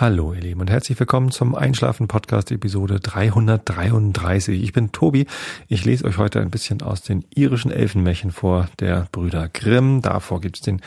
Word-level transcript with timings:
Hallo 0.00 0.32
ihr 0.32 0.40
Lieben 0.40 0.62
und 0.62 0.70
herzlich 0.70 0.98
willkommen 0.98 1.30
zum 1.30 1.54
Einschlafen 1.54 2.08
Podcast 2.08 2.50
Episode 2.50 3.00
333. 3.00 4.62
Ich 4.62 4.72
bin 4.72 4.92
Tobi. 4.92 5.26
Ich 5.68 5.84
lese 5.84 6.06
euch 6.06 6.16
heute 6.16 6.40
ein 6.40 6.48
bisschen 6.48 6.80
aus 6.80 7.02
den 7.02 7.26
irischen 7.34 7.70
Elfenmärchen 7.70 8.30
vor 8.30 8.70
der 8.78 9.08
Brüder 9.12 9.50
Grimm. 9.50 10.00
Davor 10.00 10.40
gibt's 10.40 10.62
den 10.62 10.80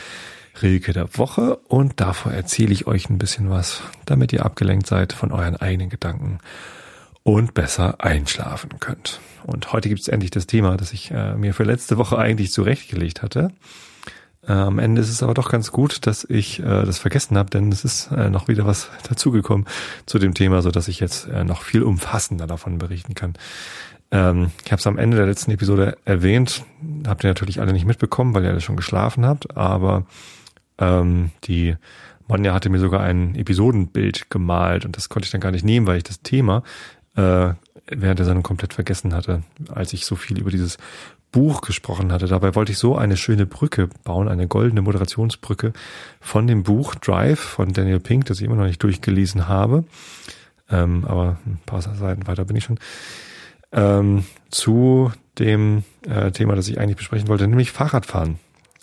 Rilke 0.64 0.94
der 0.94 1.16
Woche 1.16 1.58
und 1.68 2.02
davor 2.02 2.32
erzähle 2.32 2.74
ich 2.74 2.88
euch 2.88 3.08
ein 3.12 3.20
bisschen 3.20 3.52
was, 3.52 3.84
damit 4.08 4.34
ihr 4.34 4.44
abgelenkt 4.44 4.88
seid 4.88 5.14
von 5.14 5.32
euren 5.32 5.58
eigenen 5.58 5.92
Gedanken 5.92 6.40
und 7.22 7.54
besser 7.54 8.04
einschlafen 8.04 8.80
könnt. 8.80 9.20
Und 9.44 9.74
heute 9.74 9.90
gibt's 9.90 10.08
endlich 10.08 10.32
das 10.32 10.48
Thema, 10.48 10.76
das 10.76 10.92
ich 10.92 11.12
äh, 11.12 11.36
mir 11.36 11.54
für 11.54 11.66
letzte 11.66 12.00
Woche 12.00 12.18
eigentlich 12.18 12.52
zurechtgelegt 12.52 13.22
hatte. 13.22 13.52
Äh, 14.48 14.52
am 14.52 14.80
Ende 14.80 15.02
ist 15.02 15.10
es 15.10 15.24
aber 15.24 15.34
doch 15.34 15.50
ganz 15.50 15.72
gut, 15.72 16.06
dass 16.06 16.26
ich 16.26 16.60
äh, 16.60 16.64
das 16.64 17.00
vergessen 17.00 17.38
habe, 17.38 17.50
denn 17.50 17.72
es 17.72 17.86
ist 17.86 18.12
äh, 18.12 18.30
noch 18.30 18.48
wieder 18.48 18.66
was 18.66 18.90
dazugekommen 19.10 19.68
zu 20.06 20.20
dem 20.20 20.34
Thema, 20.34 20.62
so 20.62 20.72
dass 20.72 20.88
ich 20.88 21.00
jetzt 21.00 21.28
äh, 21.28 21.44
noch 21.44 21.62
viel 21.62 21.84
umfassender 21.84 22.48
davon 22.48 22.78
berichten 22.78 23.16
kann. 23.16 23.34
Ähm, 24.12 24.52
ich 24.66 24.72
habe 24.72 24.80
es 24.80 24.88
am 24.88 24.98
Ende 24.98 25.18
der 25.18 25.26
letzten 25.26 25.52
Episode 25.52 25.98
erwähnt, 26.06 26.66
habt 27.08 27.24
ihr 27.24 27.30
natürlich 27.30 27.62
alle 27.62 27.74
nicht 27.74 27.86
mitbekommen, 27.86 28.34
weil 28.34 28.44
ihr 28.44 28.50
alle 28.50 28.62
schon 28.62 28.76
geschlafen 28.76 29.26
habt, 29.26 29.56
aber 29.56 30.06
ähm, 30.78 31.32
die 31.46 31.76
Monja 32.28 32.54
hatte 32.54 32.70
mir 32.70 32.80
sogar 32.80 33.02
ein 33.02 33.36
Episodenbild 33.36 34.30
gemalt 34.30 34.86
und 34.86 34.98
das 34.98 35.10
konnte 35.10 35.26
ich 35.26 35.32
dann 35.32 35.42
gar 35.42 35.52
nicht 35.52 35.66
nehmen, 35.66 35.88
weil 35.88 35.98
ich 35.98 36.04
das 36.04 36.22
Thema 36.22 36.64
äh, 37.16 37.54
während 37.88 38.20
der 38.20 38.26
Sendung 38.26 38.44
komplett 38.44 38.74
vergessen 38.74 39.14
hatte, 39.14 39.44
als 39.70 39.94
ich 39.94 40.06
so 40.06 40.16
viel 40.16 40.40
über 40.40 40.52
dieses 40.52 40.78
Buch 41.34 41.60
gesprochen 41.62 42.14
hatte. 42.14 42.28
Dabei 42.28 42.56
wollte 42.56 42.72
ich 42.72 42.78
so 42.78 42.96
eine 42.96 43.18
schöne 43.18 43.46
Brücke 43.46 43.90
bauen, 44.06 44.30
eine 44.30 44.48
goldene 44.48 44.82
Moderationsbrücke 44.82 45.74
von 46.22 46.48
dem 46.48 46.64
Buch 46.64 46.96
Drive 46.96 47.40
von 47.40 47.74
Daniel 47.74 48.00
Pink, 48.00 48.26
das 48.26 48.40
ich 48.40 48.46
immer 48.46 48.56
noch 48.56 48.66
nicht 48.66 48.82
durchgelesen 48.82 49.50
habe. 49.50 49.84
Ähm, 50.70 51.04
aber 51.06 51.38
ein 51.46 51.60
paar 51.66 51.82
Seiten 51.82 52.28
weiter 52.28 52.46
bin 52.46 52.56
ich 52.56 52.64
schon. 52.64 52.80
Ähm, 53.74 54.24
zu 54.50 55.12
dem 55.40 55.84
äh, 56.08 56.32
Thema, 56.32 56.56
das 56.56 56.70
ich 56.70 56.80
eigentlich 56.80 56.98
besprechen 56.98 57.28
wollte, 57.28 57.48
nämlich 57.48 57.72
Fahrradfahren. 57.72 58.38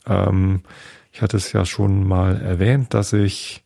Ähm, 0.06 0.62
ich 1.12 1.22
hatte 1.22 1.36
es 1.36 1.52
ja 1.52 1.64
schon 1.64 2.06
mal 2.06 2.40
erwähnt, 2.40 2.92
dass 2.92 3.12
ich 3.12 3.62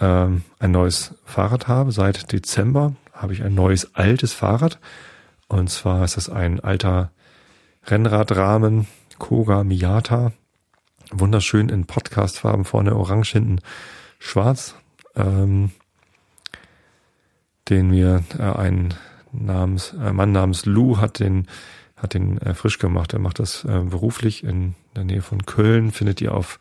ähm, 0.00 0.42
ein 0.60 0.70
neues 0.70 1.14
Fahrrad 1.24 1.66
habe. 1.68 1.92
Seit 1.92 2.32
Dezember 2.32 2.94
habe 3.12 3.32
ich 3.32 3.42
ein 3.42 3.54
neues 3.54 3.94
altes 3.96 4.32
Fahrrad. 4.32 4.78
Und 5.48 5.68
zwar 5.70 6.04
ist 6.04 6.16
das 6.16 6.28
ein 6.28 6.60
alter 6.60 7.10
Rennradrahmen 7.86 8.86
Koga 9.18 9.64
Miata. 9.64 10.32
Wunderschön 11.10 11.68
in 11.68 11.86
Podcastfarben, 11.86 12.64
vorne 12.64 12.94
orange, 12.94 13.32
hinten 13.32 13.60
schwarz. 14.18 14.74
Ähm, 15.16 15.72
den 17.68 17.90
mir 17.90 18.24
äh, 18.38 18.42
ein 18.42 18.94
namens, 19.32 19.94
äh, 19.94 20.12
Mann 20.12 20.32
namens 20.32 20.66
Lou 20.66 20.98
hat 20.98 21.18
den, 21.18 21.46
hat 21.96 22.14
den 22.14 22.38
äh, 22.38 22.54
frisch 22.54 22.78
gemacht. 22.78 23.12
Er 23.12 23.18
macht 23.18 23.38
das 23.38 23.64
äh, 23.64 23.80
beruflich 23.80 24.44
in 24.44 24.74
der 24.96 25.04
Nähe 25.04 25.22
von 25.22 25.44
Köln. 25.46 25.90
Findet 25.90 26.20
ihr 26.20 26.34
auf 26.34 26.60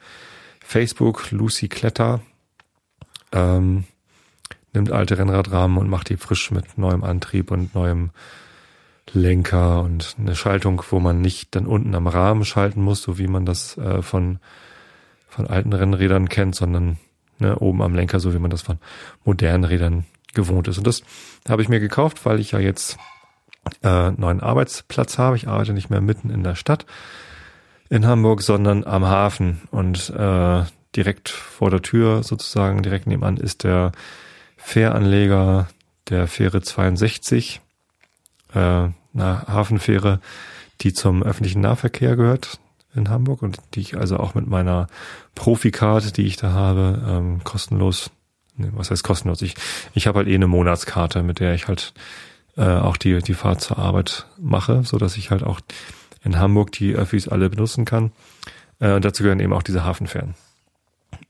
Facebook 0.64 1.32
Lucy 1.32 1.68
Kletter. 1.68 2.22
Ähm, 3.32 3.86
nimmt 4.74 4.92
alte 4.92 5.18
Rennradrahmen 5.18 5.78
und 5.78 5.90
macht 5.90 6.10
die 6.10 6.18
frisch 6.18 6.52
mit 6.52 6.78
neuem 6.78 7.04
Antrieb 7.04 7.52
und 7.52 7.74
neuem 7.74 8.12
Lenker 9.14 9.82
und 9.82 10.16
eine 10.20 10.36
Schaltung, 10.36 10.84
wo 10.90 11.00
man 11.00 11.22
nicht 11.22 11.56
dann 11.56 11.66
unten 11.66 11.96
am 11.96 12.08
Rahmen 12.08 12.46
schalten 12.46 12.82
muss, 12.82 13.02
so 13.02 13.18
wie 13.18 13.28
man 13.28 13.46
das 13.46 13.78
äh, 13.78 14.02
von, 14.02 14.40
von 15.28 15.48
alten 15.48 15.74
Rennrädern 15.74 16.30
kennt, 16.30 16.56
sondern 16.56 16.98
ne, 17.40 17.58
oben 17.58 17.82
am 17.82 17.96
Lenker, 17.96 18.20
so 18.20 18.34
wie 18.34 18.40
man 18.40 18.52
das 18.52 18.62
von 18.62 18.80
modernen 19.24 19.64
Rädern 19.64 20.06
gewohnt 20.34 20.68
ist. 20.68 20.78
Und 20.78 20.88
das 20.88 21.04
habe 21.48 21.62
ich 21.62 21.70
mir 21.70 21.80
gekauft, 21.80 22.26
weil 22.26 22.40
ich 22.40 22.52
ja 22.52 22.60
jetzt 22.60 22.98
äh, 23.84 24.12
neuen 24.12 24.42
Arbeitsplatz 24.42 25.18
habe. 25.18 25.36
Ich 25.36 25.48
arbeite 25.48 25.74
nicht 25.74 25.90
mehr 25.90 26.02
mitten 26.02 26.30
in 26.30 26.44
der 26.44 26.56
Stadt 26.56 26.86
in 27.90 28.06
Hamburg, 28.06 28.42
sondern 28.42 28.84
am 28.84 29.06
Hafen 29.06 29.62
und 29.72 30.10
äh, 30.10 30.64
direkt 30.96 31.30
vor 31.30 31.70
der 31.70 31.82
Tür 31.82 32.24
sozusagen, 32.24 32.82
direkt 32.82 33.08
nebenan 33.08 33.38
ist 33.38 33.64
der 33.64 33.92
Fähranleger 34.58 35.68
der 36.10 36.28
Fähre 36.28 36.62
62 36.62 37.62
äh, 38.54 38.90
eine 39.20 39.48
Hafenfähre, 39.48 40.20
die 40.82 40.94
zum 40.94 41.24
öffentlichen 41.24 41.62
Nahverkehr 41.62 42.16
gehört 42.16 42.60
in 42.96 43.10
Hamburg 43.10 43.42
und 43.42 43.58
die 43.74 43.82
ich 43.82 43.98
also 43.98 44.18
auch 44.18 44.34
mit 44.36 44.48
meiner 44.48 44.88
Profikarte, 45.36 46.12
die 46.12 46.26
ich 46.26 46.38
da 46.38 46.52
habe, 46.52 47.04
ähm, 47.08 47.44
kostenlos, 47.44 48.12
nee, 48.56 48.70
was 48.74 48.92
heißt 48.92 49.04
kostenlos? 49.04 49.42
Ich, 49.42 49.56
ich 49.94 50.08
habe 50.08 50.20
halt 50.20 50.28
eh 50.28 50.36
eine 50.36 50.48
Monatskarte, 50.48 51.24
mit 51.24 51.40
der 51.40 51.54
ich 51.54 51.68
halt 51.68 51.94
äh, 52.56 52.64
auch 52.64 52.98
die, 52.98 53.20
die 53.22 53.34
Fahrt 53.34 53.62
zur 53.62 53.78
Arbeit 53.78 54.26
mache, 54.40 54.84
so 54.84 54.98
dass 54.98 55.18
ich 55.18 55.32
halt 55.32 55.44
auch 55.44 55.60
in 56.24 56.40
Hamburg 56.40 56.72
die 56.72 56.94
Öffis 56.94 57.28
alle 57.28 57.50
benutzen 57.50 57.86
kann. 57.86 58.12
Äh, 58.80 58.94
und 58.94 59.06
dazu 59.06 59.24
gehören 59.24 59.40
eben 59.40 59.54
auch 59.54 59.64
diese 59.64 59.84
Hafenfähren 59.84 60.36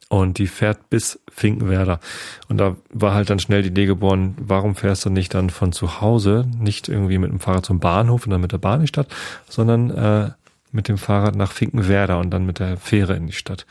und 0.09 0.37
die 0.37 0.47
fährt 0.47 0.89
bis 0.89 1.19
Finkenwerder. 1.29 1.99
Und 2.47 2.57
da 2.57 2.77
war 2.89 3.13
halt 3.13 3.29
dann 3.29 3.39
schnell 3.39 3.61
die 3.61 3.69
Idee 3.69 3.85
geboren, 3.85 4.35
warum 4.39 4.75
fährst 4.75 5.05
du 5.05 5.09
nicht 5.09 5.33
dann 5.33 5.49
von 5.49 5.71
zu 5.71 6.01
Hause, 6.01 6.47
nicht 6.57 6.87
irgendwie 6.87 7.17
mit 7.17 7.31
dem 7.31 7.39
Fahrrad 7.39 7.65
zum 7.65 7.79
Bahnhof 7.79 8.25
und 8.25 8.31
dann 8.31 8.41
mit 8.41 8.51
der 8.51 8.57
Bahn 8.57 8.75
in 8.75 8.81
die 8.81 8.87
Stadt, 8.87 9.07
sondern 9.49 9.89
äh, 9.91 10.31
mit 10.71 10.87
dem 10.87 10.97
Fahrrad 10.97 11.35
nach 11.35 11.51
Finkenwerder 11.51 12.19
und 12.19 12.31
dann 12.31 12.45
mit 12.45 12.59
der 12.59 12.77
Fähre 12.77 13.15
in 13.15 13.27
die 13.27 13.33
Stadt. 13.33 13.65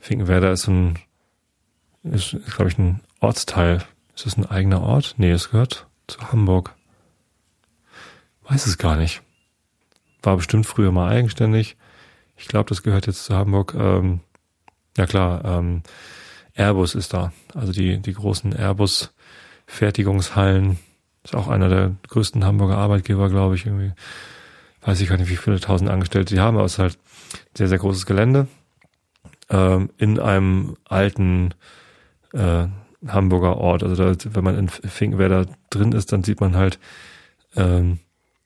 Finkenwerder 0.00 0.52
ist 0.52 0.66
ein, 0.68 0.98
ist, 2.02 2.36
glaube 2.54 2.70
ich, 2.70 2.78
ein 2.78 3.00
Ortsteil. 3.20 3.84
Ist 4.14 4.26
das 4.26 4.36
ein 4.36 4.46
eigener 4.46 4.82
Ort? 4.82 5.14
Nee, 5.18 5.30
es 5.30 5.50
gehört 5.50 5.86
zu 6.06 6.32
Hamburg. 6.32 6.74
Weiß 8.48 8.66
es 8.66 8.78
gar 8.78 8.96
nicht. 8.96 9.22
War 10.22 10.36
bestimmt 10.36 10.66
früher 10.66 10.90
mal 10.90 11.10
eigenständig. 11.10 11.76
Ich 12.36 12.48
glaube, 12.48 12.68
das 12.68 12.82
gehört 12.82 13.06
jetzt 13.06 13.24
zu 13.24 13.34
Hamburg. 13.36 13.74
Ähm, 13.76 14.20
ja 14.98 15.06
klar, 15.06 15.42
ähm, 15.44 15.82
Airbus 16.54 16.94
ist 16.94 17.12
da. 17.14 17.32
Also 17.54 17.72
die, 17.72 17.98
die 17.98 18.12
großen 18.12 18.52
Airbus-Fertigungshallen 18.52 20.78
ist 21.24 21.34
auch 21.34 21.48
einer 21.48 21.68
der 21.68 21.96
größten 22.08 22.44
Hamburger 22.44 22.76
Arbeitgeber, 22.76 23.30
glaube 23.30 23.54
ich, 23.54 23.64
irgendwie. 23.66 23.92
Weiß 24.82 25.00
ich 25.00 25.08
gar 25.08 25.16
nicht, 25.16 25.30
wie 25.30 25.36
viele 25.36 25.60
tausend 25.60 25.88
Angestellte 25.90 26.34
die 26.34 26.40
haben, 26.40 26.56
aber 26.56 26.66
es 26.66 26.74
ist 26.74 26.78
halt 26.78 26.98
sehr, 27.56 27.68
sehr 27.68 27.78
großes 27.78 28.06
Gelände. 28.06 28.46
Ähm, 29.50 29.90
in 29.98 30.20
einem 30.20 30.76
alten 30.84 31.54
äh, 32.32 32.68
Hamburger 33.06 33.58
Ort. 33.58 33.82
Also 33.82 33.96
da, 33.96 34.14
wenn 34.34 34.44
man 34.44 34.58
in 34.58 34.68
Finkenwerder 34.68 35.46
drin 35.70 35.92
ist, 35.92 36.12
dann 36.12 36.24
sieht 36.24 36.40
man 36.40 36.56
halt 36.56 36.78
ähm, 37.56 37.98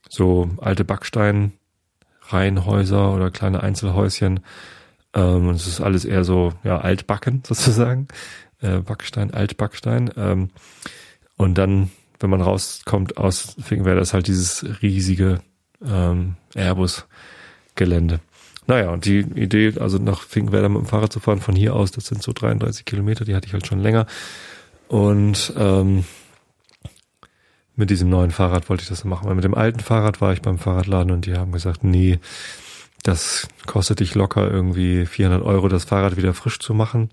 so 0.09 0.51
alte 0.59 0.85
Backstein-Reihenhäuser 0.85 3.13
oder 3.15 3.31
kleine 3.31 3.63
Einzelhäuschen 3.63 4.41
ähm, 5.15 5.51
es 5.51 5.67
ist 5.67 5.81
alles 5.81 6.05
eher 6.05 6.25
so, 6.25 6.53
ja, 6.65 6.79
altbacken 6.79 7.43
sozusagen. 7.47 8.09
Äh, 8.61 8.79
Backstein, 8.79 9.33
Altbackstein. 9.33 10.11
Ähm, 10.17 10.51
und 11.37 11.59
dann, 11.59 11.91
wenn 12.21 12.31
man 12.31 12.41
rauskommt 12.41 13.17
aus 13.17 13.57
Finkenwerder, 13.61 14.01
ist 14.01 14.15
halt 14.15 14.29
dieses 14.29 14.65
riesige 14.83 15.41
ähm, 15.85 16.37
Airbus-Gelände. 16.55 18.21
Naja, 18.69 18.91
und 18.91 19.05
die 19.07 19.19
Idee, 19.19 19.75
also 19.81 19.99
nach 19.99 20.23
Finkenwerder 20.23 20.69
mit 20.69 20.83
dem 20.83 20.87
Fahrrad 20.87 21.13
zu 21.13 21.19
fahren, 21.19 21.41
von 21.41 21.57
hier 21.57 21.75
aus, 21.75 21.91
das 21.91 22.07
sind 22.07 22.23
so 22.23 22.33
33 22.33 22.85
Kilometer, 22.85 23.25
die 23.25 23.35
hatte 23.35 23.49
ich 23.49 23.53
halt 23.53 23.67
schon 23.67 23.81
länger. 23.81 24.07
Und 24.87 25.53
ähm, 25.57 26.05
mit 27.75 27.91
diesem 27.91 28.09
neuen 28.09 28.31
Fahrrad 28.31 28.69
wollte 28.69 28.83
ich 28.85 28.89
das 28.89 29.05
machen. 29.05 29.29
Weil 29.29 29.35
mit 29.35 29.45
dem 29.45 29.55
alten 29.55 29.81
Fahrrad 29.81 30.21
war 30.21 30.33
ich 30.33 30.43
beim 30.43 30.59
Fahrradladen 30.59 31.11
und 31.11 31.27
die 31.27 31.35
haben 31.35 31.51
gesagt, 31.51 31.83
nee, 31.83 32.21
das 33.03 33.49
kostet 33.67 34.01
dich 34.01 34.15
locker 34.15 34.51
irgendwie 34.51 35.07
400 35.07 35.43
Euro, 35.43 35.69
das 35.69 35.85
Fahrrad 35.85 36.17
wieder 36.17 36.35
frisch 36.35 36.59
zu 36.59 36.75
machen. 36.75 37.11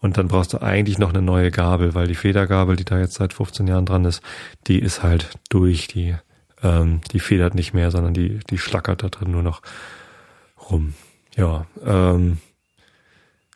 Und 0.00 0.16
dann 0.16 0.28
brauchst 0.28 0.52
du 0.52 0.62
eigentlich 0.62 0.98
noch 0.98 1.10
eine 1.10 1.22
neue 1.22 1.50
Gabel, 1.50 1.94
weil 1.94 2.06
die 2.06 2.14
Federgabel, 2.14 2.76
die 2.76 2.84
da 2.84 2.98
jetzt 2.98 3.14
seit 3.14 3.32
15 3.32 3.66
Jahren 3.66 3.84
dran 3.84 4.04
ist, 4.04 4.22
die 4.68 4.78
ist 4.78 5.02
halt 5.02 5.30
durch, 5.50 5.88
die, 5.88 6.14
ähm, 6.62 7.00
die 7.12 7.20
federt 7.20 7.54
nicht 7.54 7.74
mehr, 7.74 7.90
sondern 7.90 8.14
die, 8.14 8.38
die 8.50 8.58
schlackert 8.58 9.02
da 9.02 9.08
drin 9.08 9.32
nur 9.32 9.42
noch 9.42 9.60
rum. 10.70 10.94
Ja, 11.36 11.66
ähm, 11.84 12.38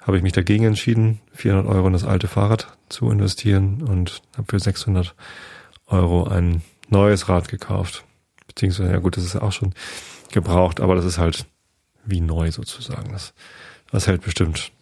habe 0.02 0.16
ich 0.16 0.22
mich 0.22 0.32
dagegen 0.32 0.64
entschieden, 0.64 1.20
400 1.32 1.66
Euro 1.72 1.86
in 1.86 1.92
das 1.92 2.04
alte 2.04 2.26
Fahrrad 2.26 2.76
zu 2.88 3.08
investieren 3.10 3.82
und 3.82 4.22
habe 4.36 4.46
für 4.48 4.58
600 4.58 5.14
Euro 5.86 6.24
ein 6.24 6.62
neues 6.88 7.28
Rad 7.28 7.48
gekauft. 7.48 8.04
Beziehungsweise, 8.48 8.90
ja 8.90 8.98
gut, 8.98 9.16
das 9.16 9.24
ist 9.24 9.36
auch 9.36 9.52
schon 9.52 9.74
gebraucht, 10.32 10.80
aber 10.80 10.96
das 10.96 11.04
ist 11.04 11.18
halt 11.18 11.46
wie 12.04 12.20
neu 12.20 12.50
sozusagen. 12.50 13.12
Das, 13.12 13.32
das 13.90 14.06
hält 14.06 14.22
bestimmt 14.22 14.72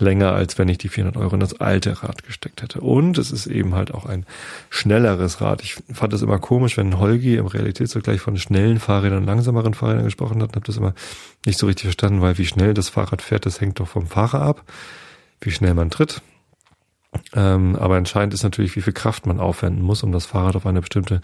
länger, 0.00 0.32
als 0.32 0.58
wenn 0.58 0.68
ich 0.68 0.78
die 0.78 0.88
400 0.88 1.16
Euro 1.16 1.34
in 1.34 1.40
das 1.40 1.60
alte 1.60 2.02
Rad 2.02 2.24
gesteckt 2.24 2.62
hätte. 2.62 2.80
Und 2.80 3.18
es 3.18 3.30
ist 3.30 3.46
eben 3.46 3.74
halt 3.74 3.92
auch 3.92 4.06
ein 4.06 4.26
schnelleres 4.70 5.40
Rad. 5.40 5.62
Ich 5.62 5.76
fand 5.92 6.12
das 6.12 6.22
immer 6.22 6.38
komisch, 6.38 6.76
wenn 6.76 6.98
Holgi 6.98 7.36
im 7.36 7.46
Realitätsvergleich 7.46 8.20
von 8.20 8.36
schnellen 8.38 8.80
Fahrrädern 8.80 9.18
und 9.18 9.26
langsameren 9.26 9.74
Fahrrädern 9.74 10.04
gesprochen 10.04 10.42
hat. 10.42 10.54
habe 10.56 10.66
das 10.66 10.76
immer 10.76 10.94
nicht 11.46 11.58
so 11.58 11.66
richtig 11.66 11.84
verstanden, 11.84 12.22
weil 12.22 12.38
wie 12.38 12.46
schnell 12.46 12.74
das 12.74 12.88
Fahrrad 12.88 13.22
fährt, 13.22 13.46
das 13.46 13.60
hängt 13.60 13.80
doch 13.80 13.88
vom 13.88 14.06
Fahrer 14.06 14.42
ab, 14.42 14.64
wie 15.40 15.50
schnell 15.50 15.74
man 15.74 15.90
tritt. 15.90 16.22
Ähm, 17.34 17.76
aber 17.76 17.96
entscheidend 17.96 18.34
ist 18.34 18.44
natürlich, 18.44 18.76
wie 18.76 18.82
viel 18.82 18.92
Kraft 18.92 19.26
man 19.26 19.40
aufwenden 19.40 19.82
muss, 19.82 20.02
um 20.02 20.12
das 20.12 20.26
Fahrrad 20.26 20.56
auf 20.56 20.66
eine 20.66 20.80
bestimmte 20.80 21.20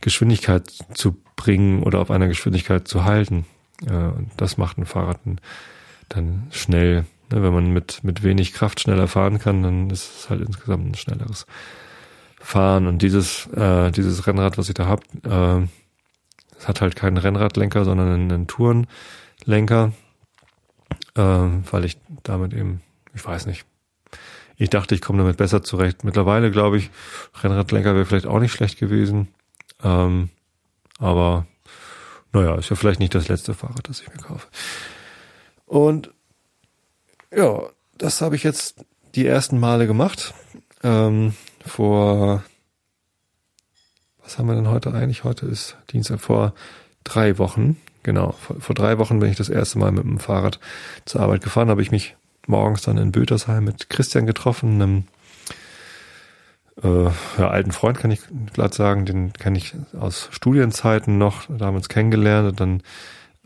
Geschwindigkeit 0.00 0.70
zu 0.94 1.16
bringen 1.36 1.82
oder 1.82 2.00
auf 2.00 2.10
einer 2.10 2.26
Geschwindigkeit 2.26 2.88
zu 2.88 3.04
halten. 3.04 3.44
Äh, 3.84 4.12
das 4.36 4.56
macht 4.56 4.78
ein 4.78 4.86
Fahrrad 4.86 5.20
dann 6.08 6.46
schnell. 6.50 7.04
Ne? 7.32 7.42
Wenn 7.42 7.52
man 7.52 7.72
mit, 7.72 8.04
mit 8.04 8.22
wenig 8.22 8.52
Kraft 8.52 8.80
schneller 8.80 9.08
fahren 9.08 9.38
kann, 9.38 9.62
dann 9.62 9.90
ist 9.90 10.20
es 10.20 10.30
halt 10.30 10.40
insgesamt 10.40 10.86
ein 10.86 10.94
schnelleres 10.94 11.46
Fahren. 12.38 12.86
Und 12.86 13.02
dieses, 13.02 13.46
äh, 13.48 13.90
dieses 13.90 14.26
Rennrad, 14.26 14.58
was 14.58 14.68
ich 14.68 14.74
da 14.74 14.86
hab, 14.86 15.02
äh, 15.24 15.66
es 16.58 16.68
hat 16.68 16.80
halt 16.80 16.96
keinen 16.96 17.18
Rennradlenker, 17.18 17.84
sondern 17.84 18.08
einen, 18.08 18.32
einen 18.32 18.46
Tourenlenker, 18.46 19.92
äh, 21.14 21.20
weil 21.20 21.84
ich 21.84 21.98
damit 22.22 22.54
eben, 22.54 22.80
ich 23.14 23.24
weiß 23.24 23.46
nicht, 23.46 23.66
ich 24.58 24.70
dachte, 24.70 24.94
ich 24.94 25.02
komme 25.02 25.18
damit 25.18 25.36
besser 25.36 25.62
zurecht. 25.62 26.02
Mittlerweile 26.02 26.50
glaube 26.50 26.78
ich, 26.78 26.90
Rennradlenker 27.42 27.94
wäre 27.94 28.06
vielleicht 28.06 28.26
auch 28.26 28.40
nicht 28.40 28.52
schlecht 28.52 28.78
gewesen. 28.78 29.28
Ähm, 29.82 30.30
aber 30.98 31.46
naja, 32.32 32.54
ist 32.56 32.70
ja 32.70 32.76
vielleicht 32.76 33.00
nicht 33.00 33.14
das 33.14 33.28
letzte 33.28 33.54
Fahrrad, 33.54 33.88
das 33.88 34.00
ich 34.00 34.08
mir 34.08 34.22
kaufe. 34.22 34.46
Und 35.64 36.12
ja, 37.34 37.62
das 37.98 38.20
habe 38.20 38.36
ich 38.36 38.42
jetzt 38.42 38.84
die 39.14 39.26
ersten 39.26 39.58
Male 39.58 39.86
gemacht. 39.86 40.34
Ähm, 40.82 41.34
vor 41.64 42.44
was 44.26 44.38
haben 44.38 44.48
wir 44.48 44.56
denn 44.56 44.68
heute 44.68 44.92
eigentlich? 44.92 45.22
Heute 45.22 45.46
ist 45.46 45.76
Dienstag 45.92 46.20
vor 46.20 46.52
drei 47.04 47.38
Wochen. 47.38 47.76
Genau, 48.02 48.32
vor, 48.32 48.56
vor 48.58 48.74
drei 48.74 48.98
Wochen 48.98 49.20
bin 49.20 49.30
ich 49.30 49.36
das 49.36 49.48
erste 49.48 49.78
Mal 49.78 49.92
mit 49.92 50.02
dem 50.02 50.18
Fahrrad 50.18 50.58
zur 51.04 51.20
Arbeit 51.20 51.44
gefahren. 51.44 51.70
Habe 51.70 51.80
ich 51.80 51.92
mich 51.92 52.16
morgens 52.48 52.82
dann 52.82 52.98
in 52.98 53.12
Bötersheim 53.12 53.62
mit 53.62 53.88
Christian 53.88 54.26
getroffen, 54.26 54.82
einem 54.82 55.04
äh, 56.82 57.04
ja, 57.38 57.48
alten 57.48 57.72
Freund, 57.72 57.98
kann 57.98 58.10
ich 58.10 58.20
glatt 58.52 58.74
sagen. 58.74 59.06
Den 59.06 59.32
kenne 59.32 59.58
ich 59.58 59.74
aus 59.98 60.28
Studienzeiten 60.30 61.18
noch. 61.18 61.46
Da 61.48 61.66
haben 61.66 61.74
wir 61.74 61.78
uns 61.78 61.88
kennengelernt 61.88 62.48
und 62.48 62.60
dann 62.60 62.80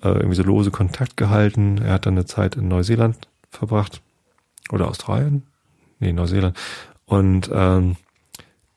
äh, 0.03 0.09
irgendwie 0.09 0.37
so 0.37 0.43
lose 0.43 0.71
Kontakt 0.71 1.17
gehalten. 1.17 1.79
Er 1.79 1.94
hat 1.94 2.06
dann 2.06 2.15
eine 2.15 2.27
Zeit 2.27 2.56
in 2.56 2.69
Neuseeland 2.69 3.17
verbracht. 3.50 4.00
Oder 4.71 4.88
Australien? 4.88 5.44
Nee, 5.99 6.12
Neuseeland. 6.12 6.56
Und 7.06 7.50
ähm, 7.53 7.97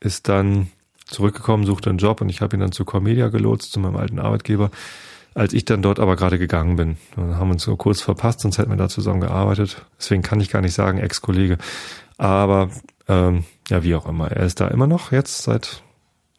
ist 0.00 0.28
dann 0.28 0.68
zurückgekommen, 1.06 1.66
suchte 1.66 1.90
einen 1.90 1.98
Job 1.98 2.20
und 2.20 2.28
ich 2.28 2.40
habe 2.40 2.56
ihn 2.56 2.60
dann 2.60 2.72
zu 2.72 2.84
Cormedia 2.84 3.28
gelotst, 3.28 3.72
zu 3.72 3.80
meinem 3.80 3.96
alten 3.96 4.18
Arbeitgeber, 4.18 4.70
als 5.34 5.52
ich 5.52 5.64
dann 5.64 5.82
dort 5.82 6.00
aber 6.00 6.16
gerade 6.16 6.38
gegangen 6.38 6.76
bin. 6.76 6.96
Dann 7.16 7.36
haben 7.36 7.48
wir 7.48 7.54
uns 7.54 7.62
so 7.62 7.76
kurz 7.76 8.00
verpasst, 8.00 8.40
sonst 8.40 8.58
hätten 8.58 8.70
wir 8.70 8.76
da 8.76 8.88
zusammen 8.88 9.20
gearbeitet. 9.20 9.84
Deswegen 9.98 10.22
kann 10.22 10.40
ich 10.40 10.50
gar 10.50 10.62
nicht 10.62 10.74
sagen, 10.74 10.98
Ex-Kollege. 10.98 11.58
Aber 12.16 12.70
ähm, 13.08 13.44
ja, 13.68 13.82
wie 13.82 13.94
auch 13.94 14.06
immer. 14.06 14.30
Er 14.30 14.44
ist 14.44 14.60
da 14.60 14.68
immer 14.68 14.86
noch 14.86 15.12
jetzt, 15.12 15.42
seit, 15.42 15.82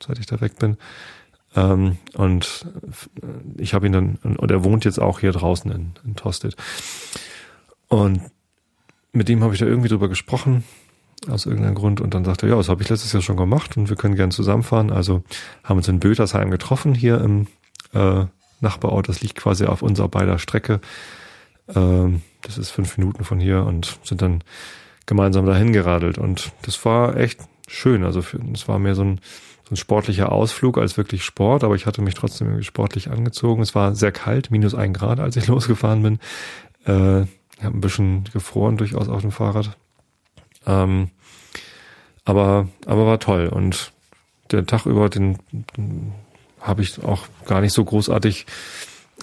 seit 0.05 0.19
ich 0.19 0.25
da 0.25 0.41
weg 0.41 0.57
bin. 0.57 0.77
Ähm, 1.55 1.97
und 2.13 2.65
ich 3.57 3.73
habe 3.73 3.85
ihn 3.85 3.93
dann, 3.93 4.15
und 4.15 4.51
er 4.51 4.63
wohnt 4.63 4.85
jetzt 4.85 4.99
auch 4.99 5.19
hier 5.19 5.31
draußen 5.31 5.71
in, 5.71 5.93
in 6.03 6.15
Tosted. 6.15 6.55
Und 7.87 8.21
mit 9.13 9.29
dem 9.29 9.43
habe 9.43 9.53
ich 9.53 9.59
da 9.59 9.65
irgendwie 9.65 9.87
drüber 9.87 10.09
gesprochen, 10.09 10.63
aus 11.29 11.45
irgendeinem 11.45 11.75
Grund. 11.75 12.01
Und 12.01 12.13
dann 12.13 12.25
sagte 12.25 12.45
er, 12.45 12.51
ja, 12.51 12.55
das 12.57 12.69
habe 12.69 12.83
ich 12.83 12.89
letztes 12.89 13.13
Jahr 13.13 13.21
schon 13.21 13.37
gemacht 13.37 13.77
und 13.77 13.89
wir 13.89 13.95
können 13.95 14.15
gern 14.15 14.31
zusammenfahren. 14.31 14.91
Also 14.91 15.23
haben 15.63 15.77
uns 15.77 15.87
in 15.87 15.99
Bötersheim 15.99 16.51
getroffen, 16.51 16.93
hier 16.93 17.21
im 17.21 17.47
äh, 17.93 18.25
Nachbarort. 18.59 19.09
Das 19.09 19.21
liegt 19.21 19.35
quasi 19.35 19.65
auf 19.65 19.81
unserer 19.81 20.09
beider 20.09 20.39
Strecke. 20.39 20.81
Ähm, 21.73 22.21
das 22.41 22.57
ist 22.57 22.69
fünf 22.69 22.97
Minuten 22.97 23.23
von 23.23 23.39
hier 23.39 23.63
und 23.63 23.97
sind 24.03 24.21
dann 24.21 24.43
gemeinsam 25.05 25.45
dahin 25.45 25.73
geradelt. 25.73 26.17
Und 26.17 26.51
das 26.63 26.83
war 26.85 27.17
echt 27.17 27.39
schön. 27.67 28.03
Also 28.03 28.23
es 28.53 28.67
war 28.67 28.79
mehr 28.79 28.95
so 28.95 29.03
ein, 29.03 29.19
so 29.63 29.73
ein 29.73 29.77
sportlicher 29.77 30.31
Ausflug 30.31 30.77
als 30.77 30.97
wirklich 30.97 31.23
Sport, 31.23 31.63
aber 31.63 31.75
ich 31.75 31.85
hatte 31.85 32.01
mich 32.01 32.13
trotzdem 32.13 32.47
irgendwie 32.47 32.65
sportlich 32.65 33.09
angezogen. 33.09 33.61
Es 33.61 33.75
war 33.75 33.95
sehr 33.95 34.11
kalt, 34.11 34.51
minus 34.51 34.75
ein 34.75 34.93
Grad, 34.93 35.19
als 35.19 35.35
ich 35.35 35.47
losgefahren 35.47 36.03
bin. 36.03 36.19
Äh, 36.85 37.23
ich 37.57 37.63
habe 37.63 37.77
ein 37.77 37.81
bisschen 37.81 38.25
gefroren 38.33 38.77
durchaus 38.77 39.07
auf 39.07 39.21
dem 39.21 39.31
Fahrrad. 39.31 39.77
Ähm, 40.67 41.09
aber, 42.25 42.67
aber 42.85 43.05
war 43.05 43.19
toll. 43.19 43.47
Und 43.47 43.93
der 44.51 44.65
Tag 44.65 44.85
über, 44.85 45.09
den, 45.09 45.37
den 45.51 46.11
habe 46.59 46.81
ich 46.81 47.03
auch 47.03 47.27
gar 47.45 47.61
nicht 47.61 47.73
so 47.73 47.83
großartig 47.85 48.45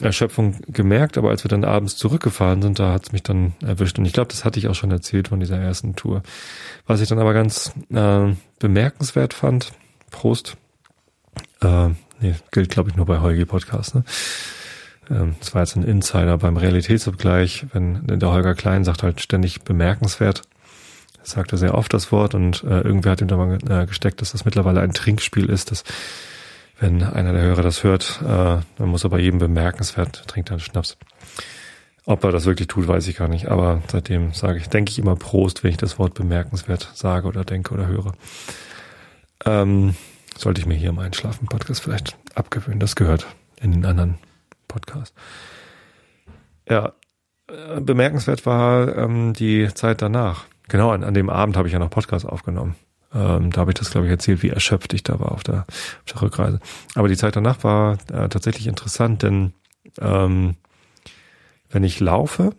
Erschöpfung 0.00 0.56
gemerkt, 0.68 1.18
aber 1.18 1.30
als 1.30 1.44
wir 1.44 1.48
dann 1.48 1.64
abends 1.64 1.96
zurückgefahren 1.96 2.62
sind, 2.62 2.78
da 2.78 2.92
hat 2.92 3.04
es 3.04 3.12
mich 3.12 3.22
dann 3.22 3.52
erwischt. 3.62 3.98
Und 3.98 4.06
ich 4.06 4.12
glaube, 4.12 4.28
das 4.28 4.44
hatte 4.44 4.58
ich 4.58 4.68
auch 4.68 4.74
schon 4.74 4.90
erzählt 4.90 5.28
von 5.28 5.40
dieser 5.40 5.58
ersten 5.58 5.96
Tour. 5.96 6.22
Was 6.86 7.00
ich 7.00 7.08
dann 7.08 7.18
aber 7.18 7.34
ganz 7.34 7.72
äh, 7.92 8.34
bemerkenswert 8.58 9.34
fand, 9.34 9.72
Prost, 10.10 10.56
äh, 11.60 11.88
nee, 12.20 12.34
gilt 12.50 12.70
glaube 12.70 12.90
ich 12.90 12.96
nur 12.96 13.06
bei 13.06 13.20
Holgi 13.20 13.44
Podcast, 13.44 13.94
ne? 13.94 14.04
Ähm, 15.10 15.36
das 15.40 15.54
war 15.54 15.62
jetzt 15.62 15.76
ein 15.76 15.84
Insider 15.84 16.38
beim 16.38 16.56
Realitätsabgleich, 16.56 17.66
wenn 17.72 18.06
der 18.06 18.30
Holger 18.30 18.54
Klein 18.54 18.84
sagt 18.84 19.02
halt 19.02 19.20
ständig 19.20 19.62
bemerkenswert. 19.62 20.42
Sagt 21.24 21.52
er 21.52 21.58
sehr 21.58 21.74
oft 21.74 21.94
das 21.94 22.10
Wort 22.10 22.34
und 22.34 22.64
äh, 22.64 22.80
irgendwer 22.80 23.12
hat 23.12 23.20
ihm 23.20 23.28
da 23.28 23.36
mal 23.36 23.58
äh, 23.68 23.86
gesteckt, 23.86 24.20
dass 24.20 24.32
das 24.32 24.44
mittlerweile 24.44 24.80
ein 24.80 24.92
Trinkspiel 24.92 25.48
ist, 25.48 25.70
das 25.70 25.84
wenn 26.82 27.02
einer 27.02 27.32
der 27.32 27.42
Hörer 27.42 27.62
das 27.62 27.84
hört, 27.84 28.20
äh, 28.22 28.26
dann 28.26 28.88
muss 28.88 29.04
er 29.04 29.10
bei 29.10 29.20
jedem 29.20 29.38
bemerkenswert, 29.38 30.26
trinkt 30.26 30.50
er 30.50 30.54
einen 30.54 30.60
Schnaps. 30.60 30.98
Ob 32.04 32.24
er 32.24 32.32
das 32.32 32.44
wirklich 32.44 32.66
tut, 32.66 32.88
weiß 32.88 33.06
ich 33.06 33.16
gar 33.16 33.28
nicht. 33.28 33.46
Aber 33.46 33.82
seitdem 33.86 34.34
sage 34.34 34.58
ich, 34.58 34.68
denke 34.68 34.90
ich 34.90 34.98
immer 34.98 35.14
Prost, 35.14 35.62
wenn 35.62 35.70
ich 35.70 35.76
das 35.76 36.00
Wort 36.00 36.14
bemerkenswert 36.14 36.90
sage 36.94 37.28
oder 37.28 37.44
denke 37.44 37.72
oder 37.72 37.86
höre. 37.86 38.12
Ähm, 39.44 39.94
sollte 40.36 40.60
ich 40.60 40.66
mir 40.66 40.74
hier 40.74 40.88
im 40.88 40.98
Einschlafen-Podcast 40.98 41.80
vielleicht 41.80 42.16
abgewöhnen. 42.34 42.80
Das 42.80 42.96
gehört 42.96 43.28
in 43.60 43.70
den 43.70 43.84
anderen 43.84 44.18
Podcast. 44.66 45.14
Ja, 46.68 46.94
äh, 47.46 47.80
bemerkenswert 47.80 48.44
war 48.44 48.96
ähm, 48.96 49.34
die 49.34 49.68
Zeit 49.72 50.02
danach. 50.02 50.46
Genau, 50.68 50.90
an, 50.90 51.04
an 51.04 51.14
dem 51.14 51.30
Abend 51.30 51.56
habe 51.56 51.68
ich 51.68 51.74
ja 51.74 51.78
noch 51.78 51.90
Podcast 51.90 52.26
aufgenommen. 52.26 52.74
Ähm, 53.14 53.50
da 53.50 53.60
habe 53.60 53.72
ich 53.72 53.78
das, 53.78 53.90
glaube 53.90 54.06
ich, 54.06 54.10
erzählt, 54.10 54.42
wie 54.42 54.50
erschöpft 54.50 54.92
ich 54.94 55.02
da 55.02 55.20
war 55.20 55.32
auf 55.32 55.42
der, 55.42 55.66
auf 55.68 56.12
der 56.12 56.22
Rückreise. 56.22 56.60
Aber 56.94 57.08
die 57.08 57.16
Zeit 57.16 57.36
danach 57.36 57.62
war 57.64 57.98
äh, 58.10 58.28
tatsächlich 58.28 58.66
interessant, 58.66 59.22
denn 59.22 59.52
ähm, 60.00 60.56
wenn 61.70 61.84
ich 61.84 62.00
laufe, 62.00 62.50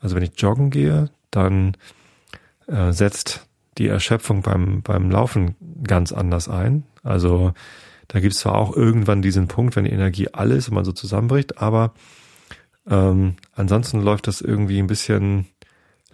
also 0.00 0.16
wenn 0.16 0.22
ich 0.22 0.40
joggen 0.40 0.70
gehe, 0.70 1.10
dann 1.30 1.76
äh, 2.66 2.92
setzt 2.92 3.46
die 3.78 3.88
Erschöpfung 3.88 4.42
beim, 4.42 4.82
beim 4.82 5.10
Laufen 5.10 5.56
ganz 5.84 6.12
anders 6.12 6.48
ein. 6.48 6.84
Also 7.02 7.52
da 8.08 8.20
gibt 8.20 8.34
es 8.34 8.40
zwar 8.40 8.56
auch 8.56 8.74
irgendwann 8.74 9.22
diesen 9.22 9.48
Punkt, 9.48 9.76
wenn 9.76 9.84
die 9.84 9.92
Energie 9.92 10.28
alles 10.32 10.68
und 10.68 10.74
man 10.74 10.84
so 10.84 10.92
zusammenbricht, 10.92 11.58
aber 11.58 11.92
ähm, 12.88 13.36
ansonsten 13.54 14.00
läuft 14.00 14.26
das 14.26 14.40
irgendwie 14.40 14.78
ein 14.78 14.86
bisschen 14.86 15.46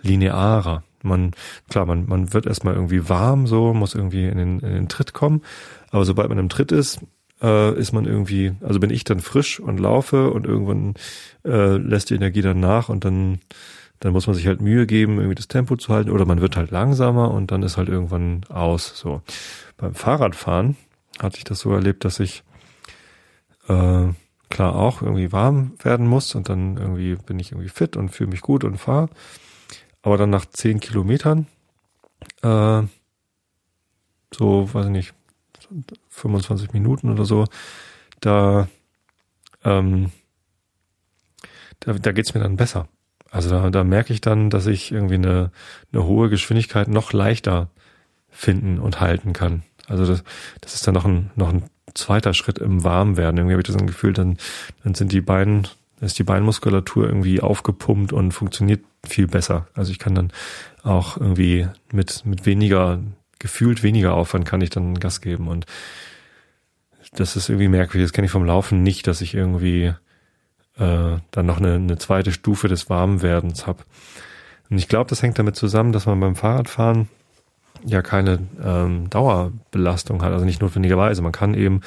linearer. 0.04 0.82
Man, 1.02 1.32
klar, 1.68 1.84
man, 1.84 2.06
man 2.06 2.32
wird 2.32 2.46
erstmal 2.46 2.74
irgendwie 2.74 3.08
warm, 3.08 3.46
so, 3.46 3.74
muss 3.74 3.94
irgendwie 3.94 4.26
in 4.26 4.38
den, 4.38 4.60
in 4.60 4.72
den 4.72 4.88
Tritt 4.88 5.12
kommen. 5.12 5.42
Aber 5.90 6.04
sobald 6.04 6.28
man 6.28 6.38
im 6.38 6.48
Tritt 6.48 6.72
ist, 6.72 7.00
äh, 7.42 7.78
ist 7.78 7.92
man 7.92 8.06
irgendwie, 8.06 8.52
also 8.62 8.80
bin 8.80 8.90
ich 8.90 9.04
dann 9.04 9.20
frisch 9.20 9.60
und 9.60 9.78
laufe 9.78 10.30
und 10.30 10.46
irgendwann 10.46 10.94
äh, 11.44 11.76
lässt 11.76 12.10
die 12.10 12.14
Energie 12.14 12.42
dann 12.42 12.60
nach 12.60 12.88
und 12.88 13.04
dann, 13.04 13.40
dann 14.00 14.12
muss 14.12 14.26
man 14.26 14.34
sich 14.34 14.46
halt 14.46 14.62
Mühe 14.62 14.86
geben, 14.86 15.18
irgendwie 15.18 15.34
das 15.34 15.48
Tempo 15.48 15.76
zu 15.76 15.92
halten 15.92 16.10
oder 16.10 16.24
man 16.24 16.40
wird 16.40 16.56
halt 16.56 16.70
langsamer 16.70 17.30
und 17.30 17.50
dann 17.50 17.62
ist 17.62 17.76
halt 17.76 17.88
irgendwann 17.88 18.42
aus. 18.48 18.92
So. 18.96 19.20
Beim 19.76 19.94
Fahrradfahren 19.94 20.76
hatte 21.20 21.36
ich 21.36 21.44
das 21.44 21.60
so 21.60 21.72
erlebt, 21.72 22.04
dass 22.04 22.18
ich 22.18 22.44
äh, 23.68 24.08
klar 24.48 24.76
auch 24.76 25.02
irgendwie 25.02 25.32
warm 25.32 25.72
werden 25.82 26.06
muss 26.06 26.34
und 26.34 26.48
dann 26.48 26.76
irgendwie 26.76 27.16
bin 27.16 27.38
ich 27.38 27.52
irgendwie 27.52 27.68
fit 27.68 27.96
und 27.96 28.10
fühle 28.10 28.30
mich 28.30 28.40
gut 28.40 28.64
und 28.64 28.78
fahre. 28.78 29.08
Aber 30.04 30.18
dann 30.18 30.28
nach 30.28 30.44
zehn 30.44 30.80
Kilometern, 30.80 31.46
äh, 32.42 32.82
so, 34.34 34.74
weiß 34.74 34.84
ich 34.84 34.92
nicht, 34.92 35.14
25 36.10 36.74
Minuten 36.74 37.10
oder 37.10 37.24
so, 37.24 37.46
da, 38.20 38.68
ähm, 39.64 40.12
da, 41.80 41.94
da 41.94 42.12
geht's 42.12 42.34
mir 42.34 42.42
dann 42.42 42.56
besser. 42.56 42.86
Also 43.30 43.48
da, 43.48 43.70
da 43.70 43.82
merke 43.82 44.12
ich 44.12 44.20
dann, 44.20 44.50
dass 44.50 44.66
ich 44.66 44.92
irgendwie 44.92 45.14
eine, 45.14 45.50
eine 45.90 46.04
hohe 46.04 46.28
Geschwindigkeit 46.28 46.86
noch 46.88 47.14
leichter 47.14 47.70
finden 48.28 48.80
und 48.80 49.00
halten 49.00 49.32
kann. 49.32 49.62
Also 49.86 50.04
das, 50.04 50.22
das 50.60 50.74
ist 50.74 50.86
dann 50.86 50.94
noch 50.94 51.06
ein, 51.06 51.30
noch 51.34 51.48
ein 51.48 51.64
zweiter 51.94 52.34
Schritt 52.34 52.58
im 52.58 52.84
Warmwerden. 52.84 53.38
Irgendwie 53.38 53.54
habe 53.54 53.62
ich 53.62 53.74
das 53.74 53.86
Gefühl, 53.86 54.12
dann, 54.12 54.36
dann 54.82 54.94
sind 54.94 55.12
die 55.12 55.22
Beine 55.22 55.62
ist 56.04 56.18
die 56.18 56.24
Beinmuskulatur 56.24 57.06
irgendwie 57.06 57.40
aufgepumpt 57.40 58.12
und 58.12 58.32
funktioniert 58.32 58.84
viel 59.06 59.26
besser. 59.26 59.66
Also 59.74 59.92
ich 59.92 59.98
kann 59.98 60.14
dann 60.14 60.32
auch 60.82 61.16
irgendwie 61.16 61.68
mit, 61.92 62.24
mit 62.24 62.46
weniger, 62.46 63.00
gefühlt 63.38 63.82
weniger 63.82 64.14
Aufwand 64.14 64.46
kann 64.46 64.60
ich 64.60 64.70
dann 64.70 64.98
Gas 64.98 65.20
geben 65.20 65.48
und 65.48 65.66
das 67.12 67.36
ist 67.36 67.48
irgendwie 67.48 67.68
merkwürdig. 67.68 68.08
Das 68.08 68.12
kenne 68.12 68.26
ich 68.26 68.32
vom 68.32 68.44
Laufen 68.44 68.82
nicht, 68.82 69.06
dass 69.06 69.20
ich 69.20 69.34
irgendwie 69.34 69.94
äh, 70.78 71.16
dann 71.30 71.46
noch 71.46 71.58
eine, 71.58 71.74
eine 71.74 71.98
zweite 71.98 72.32
Stufe 72.32 72.68
des 72.68 72.90
Warmwerdens 72.90 73.66
habe. 73.66 73.84
Und 74.70 74.78
ich 74.78 74.88
glaube, 74.88 75.08
das 75.10 75.22
hängt 75.22 75.38
damit 75.38 75.56
zusammen, 75.56 75.92
dass 75.92 76.06
man 76.06 76.18
beim 76.20 76.36
Fahrradfahren 76.36 77.08
ja 77.84 78.02
keine 78.02 78.40
ähm, 78.62 79.10
Dauerbelastung 79.10 80.22
hat, 80.22 80.32
also 80.32 80.44
nicht 80.44 80.62
notwendigerweise. 80.62 81.22
Man 81.22 81.32
kann 81.32 81.54
eben, 81.54 81.82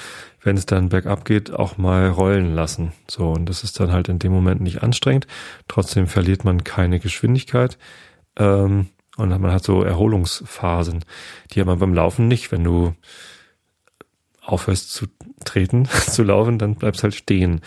wenn 0.48 0.56
es 0.56 0.66
dann 0.66 0.88
bergab 0.88 1.25
geht, 1.25 1.54
auch 1.54 1.77
mal 1.77 2.08
rollen 2.08 2.56
lassen. 2.56 2.94
So, 3.10 3.32
und 3.32 3.50
das 3.50 3.66
ist 3.66 3.82
dann 3.82 3.92
halt 3.92 4.08
in 4.08 4.18
dem 4.18 4.32
Moment 4.32 4.62
nicht 4.62 4.82
anstrengend. 4.82 5.27
Trotzdem 5.68 6.08
verliert 6.08 6.46
man 6.46 6.63
keine 6.63 7.01
Geschwindigkeit. 7.01 7.77
Ähm, 8.38 8.88
und 9.18 9.30
man 9.30 9.51
hat 9.51 9.66
so 9.66 9.84
Erholungsphasen. 9.84 11.04
Die 11.51 11.60
hat 11.60 11.68
man 11.68 11.80
beim 11.80 11.94
Laufen 11.94 12.30
nicht. 12.30 12.54
Wenn 12.54 12.63
du 12.63 12.96
aufhörst 14.42 14.94
zu 14.94 15.08
treten, 15.44 15.86
zu 16.08 16.24
laufen, 16.24 16.58
dann 16.58 16.75
bleibst 16.75 17.04
halt 17.04 17.13
stehen. 17.13 17.60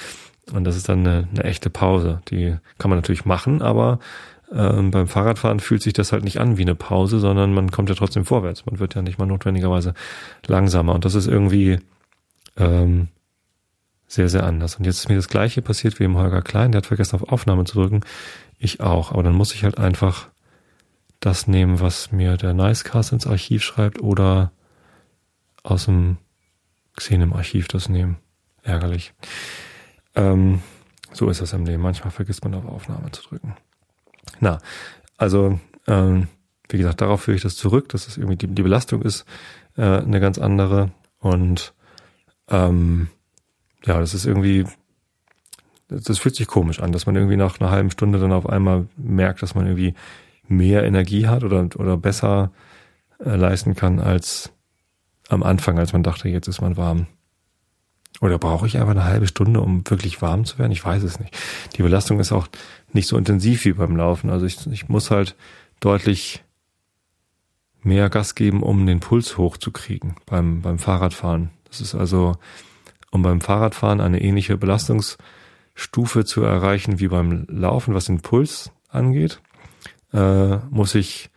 Und 0.51 0.65
das 0.65 0.77
ist 0.77 0.89
dann 0.89 1.07
eine, 1.07 1.29
eine 1.31 1.45
echte 1.45 1.69
Pause. 1.69 2.23
Die 2.31 2.57
kann 2.79 2.89
man 2.89 2.97
natürlich 2.97 3.27
machen, 3.27 3.61
aber 3.61 3.99
ähm, 4.55 4.91
beim 4.91 5.07
Fahrradfahren 5.07 5.61
fühlt 5.61 5.83
sich 5.83 5.93
das 5.93 6.13
halt 6.13 6.25
nicht 6.25 6.41
an 6.41 6.57
wie 6.57 6.63
eine 6.63 6.75
Pause, 6.75 7.19
sondern 7.19 7.53
man 7.53 7.71
kommt 7.71 7.91
ja 7.91 7.95
trotzdem 7.95 8.25
vorwärts. 8.25 8.65
Man 8.65 8.79
wird 8.79 8.95
ja 8.95 9.03
nicht 9.03 9.19
mal 9.19 9.27
notwendigerweise 9.27 9.93
langsamer. 10.47 10.95
Und 10.95 11.05
das 11.05 11.15
ist 11.15 11.27
irgendwie 11.27 11.79
ähm, 12.61 13.09
sehr, 14.07 14.29
sehr 14.29 14.45
anders. 14.45 14.77
Und 14.77 14.85
jetzt 14.85 14.99
ist 14.99 15.09
mir 15.09 15.17
das 15.17 15.29
gleiche 15.29 15.63
passiert 15.63 15.99
wie 15.99 16.05
im 16.05 16.17
Holger 16.17 16.43
Klein. 16.43 16.73
Der 16.73 16.79
hat 16.79 16.87
vergessen, 16.87 17.17
auf 17.17 17.29
Aufnahme 17.29 17.65
zu 17.65 17.81
drücken. 17.81 18.01
Ich 18.59 18.81
auch. 18.81 19.13
Aber 19.13 19.23
dann 19.23 19.35
muss 19.35 19.55
ich 19.55 19.65
halt 19.65 19.79
einfach 19.79 20.29
das 21.21 21.47
nehmen, 21.47 21.81
was 21.81 22.13
mir 22.13 22.37
der 22.37 22.55
Nicecast 22.55 23.13
ins 23.13 23.27
Archiv 23.27 23.63
schreibt 23.63 24.01
oder 24.01 24.53
aus 25.63 25.85
dem 25.85 26.17
Xenem-Archiv 26.97 27.69
das 27.69 27.89
nehmen. 27.89 28.17
Ärgerlich. 28.63 29.13
Ähm, 30.15 30.61
so 31.13 31.29
ist 31.29 31.41
das 31.41 31.53
im 31.53 31.65
Leben. 31.65 31.83
Manchmal 31.83 32.11
vergisst 32.11 32.45
man 32.45 32.55
auf 32.55 32.67
Aufnahme 32.67 33.11
zu 33.13 33.23
drücken. 33.23 33.55
Na, 34.41 34.59
also 35.17 35.61
ähm, 35.87 36.29
wie 36.69 36.79
gesagt, 36.79 37.01
darauf 37.01 37.23
führe 37.23 37.37
ich 37.37 37.43
das 37.43 37.57
zurück, 37.57 37.89
dass 37.91 38.09
es 38.09 38.17
irgendwie 38.17 38.37
die, 38.37 38.47
die 38.49 38.63
Belastung 38.63 39.03
ist 39.03 39.25
äh, 39.77 39.83
eine 39.83 40.21
ganz 40.21 40.39
andere 40.39 40.91
und 41.19 41.75
ähm, 42.51 43.09
ja, 43.85 43.99
das 43.99 44.15
ist 44.15 44.27
irgendwie, 44.27 44.65
das, 45.89 46.19
fühlt 46.19 46.37
sich 46.37 46.47
komisch 46.47 46.81
an, 46.81 46.93
dass 46.93 47.07
man 47.07 47.17
irgendwie 47.17 47.37
nach 47.37 47.61
einer 47.61 47.71
halben 47.71 47.91
Stunde 47.91 48.19
dann 48.19 48.33
auf 48.33 48.49
einmal 48.49 48.87
merkt, 48.97 49.43
dass 49.43 49.55
man 49.55 49.67
irgendwie 49.67 49.95
mehr 50.49 50.85
Energie 50.85 51.27
hat 51.27 51.45
oder 51.45 51.69
oder 51.77 51.97
besser 51.97 52.51
äh, 53.25 53.37
leisten 53.37 53.75
kann 53.75 54.01
als 54.01 54.53
am 55.29 55.43
Anfang, 55.43 55.79
als 55.79 55.93
man 55.93 56.03
dachte, 56.03 56.29
jetzt 56.29 56.49
ist 56.49 56.61
man 56.61 56.77
warm. 56.77 57.07
Oder 58.21 58.39
brauche 58.39 58.67
ich 58.67 58.77
einfach 58.77 58.91
eine 58.91 59.05
halbe 59.05 59.27
Stunde, 59.27 59.61
um 59.61 59.89
wirklich 59.89 60.21
warm 60.21 60.45
zu 60.45 60.59
werden? 60.59 60.73
Ich 60.73 60.85
weiß 60.85 61.03
es 61.05 61.21
nicht. 61.21 61.37
Die 61.77 61.83
Belastung 61.83 62.21
ist 62.21 62.33
auch 62.33 62.49
nicht 62.93 63.07
so 63.07 63.17
intensiv 63.17 63.65
wie 63.65 63.73
beim 63.73 63.97
Laufen. 63.97 64.29
Also 64.29 64.45
ich, 64.45 64.67
ich 64.67 64.89
muss 64.89 65.11
halt 65.11 65.37
deutlich 65.79 66.45
mehr 67.83 68.11
Gas 68.11 68.35
geben, 68.35 68.63
um 68.63 68.85
den 68.87 69.01
Puls 69.01 69.39
hochzukriegen 69.39 70.17
beim, 70.27 70.61
beim 70.61 70.79
Fahrradfahren. 70.79 71.51
Das 71.71 71.81
ist 71.81 71.95
also, 71.95 72.37
um 73.11 73.23
beim 73.23 73.41
Fahrradfahren 73.41 74.01
eine 74.01 74.21
ähnliche 74.21 74.57
Belastungsstufe 74.57 76.25
zu 76.25 76.43
erreichen 76.43 77.01
wie 77.01 77.09
beim 77.09 77.47
Laufen, 77.49 77.95
was 77.95 78.07
den 78.07 78.21
Puls 78.21 78.71
angeht, 78.89 79.41
äh, 80.13 80.57
muss 80.71 80.95
ich 80.95 81.31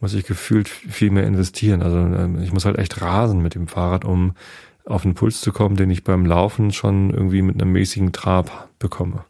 muss 0.00 0.14
ich 0.14 0.24
gefühlt 0.24 0.68
viel 0.68 1.10
mehr 1.10 1.26
investieren. 1.26 1.82
Also 1.82 1.98
äh, 1.98 2.44
ich 2.44 2.52
muss 2.52 2.64
halt 2.64 2.78
echt 2.78 3.00
rasen 3.02 3.42
mit 3.42 3.54
dem 3.54 3.66
Fahrrad, 3.66 4.04
um 4.04 4.34
auf 4.84 5.04
einen 5.04 5.14
Puls 5.14 5.40
zu 5.40 5.52
kommen, 5.52 5.76
den 5.76 5.90
ich 5.90 6.04
beim 6.04 6.24
Laufen 6.24 6.72
schon 6.72 7.10
irgendwie 7.10 7.42
mit 7.42 7.60
einem 7.60 7.72
mäßigen 7.72 8.12
Trab 8.12 8.68
bekomme. 8.78 9.24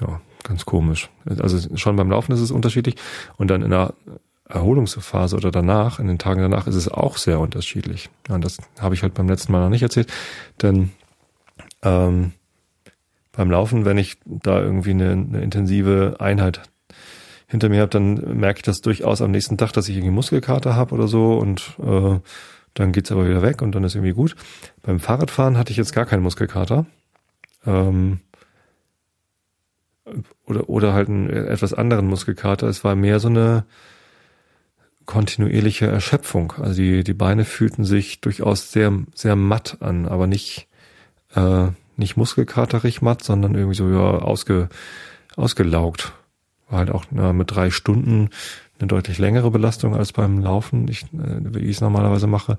Ja, 0.00 0.20
ganz 0.42 0.64
komisch. 0.66 1.10
Also 1.24 1.76
schon 1.76 1.96
beim 1.96 2.10
Laufen 2.10 2.32
ist 2.32 2.40
es 2.40 2.50
unterschiedlich 2.50 2.96
und 3.36 3.48
dann 3.48 3.62
in 3.62 3.70
der 3.70 3.94
Erholungsphase 4.48 5.36
oder 5.36 5.50
danach, 5.50 5.98
in 5.98 6.06
den 6.06 6.18
Tagen 6.18 6.40
danach, 6.40 6.66
ist 6.66 6.74
es 6.74 6.88
auch 6.88 7.16
sehr 7.16 7.40
unterschiedlich. 7.40 8.10
Und 8.28 8.44
das 8.44 8.58
habe 8.78 8.94
ich 8.94 9.02
halt 9.02 9.14
beim 9.14 9.28
letzten 9.28 9.52
Mal 9.52 9.60
noch 9.60 9.70
nicht 9.70 9.82
erzählt, 9.82 10.12
denn 10.60 10.92
ähm, 11.82 12.32
beim 13.32 13.50
Laufen, 13.50 13.84
wenn 13.84 13.98
ich 13.98 14.18
da 14.24 14.60
irgendwie 14.60 14.90
eine, 14.90 15.12
eine 15.12 15.42
intensive 15.42 16.16
Einheit 16.18 16.62
hinter 17.46 17.68
mir 17.68 17.80
habe, 17.80 17.90
dann 17.90 18.38
merke 18.38 18.58
ich 18.58 18.62
das 18.62 18.80
durchaus 18.80 19.22
am 19.22 19.30
nächsten 19.30 19.58
Tag, 19.58 19.72
dass 19.72 19.88
ich 19.88 19.96
irgendwie 19.96 20.14
Muskelkater 20.14 20.76
habe 20.76 20.94
oder 20.94 21.08
so 21.08 21.38
und 21.38 21.76
äh, 21.82 22.18
dann 22.74 22.92
geht's 22.92 23.12
aber 23.12 23.28
wieder 23.28 23.42
weg 23.42 23.62
und 23.62 23.74
dann 23.74 23.84
ist 23.84 23.94
irgendwie 23.94 24.12
gut. 24.12 24.34
Beim 24.82 24.98
Fahrradfahren 24.98 25.56
hatte 25.56 25.70
ich 25.70 25.76
jetzt 25.76 25.92
gar 25.92 26.06
keinen 26.06 26.22
Muskelkater. 26.22 26.86
Ähm, 27.64 28.20
oder, 30.44 30.68
oder 30.68 30.92
halt 30.92 31.08
einen 31.08 31.30
etwas 31.30 31.72
anderen 31.72 32.06
Muskelkater. 32.06 32.66
Es 32.66 32.84
war 32.84 32.94
mehr 32.94 33.20
so 33.20 33.28
eine 33.28 33.64
kontinuierliche 35.06 35.86
Erschöpfung. 35.86 36.54
Also 36.58 36.74
die, 36.74 37.04
die 37.04 37.14
Beine 37.14 37.44
fühlten 37.44 37.84
sich 37.84 38.20
durchaus 38.20 38.72
sehr, 38.72 38.92
sehr 39.14 39.36
matt 39.36 39.78
an, 39.80 40.06
aber 40.06 40.26
nicht, 40.26 40.68
äh, 41.34 41.68
nicht 41.96 42.16
muskelkaterig 42.16 43.02
matt, 43.02 43.22
sondern 43.22 43.54
irgendwie 43.54 43.76
so 43.76 43.88
ja, 43.88 44.18
ausge, 44.18 44.68
ausgelaugt. 45.36 46.12
War 46.68 46.78
halt 46.78 46.90
auch 46.90 47.04
na, 47.10 47.32
mit 47.32 47.50
drei 47.50 47.70
Stunden 47.70 48.30
eine 48.78 48.88
deutlich 48.88 49.18
längere 49.18 49.50
Belastung 49.50 49.94
als 49.94 50.12
beim 50.12 50.40
Laufen, 50.40 50.88
ich, 50.88 51.02
äh, 51.02 51.54
wie 51.54 51.60
ich 51.60 51.76
es 51.76 51.80
normalerweise 51.80 52.26
mache. 52.26 52.58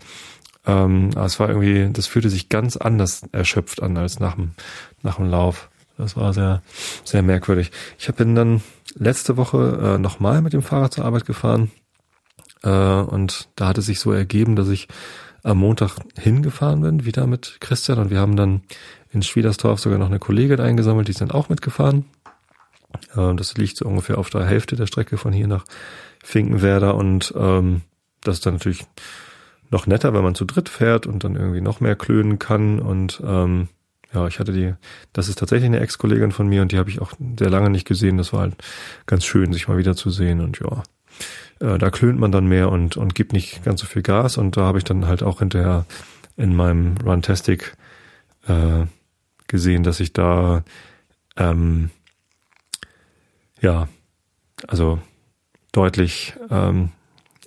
Ähm, 0.66 1.12
aber 1.16 1.26
es 1.26 1.40
war 1.40 1.50
irgendwie, 1.50 1.90
das 1.92 2.08
fühlte 2.08 2.30
sich 2.30 2.50
ganz 2.50 2.78
anders 2.78 3.24
erschöpft 3.32 3.82
an 3.82 3.98
als 3.98 4.20
nach 4.20 4.36
dem, 4.36 4.52
nach 5.04 5.18
dem 5.18 5.30
Lauf. 5.30 5.70
Das 5.98 6.18
war 6.18 6.34
sehr, 6.34 6.62
sehr 7.04 7.22
merkwürdig. 7.22 7.72
Ich 7.98 8.14
bin 8.14 8.36
dann 8.36 8.62
letzte 8.96 9.38
Woche 9.38 9.96
äh, 9.96 9.98
nochmal 9.98 10.42
mit 10.42 10.54
dem 10.54 10.62
Fahrrad 10.62 10.94
zur 10.94 11.06
Arbeit 11.06 11.26
gefahren 11.26 11.72
äh, 12.66 12.70
und 12.70 13.48
da 13.56 13.68
hatte 13.68 13.82
sich 13.82 14.00
so 14.00 14.12
ergeben, 14.12 14.56
dass 14.56 14.68
ich 14.68 14.88
am 15.44 15.60
Montag 15.60 15.98
hingefahren 16.18 16.82
bin, 16.82 17.06
wieder 17.06 17.28
mit 17.28 17.58
Christian 17.62 18.00
und 18.00 18.10
wir 18.10 18.20
haben 18.20 18.36
dann 18.36 18.64
in 19.12 19.22
Schwiedersdorf 19.22 19.80
sogar 19.80 20.00
noch 20.00 20.08
eine 20.08 20.20
Kollegin 20.20 20.60
eingesammelt, 20.60 21.08
die 21.08 21.12
ist 21.12 21.22
dann 21.22 21.32
auch 21.32 21.50
mitgefahren. 21.50 22.06
Äh, 23.16 23.36
das 23.36 23.56
liegt 23.56 23.78
so 23.78 23.86
ungefähr 23.86 24.18
auf 24.18 24.30
der 24.30 24.46
Hälfte 24.46 24.76
der 24.76 24.88
Strecke 24.88 25.18
von 25.18 25.32
hier 25.32 25.48
nach 25.48 25.66
Finkenwerder 26.24 26.96
und 26.96 27.34
ähm, 27.38 27.82
das 28.22 28.38
ist 28.38 28.46
dann 28.46 28.56
natürlich 28.56 28.84
noch 29.70 29.88
netter, 29.88 30.14
wenn 30.14 30.24
man 30.24 30.36
zu 30.36 30.46
dritt 30.46 30.70
fährt 30.70 31.06
und 31.06 31.24
dann 31.24 31.36
irgendwie 31.36 31.62
noch 31.62 31.80
mehr 31.80 31.96
klönen 31.96 32.40
kann 32.40 32.80
und 32.80 33.22
ähm, 33.24 33.70
ja, 34.14 34.28
ich 34.28 34.40
hatte 34.40 34.54
die, 34.54 34.74
das 35.14 35.28
ist 35.28 35.40
tatsächlich 35.40 35.68
eine 35.68 35.82
Ex-Kollegin 35.82 36.32
von 36.32 36.48
mir 36.48 36.62
und 36.62 36.72
die 36.72 36.78
habe 36.78 36.90
ich 36.90 37.02
auch 37.02 37.14
sehr 37.38 37.50
lange 37.50 37.70
nicht 37.70 37.86
gesehen. 37.86 38.18
Das 38.18 38.32
war 38.32 38.42
halt 38.42 38.56
ganz 39.06 39.26
schön, 39.26 39.52
sich 39.52 39.68
mal 39.68 39.78
wieder 39.78 39.96
zu 39.96 40.10
sehen 40.10 40.40
und 40.40 40.60
ja, 40.60 40.84
äh, 41.60 41.78
da 41.78 41.90
klönt 41.90 42.20
man 42.20 42.32
dann 42.32 42.48
mehr 42.48 42.72
und, 42.72 42.98
und 42.98 43.16
gibt 43.16 43.34
nicht 43.34 43.64
ganz 43.64 43.82
so 43.82 43.88
viel 43.88 44.02
Gas 44.02 44.38
und 44.38 44.58
da 44.58 44.62
habe 44.62 44.78
ich 44.78 44.84
dann 44.84 45.08
halt 45.08 45.24
auch 45.24 45.40
hinterher 45.40 45.86
in 46.38 46.56
meinem 46.56 46.96
Runtastic 47.04 47.76
äh, 48.48 48.86
gesehen, 49.48 49.84
dass 49.84 50.00
ich 50.00 50.14
da 50.14 50.64
ähm, 51.38 51.90
ja, 53.62 53.88
also 54.68 55.00
deutlich 55.72 56.34
ähm, 56.50 56.90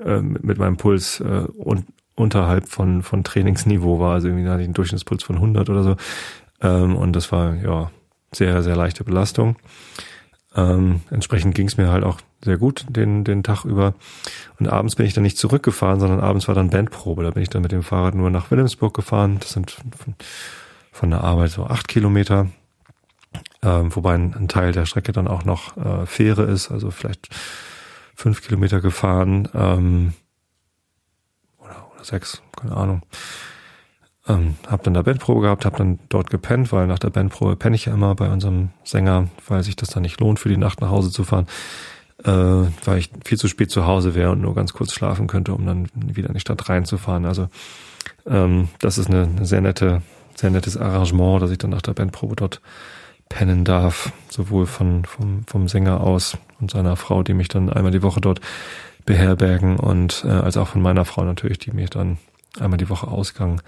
äh, 0.05 0.21
mit 0.21 0.59
meinem 0.59 0.77
Puls 0.77 1.21
äh, 1.21 1.25
und 1.25 1.87
unterhalb 2.15 2.69
von 2.69 3.03
von 3.03 3.25
Trainingsniveau 3.25 4.00
war. 4.00 4.15
Also 4.15 4.29
irgendwie 4.29 4.49
hatte 4.49 4.61
ich 4.61 4.67
einen 4.67 4.75
Durchschnittspuls 4.75 5.23
von 5.23 5.37
100 5.37 5.71
oder 5.71 5.83
so. 5.83 5.97
Ähm, 6.61 6.97
und 6.97 7.15
das 7.15 7.31
war 7.33 7.55
ja 7.55 7.91
sehr 8.33 8.62
sehr 8.62 8.77
leichte 8.77 9.05
Belastung. 9.05 9.57
Ähm, 10.59 11.03
entsprechend 11.11 11.55
ging 11.55 11.69
es 11.69 11.77
mir 11.77 11.88
halt 11.88 12.05
auch 12.05 12.19
sehr 12.43 12.57
gut 12.57 12.87
den 12.88 13.25
den 13.25 13.43
Tag 13.43 13.65
über. 13.65 13.95
Und 14.59 14.69
abends 14.69 14.97
bin 14.97 15.07
ich 15.07 15.15
dann 15.15 15.23
nicht 15.23 15.38
zurückgefahren, 15.38 16.00
sondern 16.00 16.21
abends 16.21 16.49
war 16.49 16.55
dann 16.55 16.71
Bandprobe. 16.71 17.23
Da 17.23 17.31
bin 17.31 17.43
ich 17.43 17.50
dann 17.50 17.62
mit 17.62 17.73
dem 17.73 17.83
Fahrrad 17.83 18.15
nur 18.15 18.31
nach 18.31 18.50
Wilhelmsburg 18.50 18.95
gefahren. 18.95 19.38
Das 19.41 19.53
sind 19.53 19.71
von, 19.71 20.15
von 20.91 21.11
der 21.11 21.23
Arbeit 21.23 21.50
so 21.50 21.67
acht 21.67 21.87
Kilometer 21.87 22.49
ähm, 23.62 23.95
wobei 23.95 24.15
ein, 24.15 24.35
ein, 24.35 24.49
Teil 24.49 24.73
der 24.73 24.87
Strecke 24.87 25.12
dann 25.12 25.29
auch 25.29 25.45
noch 25.45 25.77
äh, 25.77 26.07
Fähre 26.07 26.45
ist, 26.45 26.71
also 26.71 26.91
vielleicht 26.91 27.29
fünf 28.15 28.43
Kilometer 28.43 28.81
gefahren 28.81 29.49
ähm, 29.55 30.15
oder, 31.59 31.91
oder 31.93 32.05
sechs, 32.05 32.43
keine 32.57 32.77
Ahnung. 32.77 33.03
Ähm, 34.28 34.56
hab 34.66 34.82
dann 34.82 34.94
da 34.94 35.02
Bandprobe 35.02 35.40
gehabt, 35.40 35.64
hab 35.64 35.76
dann 35.76 35.99
dort 36.11 36.28
gepennt, 36.30 36.70
weil 36.70 36.87
nach 36.87 36.99
der 36.99 37.11
Bandprobe 37.11 37.56
penne 37.56 37.76
ich 37.76 37.87
ja 37.87 37.94
immer 37.94 38.14
bei 38.14 38.28
unserem 38.28 38.70
Sänger, 38.85 39.28
weil 39.47 39.62
sich 39.62 39.76
das 39.76 39.88
dann 39.88 40.02
nicht 40.02 40.20
lohnt, 40.20 40.38
für 40.38 40.50
die 40.50 40.58
Nacht 40.58 40.80
nach 40.80 40.90
Hause 40.90 41.11
zu 41.11 41.25
fahren, 41.25 41.47
äh, 42.25 42.30
weil 42.30 42.99
ich 42.99 43.11
viel 43.25 43.38
zu 43.38 43.49
spät 43.49 43.70
zu 43.70 43.87
Hause 43.87 44.14
wäre 44.14 44.32
und 44.32 44.42
nur 44.42 44.54
ganz 44.54 44.75
kurz 44.75 44.92
schlafen 44.92 45.28
könnte, 45.28 45.54
um 45.54 45.64
dann 45.64 45.88
wieder 45.94 46.28
in 46.28 46.35
die 46.35 46.40
Stadt 46.40 46.68
reinzufahren. 46.68 47.25
Also 47.25 47.49
ähm, 48.26 48.68
das 48.80 48.99
ist 48.99 49.08
eine, 49.08 49.23
eine 49.23 49.47
sehr 49.47 49.62
nette, 49.62 50.02
sehr 50.35 50.50
nettes 50.50 50.76
Arrangement, 50.76 51.40
dass 51.42 51.50
ich 51.50 51.58
dann 51.58 51.70
nach 51.70 51.82
der 51.82 51.94
Bandprobe 51.94 52.37
dort 52.37 52.61
pennen 53.30 53.64
darf, 53.64 54.12
sowohl 54.28 54.66
von, 54.66 55.04
vom, 55.04 55.44
vom 55.47 55.68
Sänger 55.68 56.00
aus 56.00 56.37
und 56.61 56.70
seiner 56.70 56.97
Frau, 56.97 57.23
die 57.23 57.35
mich 57.35 57.49
dann 57.49 57.70
einmal 57.70 57.92
die 57.92 58.02
Woche 58.02 58.20
dort 58.20 58.40
beherbergen 59.06 59.78
und 59.78 60.25
äh, 60.26 60.28
als 60.28 60.56
auch 60.56 60.68
von 60.68 60.82
meiner 60.82 61.04
Frau 61.04 61.25
natürlich, 61.25 61.58
die 61.58 61.73
mir 61.73 61.88
dann 61.88 62.18
einmal 62.61 62.78
die 62.78 62.88
Woche 62.88 63.08
Ausgang 63.08 63.62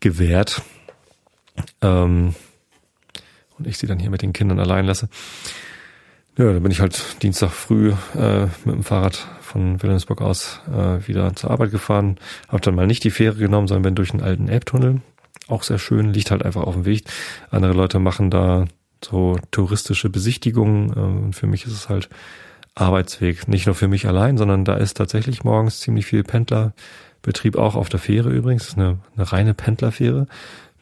gewährt. 0.00 0.62
Ähm, 1.82 2.34
und 3.58 3.66
ich 3.66 3.78
sie 3.78 3.86
dann 3.86 3.98
hier 3.98 4.10
mit 4.10 4.22
den 4.22 4.32
Kindern 4.32 4.60
allein 4.60 4.84
lasse. 4.84 5.08
Ja, 6.38 6.52
da 6.52 6.58
bin 6.58 6.70
ich 6.70 6.80
halt 6.80 7.22
Dienstag 7.22 7.50
früh 7.50 7.92
äh, 8.14 8.42
mit 8.64 8.74
dem 8.74 8.84
Fahrrad 8.84 9.26
von 9.40 9.82
Wilhelmsburg 9.82 10.20
aus 10.20 10.60
äh, 10.70 11.06
wieder 11.08 11.34
zur 11.34 11.50
Arbeit 11.50 11.70
gefahren. 11.70 12.18
Hab 12.48 12.60
dann 12.60 12.74
mal 12.74 12.86
nicht 12.86 13.04
die 13.04 13.10
Fähre 13.10 13.36
genommen, 13.36 13.68
sondern 13.68 13.84
bin 13.84 13.94
durch 13.94 14.10
den 14.10 14.22
alten 14.22 14.48
Elbtunnel. 14.48 15.00
Auch 15.48 15.62
sehr 15.62 15.78
schön, 15.78 16.12
liegt 16.12 16.30
halt 16.30 16.44
einfach 16.44 16.64
auf 16.64 16.74
dem 16.74 16.84
Weg. 16.84 17.04
Andere 17.50 17.72
Leute 17.72 17.98
machen 18.00 18.30
da 18.30 18.66
so 19.02 19.38
touristische 19.50 20.10
Besichtigungen 20.10 20.90
äh, 20.90 21.24
und 21.24 21.32
für 21.34 21.46
mich 21.46 21.64
ist 21.64 21.72
es 21.72 21.88
halt 21.88 22.10
Arbeitsweg. 22.76 23.48
Nicht 23.48 23.66
nur 23.66 23.74
für 23.74 23.88
mich 23.88 24.06
allein, 24.06 24.38
sondern 24.38 24.64
da 24.64 24.74
ist 24.74 24.96
tatsächlich 24.96 25.42
morgens 25.42 25.80
ziemlich 25.80 26.06
viel 26.06 26.22
Pendlerbetrieb, 26.22 27.56
auch 27.56 27.74
auf 27.74 27.88
der 27.88 27.98
Fähre 27.98 28.30
übrigens. 28.30 28.76
Eine, 28.76 28.98
eine 29.16 29.32
reine 29.32 29.54
Pendlerfähre 29.54 30.28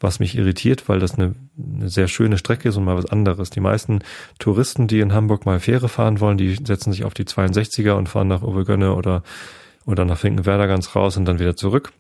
was 0.05 0.21
mich 0.21 0.37
irritiert, 0.37 0.89
weil 0.89 1.01
das 1.01 1.15
eine, 1.15 1.35
eine 1.59 1.89
sehr 1.89 2.07
schöne 2.07 2.39
Strecke 2.39 2.69
ist 2.69 2.77
und 2.77 2.85
mal 2.85 2.97
was 2.97 3.07
anderes. 3.07 3.51
Die 3.51 3.61
meisten 3.61 4.01
Touristen, 4.39 4.87
die 4.87 5.01
in 5.01 5.13
Hamburg 5.13 5.47
mal 5.47 5.59
Fähre 5.59 5.89
fahren 5.89 6.21
wollen, 6.21 6.39
die 6.39 6.55
setzen 6.55 6.93
sich 6.93 7.05
auf 7.05 7.15
die 7.15 7.25
62er 7.25 7.93
und 7.93 8.09
fahren 8.09 8.29
nach 8.29 8.43
Obergönne 8.43 8.95
oder, 8.95 9.23
oder 9.87 10.05
nach 10.05 10.19
Finkenwerder 10.19 10.69
ganz 10.69 10.95
raus 10.95 11.17
und 11.17 11.25
dann 11.25 11.41
wieder 11.41 11.57
zurück. 11.57 11.93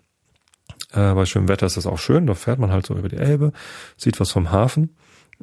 Äh, 0.92 1.14
bei 1.14 1.24
schönem 1.24 1.48
Wetter 1.48 1.66
ist 1.66 1.76
das 1.76 1.86
auch 1.86 1.98
schön, 1.98 2.26
da 2.26 2.34
fährt 2.34 2.58
man 2.58 2.70
halt 2.70 2.86
so 2.86 2.94
über 2.94 3.08
die 3.08 3.16
Elbe, 3.16 3.52
sieht 3.96 4.20
was 4.20 4.30
vom 4.30 4.52
Hafen. 4.52 4.96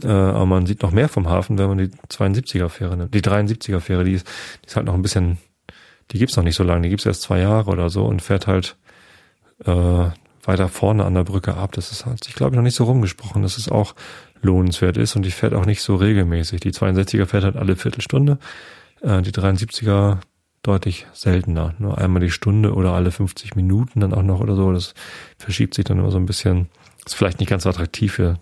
Äh, 0.04 0.08
aber 0.08 0.46
man 0.46 0.66
sieht 0.66 0.82
noch 0.82 0.92
mehr 0.92 1.10
vom 1.10 1.30
Hafen, 1.30 1.58
wenn 1.58 1.68
man 1.68 1.78
die 1.78 1.90
72er 2.10 2.70
Fähre 2.70 2.98
nimmt. 2.98 3.14
Die 3.14 3.22
73er 3.22 3.80
Fähre, 3.80 4.04
die 4.04 4.14
ist, 4.14 4.28
die 4.64 4.68
ist 4.68 4.76
halt 4.76 4.86
noch 4.86 4.94
ein 4.94 5.02
bisschen, 5.02 5.38
die 6.12 6.20
gibt's 6.20 6.36
noch 6.38 6.44
nicht 6.44 6.56
so 6.56 6.64
lange, 6.64 6.84
die 6.84 6.90
gibt's 6.90 7.06
erst 7.06 7.22
zwei 7.22 7.40
Jahre 7.40 7.70
oder 7.72 7.90
so 7.90 8.06
und 8.06 8.22
fährt 8.22 8.48
halt 8.48 8.78
äh, 9.66 10.06
weiter 10.44 10.70
vorne 10.70 11.06
an 11.06 11.14
der 11.14 11.24
Brücke 11.24 11.56
ab. 11.56 11.74
Das 11.74 11.92
ist, 11.92 12.06
hat 12.06 12.24
sich, 12.24 12.36
glaube 12.36 12.54
ich, 12.54 12.58
noch 12.58 12.64
nicht 12.64 12.76
so 12.76 12.86
rumgesprochen, 12.86 13.42
dass 13.42 13.58
es 13.58 13.70
auch 13.70 13.96
lohnenswert 14.42 14.98
ist 14.98 15.16
und 15.16 15.24
die 15.24 15.32
fährt 15.32 15.54
auch 15.54 15.66
nicht 15.66 15.82
so 15.82 15.96
regelmäßig. 15.96 16.62
Die 16.62 16.72
62er 16.72 17.26
fährt 17.26 17.44
halt 17.44 17.56
alle 17.56 17.76
Viertelstunde, 17.76 18.40
äh, 19.02 19.22
die 19.22 19.32
73er 19.32 20.18
deutlich 20.64 21.08
seltener. 21.14 21.74
Nur 21.80 21.98
einmal 21.98 22.22
die 22.22 22.32
Stunde 22.32 22.74
oder 22.74 22.94
alle 22.94 23.12
50 23.12 23.56
Minuten 23.56 24.00
dann 24.00 24.14
auch 24.14 24.24
noch 24.24 24.40
oder 24.40 24.56
so. 24.56 24.72
Das 24.72 24.94
verschiebt 25.38 25.74
sich 25.74 25.86
dann 25.86 26.00
immer 26.00 26.12
so 26.12 26.18
ein 26.18 26.26
bisschen. 26.26 26.70
Ist 27.06 27.16
vielleicht 27.16 27.40
nicht 27.40 27.50
ganz 27.50 27.64
so 27.64 27.70
attraktiv 27.70 28.14
für, 28.14 28.38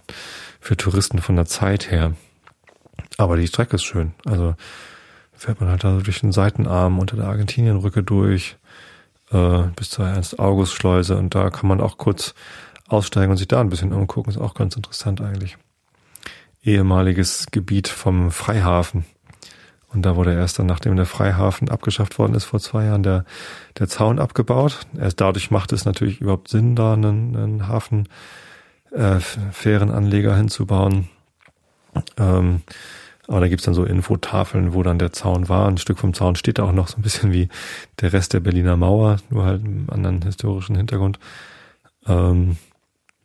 für 0.59 0.77
Touristen 0.77 1.19
von 1.19 1.35
der 1.35 1.45
Zeit 1.45 1.91
her. 1.91 2.13
Aber 3.17 3.37
die 3.37 3.47
Strecke 3.47 3.75
ist 3.75 3.83
schön. 3.83 4.13
Also 4.25 4.55
fährt 5.33 5.61
man 5.61 5.69
halt 5.69 5.83
da 5.83 5.97
durch 5.97 6.19
den 6.19 6.31
Seitenarm 6.31 6.99
unter 6.99 7.15
der 7.15 7.27
Argentinienrücke 7.27 8.03
durch 8.03 8.57
äh, 9.31 9.63
bis 9.75 9.89
zur 9.89 10.05
Ernst-August-Schleuse 10.05 11.17
und 11.17 11.35
da 11.35 11.49
kann 11.49 11.67
man 11.67 11.81
auch 11.81 11.97
kurz 11.97 12.33
aussteigen 12.87 13.31
und 13.31 13.37
sich 13.37 13.47
da 13.47 13.61
ein 13.61 13.69
bisschen 13.69 13.93
umgucken. 13.93 14.31
Ist 14.31 14.39
auch 14.39 14.53
ganz 14.53 14.75
interessant 14.75 15.21
eigentlich. 15.21 15.57
Ehemaliges 16.63 17.47
Gebiet 17.51 17.87
vom 17.87 18.31
Freihafen. 18.31 19.05
Und 19.91 20.03
da 20.03 20.15
wurde 20.15 20.33
erst 20.33 20.59
dann, 20.59 20.67
nachdem 20.67 20.95
der 20.95 21.05
Freihafen 21.05 21.69
abgeschafft 21.69 22.19
worden 22.19 22.35
ist 22.35 22.43
vor 22.43 22.59
zwei 22.59 22.85
Jahren, 22.85 23.01
der, 23.01 23.25
der 23.79 23.87
Zaun 23.87 24.19
abgebaut. 24.19 24.81
Erst 24.97 25.19
dadurch 25.19 25.49
macht 25.49 25.71
es 25.71 25.85
natürlich 25.85 26.21
überhaupt 26.21 26.47
Sinn, 26.47 26.75
da 26.75 26.93
einen, 26.93 27.35
einen 27.35 27.67
Hafen, 27.67 28.07
äh, 28.91 29.19
Fährenanleger 29.51 30.36
hinzubauen. 30.36 31.10
Ähm, 32.17 32.62
aber 33.27 33.41
da 33.41 33.48
gibt's 33.48 33.65
dann 33.65 33.75
so 33.75 33.84
Infotafeln, 33.84 34.74
wo 34.74 34.81
dann 34.81 34.98
der 34.98 35.13
Zaun 35.13 35.50
war. 35.50 35.67
Ein 35.67 35.77
Stück 35.77 36.00
vom 36.00 36.15
Zaun 36.15 36.36
steht 36.36 36.58
da 36.58 36.63
auch 36.63 36.72
noch 36.72 36.88
so 36.88 36.98
ein 36.98 37.03
bisschen 37.03 37.31
wie 37.31 37.48
der 38.01 38.12
Rest 38.12 38.34
der 38.34 38.39
Berliner 38.39 38.75
Mauer, 38.75 39.17
nur 39.29 39.46
halt 39.46 39.63
im 39.63 39.88
anderen 39.89 40.24
historischen 40.24 40.75
Hintergrund. 40.75 41.19
Ähm, 42.08 42.58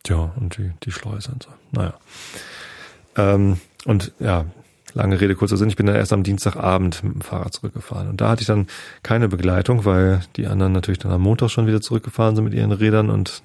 ja, 0.05 0.31
und 0.35 0.57
die, 0.57 0.71
die 0.83 0.91
Schleuse 0.91 1.31
und 1.31 1.43
so. 1.43 1.49
Naja. 1.71 1.95
Ähm, 3.17 3.59
und 3.85 4.11
ja, 4.19 4.45
lange 4.93 5.19
Rede, 5.19 5.35
kurzer 5.35 5.57
Sinn. 5.57 5.69
Ich 5.69 5.75
bin 5.75 5.87
dann 5.87 5.95
erst 5.95 6.13
am 6.13 6.21
Dienstagabend 6.21 7.03
mit 7.03 7.15
dem 7.15 7.21
Fahrrad 7.21 7.53
zurückgefahren. 7.53 8.09
Und 8.09 8.21
da 8.21 8.29
hatte 8.29 8.41
ich 8.41 8.47
dann 8.47 8.67
keine 9.01 9.27
Begleitung, 9.27 9.85
weil 9.85 10.21
die 10.35 10.45
anderen 10.45 10.73
natürlich 10.73 10.99
dann 10.99 11.11
am 11.11 11.21
Montag 11.21 11.49
schon 11.49 11.65
wieder 11.65 11.81
zurückgefahren 11.81 12.35
sind 12.35 12.45
mit 12.45 12.53
ihren 12.53 12.71
Rädern 12.71 13.09
und 13.09 13.41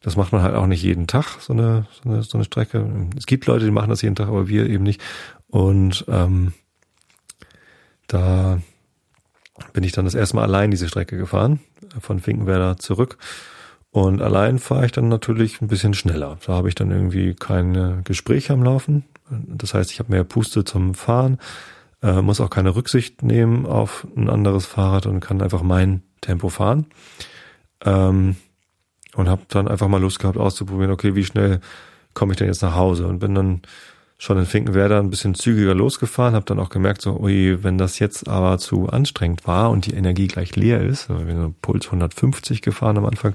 das 0.00 0.16
macht 0.16 0.32
man 0.32 0.42
halt 0.42 0.54
auch 0.54 0.66
nicht 0.66 0.82
jeden 0.82 1.06
Tag, 1.06 1.40
so 1.40 1.52
eine, 1.52 1.86
so 2.02 2.08
eine, 2.08 2.22
so 2.22 2.38
eine 2.38 2.44
Strecke. 2.44 2.86
Es 3.16 3.26
gibt 3.26 3.46
Leute, 3.46 3.64
die 3.64 3.70
machen 3.70 3.90
das 3.90 4.02
jeden 4.02 4.14
Tag, 4.14 4.28
aber 4.28 4.48
wir 4.48 4.66
eben 4.68 4.84
nicht. 4.84 5.00
Und 5.48 6.04
ähm, 6.08 6.52
da 8.06 8.60
bin 9.72 9.84
ich 9.84 9.92
dann 9.92 10.04
das 10.04 10.14
erste 10.14 10.36
Mal 10.36 10.44
allein 10.44 10.70
diese 10.70 10.88
Strecke 10.88 11.16
gefahren, 11.16 11.60
von 12.00 12.20
Finkenwerder 12.20 12.76
zurück. 12.76 13.18
Und 13.90 14.20
allein 14.22 14.58
fahre 14.58 14.86
ich 14.86 14.92
dann 14.92 15.08
natürlich 15.08 15.60
ein 15.60 15.68
bisschen 15.68 15.94
schneller. 15.94 16.38
Da 16.46 16.54
habe 16.54 16.68
ich 16.68 16.74
dann 16.74 16.90
irgendwie 16.90 17.34
kein 17.34 18.04
Gespräch 18.04 18.50
am 18.50 18.62
Laufen. 18.62 19.04
Das 19.30 19.74
heißt, 19.74 19.90
ich 19.90 19.98
habe 19.98 20.12
mehr 20.12 20.24
Puste 20.24 20.64
zum 20.64 20.94
Fahren, 20.94 21.38
äh, 22.02 22.22
muss 22.22 22.40
auch 22.40 22.50
keine 22.50 22.76
Rücksicht 22.76 23.22
nehmen 23.22 23.66
auf 23.66 24.06
ein 24.16 24.30
anderes 24.30 24.66
Fahrrad 24.66 25.06
und 25.06 25.20
kann 25.20 25.42
einfach 25.42 25.62
mein 25.62 26.02
Tempo 26.20 26.48
fahren. 26.48 26.86
Ähm, 27.84 28.36
und 29.18 29.28
habe 29.28 29.42
dann 29.48 29.66
einfach 29.66 29.88
mal 29.88 30.00
Lust 30.00 30.20
gehabt 30.20 30.38
auszuprobieren, 30.38 30.92
okay, 30.92 31.16
wie 31.16 31.24
schnell 31.24 31.60
komme 32.14 32.32
ich 32.32 32.38
denn 32.38 32.46
jetzt 32.46 32.62
nach 32.62 32.76
Hause? 32.76 33.08
Und 33.08 33.18
bin 33.18 33.34
dann 33.34 33.62
schon 34.16 34.38
in 34.38 34.46
Finkenwerder 34.46 35.00
ein 35.00 35.10
bisschen 35.10 35.34
zügiger 35.34 35.74
losgefahren, 35.74 36.34
habe 36.34 36.46
dann 36.46 36.60
auch 36.60 36.68
gemerkt, 36.68 37.02
so, 37.02 37.18
ui, 37.18 37.64
wenn 37.64 37.78
das 37.78 37.98
jetzt 37.98 38.28
aber 38.28 38.58
zu 38.58 38.88
anstrengend 38.88 39.44
war 39.44 39.70
und 39.70 39.86
die 39.86 39.94
Energie 39.94 40.28
gleich 40.28 40.54
leer 40.54 40.82
ist, 40.82 41.08
wir 41.08 41.18
sind 41.18 41.60
Puls 41.62 41.86
150 41.86 42.62
gefahren 42.62 42.96
am 42.96 43.06
Anfang, 43.06 43.34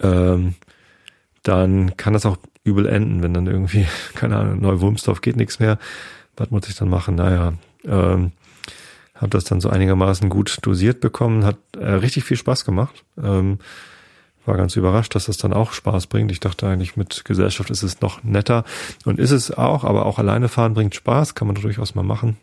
ähm, 0.00 0.54
dann 1.44 1.96
kann 1.96 2.12
das 2.12 2.26
auch 2.26 2.36
übel 2.64 2.86
enden, 2.86 3.22
wenn 3.22 3.32
dann 3.32 3.46
irgendwie, 3.46 3.86
keine 4.16 4.38
Ahnung, 4.38 4.60
Neuwurmsdorf 4.60 5.20
geht 5.20 5.36
nichts 5.36 5.60
mehr. 5.60 5.78
Was 6.36 6.50
muss 6.50 6.68
ich 6.68 6.74
dann 6.74 6.88
machen? 6.88 7.14
Naja, 7.14 7.54
ähm, 7.84 8.32
habe 9.14 9.30
das 9.30 9.44
dann 9.44 9.60
so 9.60 9.70
einigermaßen 9.70 10.28
gut 10.30 10.58
dosiert 10.62 11.00
bekommen, 11.00 11.44
hat 11.44 11.58
äh, 11.76 11.84
richtig 11.84 12.24
viel 12.24 12.36
Spaß 12.36 12.64
gemacht. 12.64 13.04
Ähm, 13.22 13.58
war 14.46 14.56
ganz 14.56 14.76
überrascht, 14.76 15.14
dass 15.14 15.26
das 15.26 15.36
dann 15.36 15.52
auch 15.52 15.72
Spaß 15.72 16.06
bringt. 16.06 16.32
Ich 16.32 16.40
dachte 16.40 16.66
eigentlich, 16.66 16.96
mit 16.96 17.24
Gesellschaft 17.24 17.70
ist 17.70 17.82
es 17.82 18.00
noch 18.00 18.22
netter 18.24 18.64
und 19.04 19.18
ist 19.18 19.30
es 19.30 19.50
auch, 19.50 19.84
aber 19.84 20.06
auch 20.06 20.18
alleine 20.18 20.48
fahren 20.48 20.74
bringt 20.74 20.94
Spaß, 20.94 21.34
kann 21.34 21.46
man 21.46 21.56
durchaus 21.56 21.94
mal 21.94 22.02
machen. 22.02 22.36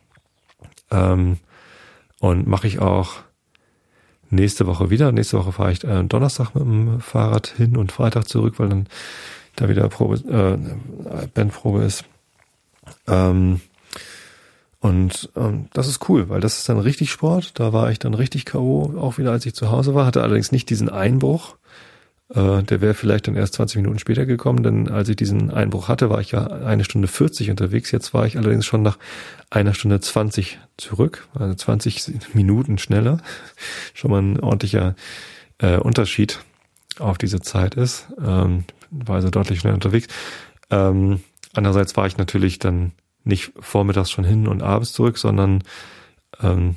Ähm, 0.91 1.37
und 2.19 2.47
mache 2.47 2.67
ich 2.67 2.79
auch 2.79 3.15
nächste 4.29 4.67
Woche 4.67 4.89
wieder. 4.89 5.11
Nächste 5.11 5.37
Woche 5.37 5.51
fahre 5.51 5.71
ich 5.71 5.83
äh, 5.83 6.03
Donnerstag 6.03 6.55
mit 6.55 6.63
dem 6.63 6.99
Fahrrad 6.99 7.47
hin 7.47 7.77
und 7.77 7.91
Freitag 7.91 8.27
zurück, 8.27 8.55
weil 8.57 8.69
dann 8.69 8.87
da 9.55 9.69
wieder 9.69 9.87
Probe, 9.89 10.15
äh, 10.15 11.27
Bandprobe 11.33 11.83
ist. 11.83 12.05
Ähm, 13.07 13.61
und 14.79 15.29
ähm, 15.35 15.67
das 15.73 15.87
ist 15.87 16.07
cool, 16.07 16.29
weil 16.29 16.39
das 16.39 16.59
ist 16.59 16.69
dann 16.69 16.79
richtig 16.79 17.11
Sport. 17.11 17.59
Da 17.59 17.73
war 17.73 17.91
ich 17.91 17.99
dann 17.99 18.13
richtig 18.13 18.45
K.O. 18.45 18.93
auch 18.99 19.17
wieder, 19.17 19.31
als 19.31 19.45
ich 19.45 19.55
zu 19.55 19.71
Hause 19.71 19.95
war, 19.95 20.05
hatte 20.05 20.21
allerdings 20.21 20.51
nicht 20.51 20.69
diesen 20.69 20.89
Einbruch, 20.89 21.57
äh, 22.29 22.63
der 22.63 22.81
wäre 22.81 22.93
vielleicht 22.93 23.27
dann 23.27 23.35
erst 23.35 23.53
20 23.55 23.77
Minuten 23.77 23.99
später 23.99 24.25
gekommen, 24.25 24.63
denn 24.63 24.89
als 24.89 25.09
ich 25.09 25.15
diesen 25.15 25.51
Einbruch 25.51 25.87
hatte, 25.87 26.09
war 26.09 26.19
ich 26.19 26.31
ja 26.31 26.45
eine 26.47 26.83
Stunde 26.83 27.07
40 27.07 27.49
unterwegs. 27.49 27.91
Jetzt 27.91 28.13
war 28.13 28.25
ich 28.25 28.37
allerdings 28.37 28.65
schon 28.65 28.81
nach 28.81 28.97
einer 29.49 29.73
Stunde 29.73 29.99
20 29.99 30.59
zurück, 30.77 31.27
also 31.33 31.53
20 31.53 32.33
Minuten 32.33 32.77
schneller. 32.77 33.21
schon 33.93 34.11
mal 34.11 34.21
ein 34.21 34.39
ordentlicher 34.39 34.95
äh, 35.59 35.77
Unterschied 35.77 36.39
auf 36.99 37.17
diese 37.17 37.39
Zeit 37.39 37.75
ist. 37.75 38.07
Ähm, 38.23 38.65
war 38.91 39.15
also 39.15 39.29
deutlich 39.29 39.59
schneller 39.59 39.75
unterwegs. 39.75 40.07
Ähm, 40.69 41.21
andererseits 41.53 41.95
war 41.95 42.07
ich 42.07 42.17
natürlich 42.17 42.59
dann 42.59 42.91
nicht 43.23 43.51
vormittags 43.59 44.11
schon 44.11 44.23
hin 44.23 44.47
und 44.47 44.63
abends 44.63 44.93
zurück, 44.93 45.17
sondern 45.17 45.63
ähm, 46.41 46.75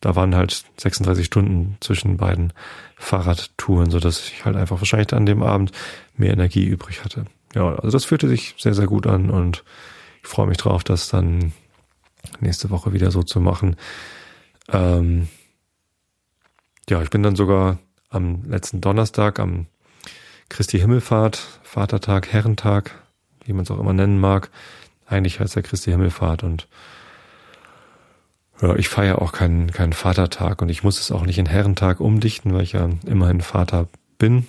da 0.00 0.16
waren 0.16 0.34
halt 0.34 0.64
36 0.78 1.26
Stunden 1.26 1.76
zwischen 1.80 2.16
beiden 2.16 2.52
Fahrradtouren, 2.96 3.90
so 3.90 4.00
dass 4.00 4.28
ich 4.28 4.44
halt 4.44 4.56
einfach 4.56 4.80
wahrscheinlich 4.80 5.12
an 5.12 5.26
dem 5.26 5.42
Abend 5.42 5.72
mehr 6.16 6.32
Energie 6.32 6.64
übrig 6.64 7.04
hatte. 7.04 7.26
Ja, 7.54 7.74
also 7.76 7.90
das 7.90 8.04
fühlte 8.04 8.28
sich 8.28 8.54
sehr, 8.58 8.74
sehr 8.74 8.86
gut 8.86 9.06
an 9.06 9.30
und 9.30 9.64
ich 10.22 10.28
freue 10.28 10.46
mich 10.46 10.58
drauf, 10.58 10.84
das 10.84 11.08
dann 11.08 11.52
nächste 12.40 12.70
Woche 12.70 12.92
wieder 12.92 13.10
so 13.10 13.22
zu 13.22 13.40
machen. 13.40 13.76
Ähm, 14.68 15.28
ja, 16.88 17.02
ich 17.02 17.10
bin 17.10 17.22
dann 17.22 17.36
sogar 17.36 17.78
am 18.08 18.44
letzten 18.44 18.80
Donnerstag, 18.80 19.38
am 19.38 19.66
Christi 20.48 20.78
Himmelfahrt, 20.78 21.36
Vatertag, 21.62 22.32
Herrentag, 22.32 23.02
wie 23.44 23.52
man 23.52 23.62
es 23.62 23.70
auch 23.70 23.78
immer 23.78 23.92
nennen 23.92 24.18
mag. 24.18 24.50
Eigentlich 25.06 25.40
heißt 25.40 25.56
er 25.56 25.62
Christi 25.62 25.90
Himmelfahrt 25.90 26.42
und 26.42 26.68
ja, 28.60 28.74
ich 28.76 28.88
feiere 28.88 29.22
auch 29.22 29.32
keinen, 29.32 29.70
keinen 29.72 29.92
Vatertag 29.92 30.62
und 30.62 30.68
ich 30.68 30.82
muss 30.82 31.00
es 31.00 31.10
auch 31.10 31.24
nicht 31.24 31.38
in 31.38 31.46
Herrentag 31.46 32.00
umdichten, 32.00 32.52
weil 32.52 32.62
ich 32.62 32.72
ja 32.72 32.88
immerhin 33.06 33.40
Vater 33.40 33.88
bin. 34.18 34.46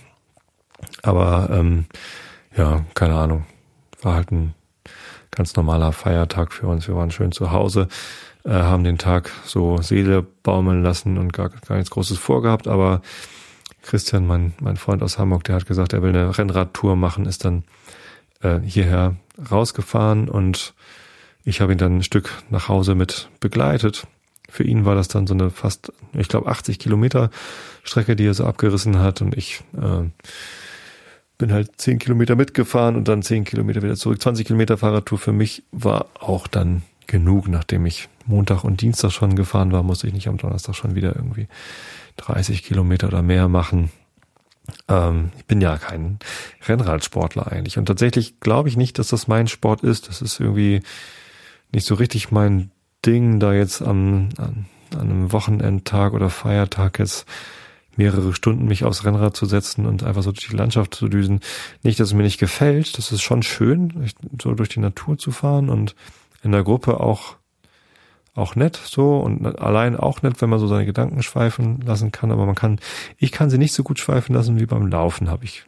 Aber 1.01 1.49
ähm, 1.51 1.85
ja, 2.55 2.83
keine 2.93 3.15
Ahnung. 3.15 3.45
War 4.01 4.15
halt 4.15 4.31
ein 4.31 4.53
ganz 5.29 5.55
normaler 5.55 5.93
Feiertag 5.93 6.51
für 6.51 6.67
uns. 6.67 6.87
Wir 6.87 6.95
waren 6.95 7.11
schön 7.11 7.31
zu 7.31 7.51
Hause, 7.51 7.87
äh, 8.43 8.51
haben 8.51 8.83
den 8.83 8.97
Tag 8.97 9.31
so 9.45 9.77
Seele 9.81 10.23
baumeln 10.43 10.83
lassen 10.83 11.17
und 11.17 11.31
gar, 11.31 11.49
gar 11.49 11.75
nichts 11.75 11.91
Großes 11.91 12.17
vorgehabt. 12.17 12.67
Aber 12.67 13.01
Christian, 13.81 14.27
mein, 14.27 14.53
mein 14.59 14.77
Freund 14.77 15.03
aus 15.03 15.17
Hamburg, 15.17 15.43
der 15.45 15.55
hat 15.55 15.65
gesagt, 15.65 15.93
er 15.93 16.01
will 16.01 16.09
eine 16.09 16.37
Rennradtour 16.37 16.95
machen, 16.95 17.25
ist 17.25 17.45
dann 17.45 17.63
äh, 18.41 18.59
hierher 18.59 19.15
rausgefahren 19.49 20.29
und 20.29 20.73
ich 21.43 21.61
habe 21.61 21.71
ihn 21.71 21.77
dann 21.77 21.97
ein 21.97 22.03
Stück 22.03 22.29
nach 22.49 22.67
Hause 22.67 22.95
mit 22.95 23.29
begleitet. 23.39 24.07
Für 24.49 24.63
ihn 24.63 24.85
war 24.85 24.95
das 24.95 25.07
dann 25.07 25.27
so 25.27 25.33
eine 25.33 25.49
fast, 25.49 25.93
ich 26.13 26.27
glaube, 26.27 26.47
80 26.47 26.77
Kilometer 26.77 27.29
Strecke, 27.83 28.15
die 28.15 28.25
er 28.25 28.33
so 28.33 28.45
abgerissen 28.45 28.99
hat. 28.99 29.21
Und 29.21 29.35
ich 29.35 29.63
äh, 29.77 30.09
bin 31.37 31.53
halt 31.53 31.79
10 31.79 31.99
Kilometer 31.99 32.35
mitgefahren 32.35 32.95
und 32.95 33.07
dann 33.07 33.23
10 33.23 33.45
Kilometer 33.45 33.81
wieder 33.81 33.95
zurück. 33.95 34.21
20 34.21 34.45
Kilometer 34.45 34.77
Fahrradtour 34.77 35.17
für 35.17 35.31
mich 35.31 35.63
war 35.71 36.07
auch 36.19 36.47
dann 36.47 36.83
genug, 37.07 37.47
nachdem 37.47 37.85
ich 37.85 38.09
Montag 38.25 38.63
und 38.63 38.81
Dienstag 38.81 39.11
schon 39.11 39.35
gefahren 39.35 39.71
war, 39.71 39.83
musste 39.83 40.07
ich 40.07 40.13
nicht 40.13 40.27
am 40.27 40.37
Donnerstag 40.37 40.75
schon 40.75 40.95
wieder 40.95 41.15
irgendwie 41.15 41.47
30 42.17 42.63
Kilometer 42.63 43.07
oder 43.07 43.21
mehr 43.21 43.47
machen. 43.47 43.91
Ähm, 44.87 45.31
ich 45.37 45.45
bin 45.45 45.61
ja 45.61 45.77
kein 45.77 46.19
Rennradsportler 46.67 47.51
eigentlich. 47.51 47.77
Und 47.77 47.85
tatsächlich 47.85 48.39
glaube 48.39 48.69
ich 48.69 48.77
nicht, 48.77 48.99
dass 48.99 49.07
das 49.07 49.27
mein 49.27 49.47
Sport 49.47 49.81
ist. 49.81 50.09
Das 50.09 50.21
ist 50.21 50.39
irgendwie 50.39 50.81
nicht 51.71 51.85
so 51.85 51.95
richtig 51.95 52.31
mein 52.31 52.71
Ding, 53.05 53.39
da 53.39 53.53
jetzt 53.53 53.81
am, 53.81 54.29
an, 54.37 54.65
einem 54.97 55.31
Wochenendtag 55.31 56.13
oder 56.13 56.29
Feiertag 56.29 56.99
jetzt 56.99 57.25
mehrere 57.95 58.33
Stunden 58.33 58.65
mich 58.65 58.83
aufs 58.83 59.05
Rennrad 59.05 59.35
zu 59.35 59.45
setzen 59.45 59.85
und 59.85 60.03
einfach 60.03 60.23
so 60.23 60.31
durch 60.31 60.47
die 60.47 60.55
Landschaft 60.55 60.95
zu 60.95 61.07
düsen. 61.07 61.41
Nicht, 61.83 61.99
dass 61.99 62.09
es 62.09 62.13
mir 62.13 62.23
nicht 62.23 62.39
gefällt. 62.39 62.97
Das 62.97 63.11
ist 63.11 63.21
schon 63.21 63.43
schön, 63.43 64.09
so 64.41 64.53
durch 64.53 64.69
die 64.69 64.79
Natur 64.79 65.17
zu 65.17 65.31
fahren 65.31 65.69
und 65.69 65.95
in 66.43 66.51
der 66.51 66.63
Gruppe 66.63 66.99
auch 66.99 67.37
auch 68.33 68.55
nett 68.55 68.79
so 68.83 69.19
und 69.19 69.59
allein 69.59 69.97
auch 69.97 70.21
nett, 70.21 70.41
wenn 70.41 70.49
man 70.49 70.59
so 70.59 70.67
seine 70.67 70.85
Gedanken 70.85 71.21
schweifen 71.21 71.81
lassen 71.81 72.13
kann, 72.13 72.31
aber 72.31 72.45
man 72.45 72.55
kann, 72.55 72.79
ich 73.17 73.33
kann 73.33 73.49
sie 73.49 73.57
nicht 73.57 73.73
so 73.73 73.83
gut 73.83 73.99
schweifen 73.99 74.33
lassen 74.33 74.57
wie 74.57 74.65
beim 74.65 74.87
Laufen, 74.87 75.29
habe 75.29 75.43
ich 75.43 75.65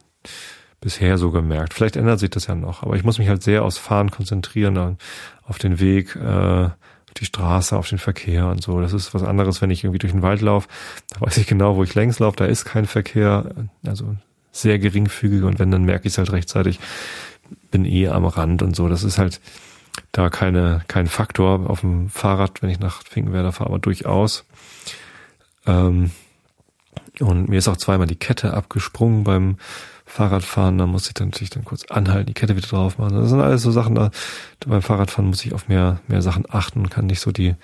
bisher 0.84 1.16
so 1.16 1.30
gemerkt. 1.30 1.72
Vielleicht 1.74 1.96
ändert 1.96 2.20
sich 2.20 2.30
das 2.30 2.46
ja 2.46 2.54
noch, 2.54 2.82
aber 2.82 2.94
ich 2.94 3.04
muss 3.04 3.18
mich 3.18 3.28
halt 3.28 3.42
sehr 3.42 3.64
aufs 3.64 3.78
Fahren 3.78 4.10
konzentrieren, 4.10 4.98
auf 5.42 5.58
den 5.58 5.80
Weg, 5.80 6.14
äh, 6.14 6.68
die 7.16 7.24
Straße, 7.24 7.76
auf 7.76 7.88
den 7.88 7.98
Verkehr 7.98 8.48
und 8.48 8.62
so. 8.62 8.80
Das 8.80 8.92
ist 8.92 9.14
was 9.14 9.22
anderes, 9.22 9.62
wenn 9.62 9.70
ich 9.70 9.82
irgendwie 9.82 9.98
durch 9.98 10.12
den 10.12 10.22
Wald 10.22 10.42
laufe. 10.42 10.68
Da 11.08 11.22
weiß 11.22 11.38
ich 11.38 11.46
genau, 11.46 11.76
wo 11.76 11.82
ich 11.82 11.94
längs 11.94 12.18
laufe, 12.18 12.36
da 12.36 12.44
ist 12.44 12.66
kein 12.66 12.84
Verkehr, 12.84 13.50
also 13.86 14.14
sehr 14.52 14.78
geringfügig 14.78 15.42
und 15.42 15.58
wenn, 15.58 15.70
dann 15.70 15.84
merke 15.84 16.06
ich 16.06 16.12
es 16.12 16.18
halt 16.18 16.32
rechtzeitig, 16.32 16.78
bin 17.70 17.86
eh 17.86 18.08
am 18.08 18.26
Rand 18.26 18.62
und 18.62 18.76
so. 18.76 18.88
Das 18.88 19.04
ist 19.04 19.16
halt, 19.16 19.40
da 20.12 20.28
keine, 20.28 20.82
kein 20.86 21.06
Faktor 21.06 21.70
auf 21.70 21.80
dem 21.80 22.10
Fahrrad, 22.10 22.62
wenn 22.62 22.70
ich 22.70 22.78
nach 22.78 23.02
Finkenwerder 23.04 23.52
fahre, 23.52 23.70
aber 23.70 23.78
durchaus. 23.78 24.44
Ähm, 25.66 26.10
und 27.20 27.48
mir 27.48 27.58
ist 27.58 27.68
auch 27.68 27.76
zweimal 27.76 28.06
die 28.06 28.16
Kette 28.16 28.52
abgesprungen 28.52 29.24
beim 29.24 29.56
Fahrradfahren. 30.14 30.78
Da 30.78 30.86
muss 30.86 31.08
ich 31.08 31.14
dann 31.14 31.28
natürlich 31.28 31.50
dann 31.50 31.64
kurz 31.64 31.84
anhalten, 31.86 32.26
die 32.26 32.34
Kette 32.34 32.56
wieder 32.56 32.68
drauf 32.68 32.98
machen. 32.98 33.16
Das 33.16 33.30
sind 33.30 33.40
alles 33.40 33.62
so 33.62 33.72
Sachen, 33.72 33.96
da, 33.96 34.12
beim 34.64 34.80
Fahrradfahren 34.80 35.26
muss 35.26 35.44
ich 35.44 35.52
auf 35.52 35.66
mehr, 35.66 36.00
mehr 36.06 36.22
Sachen 36.22 36.44
achten, 36.48 36.88
kann 36.88 37.06
nicht 37.06 37.18
so 37.18 37.32
die 37.32 37.56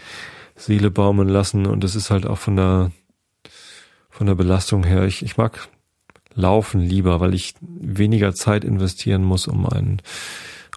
Seele 0.57 0.91
baumeln 0.91 1.29
lassen. 1.29 1.67
Und 1.67 1.85
das 1.85 1.95
ist 1.95 2.11
halt 2.11 2.27
auch 2.27 2.39
von 2.39 2.57
der, 2.57 2.91
von 4.09 4.27
der 4.27 4.35
Belastung 4.35 4.83
her. 4.83 5.05
Ich, 5.05 5.23
ich 5.23 5.37
mag 5.37 5.69
Laufen 6.35 6.81
lieber, 6.81 7.21
weil 7.21 7.35
ich 7.35 7.55
weniger 7.61 8.35
Zeit 8.35 8.65
investieren 8.65 9.23
muss, 9.23 9.47
um 9.47 9.67
einen 9.67 10.03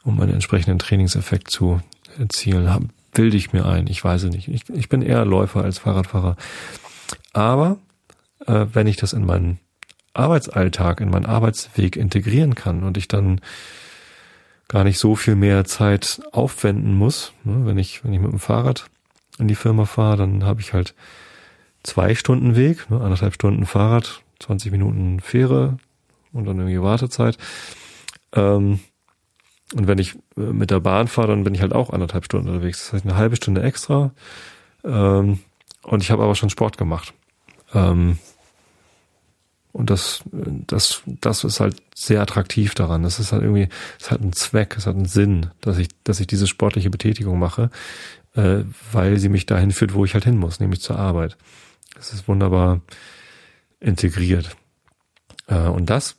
um 0.03 0.19
einen 0.19 0.33
entsprechenden 0.33 0.79
Trainingseffekt 0.79 1.49
zu 1.49 1.79
erzielen. 2.19 2.91
Bilde 3.13 3.37
ich 3.37 3.53
mir 3.53 3.65
ein, 3.65 3.87
ich 3.87 4.03
weiß 4.03 4.23
es 4.23 4.31
nicht. 4.31 4.47
Ich, 4.47 4.69
ich 4.69 4.89
bin 4.89 5.01
eher 5.01 5.25
Läufer 5.25 5.63
als 5.63 5.79
Fahrradfahrer. 5.79 6.35
Aber 7.31 7.77
äh, 8.45 8.65
wenn 8.73 8.85
ich 8.85 8.97
das 8.97 9.13
in 9.13 9.25
meinen 9.25 9.59
Arbeitsalltag, 10.13 11.01
in 11.01 11.09
meinen 11.09 11.25
Arbeitsweg 11.25 11.95
integrieren 11.95 12.55
kann 12.55 12.83
und 12.83 12.97
ich 12.97 13.07
dann 13.07 13.41
gar 14.67 14.83
nicht 14.83 14.99
so 14.99 15.15
viel 15.15 15.35
mehr 15.35 15.65
Zeit 15.65 16.21
aufwenden 16.31 16.95
muss, 16.95 17.33
ne, 17.43 17.65
wenn 17.65 17.77
ich, 17.77 18.03
wenn 18.03 18.13
ich 18.13 18.19
mit 18.19 18.31
dem 18.31 18.39
Fahrrad 18.39 18.85
in 19.39 19.47
die 19.47 19.55
Firma 19.55 19.85
fahre, 19.85 20.17
dann 20.17 20.43
habe 20.43 20.61
ich 20.61 20.73
halt 20.73 20.95
zwei 21.83 22.15
Stunden 22.15 22.55
Weg, 22.55 22.89
ne, 22.89 23.01
anderthalb 23.01 23.33
Stunden 23.33 23.65
Fahrrad, 23.65 24.21
20 24.39 24.71
Minuten 24.71 25.19
Fähre 25.19 25.77
und 26.31 26.45
dann 26.45 26.57
irgendwie 26.57 26.81
Wartezeit. 26.81 27.37
Ähm, 28.33 28.79
und 29.73 29.87
wenn 29.87 29.97
ich 29.97 30.15
äh, 30.37 30.41
mit 30.41 30.71
der 30.71 30.79
Bahn 30.79 31.07
fahre, 31.07 31.29
dann 31.29 31.43
bin 31.43 31.55
ich 31.55 31.61
halt 31.61 31.73
auch 31.73 31.89
anderthalb 31.89 32.25
Stunden 32.25 32.49
unterwegs. 32.49 32.85
Das 32.85 32.93
heißt 32.93 33.05
eine 33.05 33.17
halbe 33.17 33.35
Stunde 33.35 33.63
extra. 33.63 34.11
Ähm, 34.83 35.39
und 35.83 36.01
ich 36.01 36.11
habe 36.11 36.23
aber 36.23 36.35
schon 36.35 36.49
Sport 36.49 36.77
gemacht. 36.77 37.13
Und 39.73 39.89
das, 39.89 40.23
das, 40.31 41.01
das 41.05 41.43
ist 41.43 41.59
halt 41.59 41.81
sehr 41.95 42.21
attraktiv 42.21 42.75
daran. 42.75 43.01
Das 43.01 43.19
ist 43.19 43.31
halt 43.31 43.41
irgendwie, 43.41 43.69
es 43.99 44.11
hat 44.11 44.21
einen 44.21 44.33
Zweck, 44.33 44.75
es 44.77 44.85
hat 44.85 44.95
einen 44.95 45.05
Sinn, 45.05 45.47
dass 45.61 45.79
ich, 45.79 45.89
dass 46.03 46.19
ich 46.19 46.27
diese 46.27 46.47
sportliche 46.47 46.91
Betätigung 46.91 47.39
mache, 47.39 47.71
äh, 48.35 48.59
weil 48.91 49.17
sie 49.17 49.29
mich 49.29 49.47
dahin 49.47 49.71
führt, 49.71 49.95
wo 49.95 50.05
ich 50.05 50.13
halt 50.13 50.25
hin 50.25 50.37
muss, 50.37 50.59
nämlich 50.59 50.81
zur 50.81 50.99
Arbeit. 50.99 51.37
Das 51.95 52.13
ist 52.13 52.27
wunderbar 52.27 52.81
integriert. 53.79 54.55
Äh, 55.47 55.67
und 55.67 55.89
das 55.89 56.17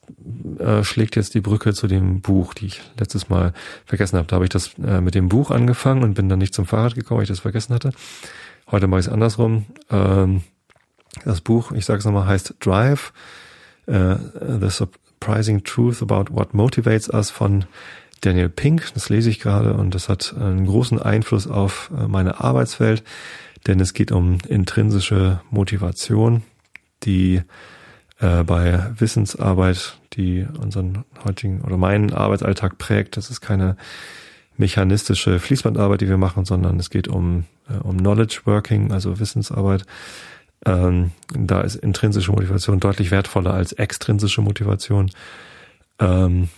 äh, 0.59 0.83
schlägt 0.83 1.15
jetzt 1.15 1.35
die 1.35 1.41
Brücke 1.41 1.75
zu 1.75 1.87
dem 1.87 2.23
Buch, 2.23 2.55
die 2.55 2.67
ich 2.67 2.83
letztes 2.99 3.29
Mal 3.29 3.53
vergessen 3.87 4.17
habe. 4.17 4.27
Da 4.27 4.35
habe 4.35 4.47
ich 4.47 4.51
das 4.51 4.75
äh, 4.85 5.01
mit 5.01 5.15
dem 5.15 5.29
Buch 5.29 5.53
angefangen 5.53 6.03
und 6.03 6.15
bin 6.15 6.29
dann 6.29 6.41
nicht 6.41 6.55
zum 6.55 6.67
Fahrrad 6.67 6.97
gekommen, 6.97 7.19
weil 7.19 7.25
ich 7.25 7.29
das 7.29 7.41
vergessen 7.41 7.73
hatte. 7.73 7.93
Heute 8.69 8.89
mache 8.89 9.01
ich 9.01 9.07
es 9.07 9.13
andersrum. 9.13 9.67
Ähm, 9.91 10.43
das 11.25 11.41
Buch, 11.41 11.73
ich 11.73 11.85
sage 11.85 12.01
es 12.01 12.05
nochmal, 12.05 12.27
heißt 12.27 12.57
Drive, 12.61 13.13
The 13.87 14.71
Surprising 14.71 15.65
Truth 15.65 16.03
About 16.03 16.35
What 16.35 16.55
Motivates 16.55 17.09
Us 17.09 17.31
von 17.31 17.65
Daniel 18.21 18.49
Pink. 18.49 18.93
Das 18.95 19.09
lese 19.09 19.31
ich 19.31 19.41
gerade 19.41 19.75
und 19.75 19.95
das 19.95 20.09
hat 20.09 20.35
einen 20.39 20.67
großen 20.67 21.01
Einfluss 21.01 21.47
auf 21.47 21.91
meine 21.91 22.41
Arbeitswelt, 22.41 23.03
denn 23.67 23.81
es 23.81 23.93
geht 23.93 24.13
um 24.13 24.39
intrinsische 24.49 25.41
Motivation, 25.51 26.43
die 27.03 27.43
äh, 28.21 28.43
bei 28.45 28.87
Wissensarbeit, 28.97 29.99
die 30.15 30.47
unseren 30.61 31.05
heutigen 31.25 31.63
oder 31.63 31.77
meinen 31.77 32.13
Arbeitsalltag 32.13 32.79
prägt. 32.79 33.17
Das 33.17 33.31
ist 33.31 33.41
keine 33.41 33.77
mechanistische 34.57 35.41
Fließbandarbeit, 35.41 36.01
die 36.01 36.09
wir 36.09 36.17
machen, 36.17 36.45
sondern 36.45 36.79
es 36.79 36.91
geht 36.91 37.09
um, 37.09 37.45
äh, 37.69 37.75
um 37.83 37.99
Knowledge 37.99 38.43
Working, 38.45 38.93
also 38.93 39.19
Wissensarbeit. 39.19 39.85
Ähm, 40.67 41.13
da 41.33 41.61
ist 41.61 41.77
intrinsische 41.77 42.33
Motivation 42.33 42.81
deutlich 42.81 43.11
wertvoller 43.11 43.55
als 43.55 43.73
extrinsische 43.73 44.41
Motivation. 44.41 45.11
Ähm, 45.99 46.49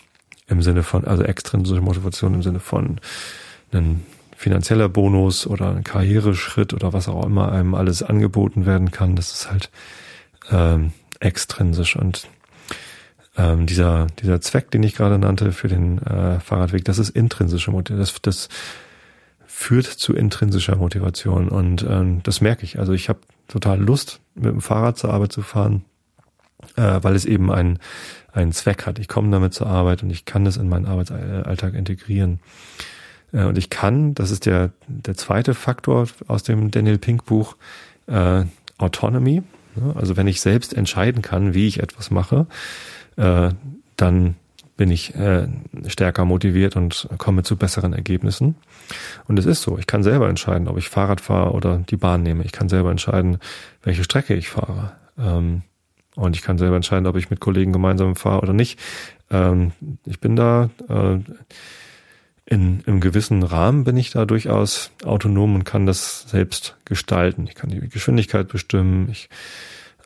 Im 0.49 0.63
Sinne 0.63 0.83
von, 0.83 1.05
also 1.05 1.23
extrinsische 1.23 1.81
Motivation 1.81 2.35
im 2.35 2.43
Sinne 2.43 2.61
von 2.61 3.01
ein 3.73 4.05
finanzieller 4.37 4.89
Bonus 4.89 5.47
oder 5.47 5.75
ein 5.75 5.83
Karriereschritt 5.83 6.75
oder 6.75 6.93
was 6.93 7.09
auch 7.09 7.25
immer 7.25 7.51
einem 7.51 7.75
alles 7.75 8.03
angeboten 8.03 8.67
werden 8.67 8.91
kann. 8.91 9.17
Das 9.17 9.33
ist 9.33 9.51
halt 9.51 9.71
ähm, 10.51 10.93
extrinsisch 11.21 11.97
und 11.97 12.29
ähm, 13.37 13.67
dieser, 13.67 14.07
dieser 14.23 14.41
Zweck, 14.41 14.71
den 14.71 14.83
ich 14.83 14.95
gerade 14.95 15.19
nannte 15.19 15.53
für 15.53 15.69
den 15.69 15.99
äh, 16.03 16.41
Fahrradweg, 16.41 16.85
das 16.85 16.99
ist 16.99 17.11
intrinsische 17.11 17.71
Motivation. 17.71 18.21
Das, 18.23 18.23
das 18.23 18.49
führt 19.47 19.87
zu 19.87 20.15
intrinsischer 20.15 20.77
Motivation 20.77 21.49
und 21.49 21.85
ähm, 21.89 22.23
das 22.23 22.41
merke 22.41 22.65
ich. 22.65 22.79
Also 22.79 22.93
ich 22.93 23.09
habe 23.09 23.21
total 23.49 23.81
Lust, 23.81 24.21
mit 24.35 24.47
dem 24.47 24.61
Fahrrad 24.61 24.99
zur 24.99 25.13
Arbeit 25.13 25.33
zu 25.33 25.43
fahren, 25.43 25.85
äh, 26.77 26.99
weil 27.03 27.15
es 27.15 27.25
eben 27.25 27.51
einen, 27.51 27.79
einen 28.33 28.53
Zweck 28.53 28.87
hat. 28.87 28.99
Ich 28.99 29.09
komme 29.09 29.31
damit 29.31 29.55
zur 29.55 29.67
Arbeit 29.67 30.03
und 30.03 30.11
ich 30.11 30.25
kann 30.25 30.45
das 30.45 30.57
in 30.57 30.69
meinen 30.69 30.87
Arbeitsalltag 30.87 31.75
integrieren. 31.75 32.41
Äh, 33.33 33.45
und 33.45 33.59
ich 33.59 33.71
kann, 33.71 34.15
das 34.15 34.31
ist 34.31 34.47
der, 34.47 34.73
der 34.87 35.17
zweite 35.17 35.55
Faktor 35.55 36.07
aus 36.27 36.43
dem 36.43 36.71
Daniel 36.71 36.99
Pink 36.99 37.25
Buch, 37.25 37.57
äh, 38.07 38.45
Autonomy. 38.79 39.43
Also 39.95 40.17
wenn 40.17 40.27
ich 40.27 40.41
selbst 40.41 40.73
entscheiden 40.75 41.23
kann, 41.23 41.55
wie 41.55 41.67
ich 41.67 41.81
etwas 41.81 42.11
mache, 42.11 42.47
äh, 43.17 43.51
dann 43.97 44.37
bin 44.77 44.91
ich 44.91 45.15
äh, 45.15 45.49
stärker 45.87 46.25
motiviert 46.25 46.77
und 46.77 47.09
komme 47.19 47.43
zu 47.43 47.57
besseren 47.57 47.93
Ergebnissen. 47.93 48.57
Und 49.27 49.39
es 49.39 49.47
ist 49.47 49.63
so, 49.63 49.79
ich 49.79 49.87
kann 49.87 50.03
selber 50.03 50.29
entscheiden, 50.29 50.69
ob 50.69 50.77
ich 50.77 50.89
Fahrrad 50.89 51.21
fahre 51.21 51.53
oder 51.53 51.79
die 51.79 51.97
Bahn 51.97 52.23
nehme. 52.23 52.45
Ich 52.45 52.53
kann 52.53 52.69
selber 52.69 52.91
entscheiden, 52.91 53.39
welche 53.83 54.05
Strecke 54.05 54.35
ich 54.35 54.51
fahre. 54.51 54.93
Ähm, 55.19 55.63
und 56.15 56.35
ich 56.37 56.43
kann 56.43 56.59
selber 56.59 56.77
entscheiden, 56.77 57.07
ob 57.07 57.17
ich 57.17 57.31
mit 57.31 57.41
Kollegen 57.41 57.73
gemeinsam 57.73 58.17
fahre 58.17 58.43
oder 58.43 58.53
nicht. 58.53 58.79
Ähm, 59.31 59.73
ich 60.05 60.21
bin 60.21 60.37
da 60.37 60.71
äh, 60.89 61.19
in 62.49 62.81
im 62.87 63.01
gewissen 63.01 63.43
Rahmen 63.43 63.85
bin 63.85 63.97
ich 63.97 64.11
da 64.11 64.25
durchaus 64.25 64.93
autonom 65.05 65.57
und 65.57 65.65
kann 65.65 65.85
das 65.85 66.23
selbst 66.29 66.77
gestalten. 66.85 67.47
Ich 67.49 67.55
kann 67.55 67.71
die 67.71 67.81
Geschwindigkeit 67.89 68.49
bestimmen. 68.49 69.09
Ich 69.11 69.29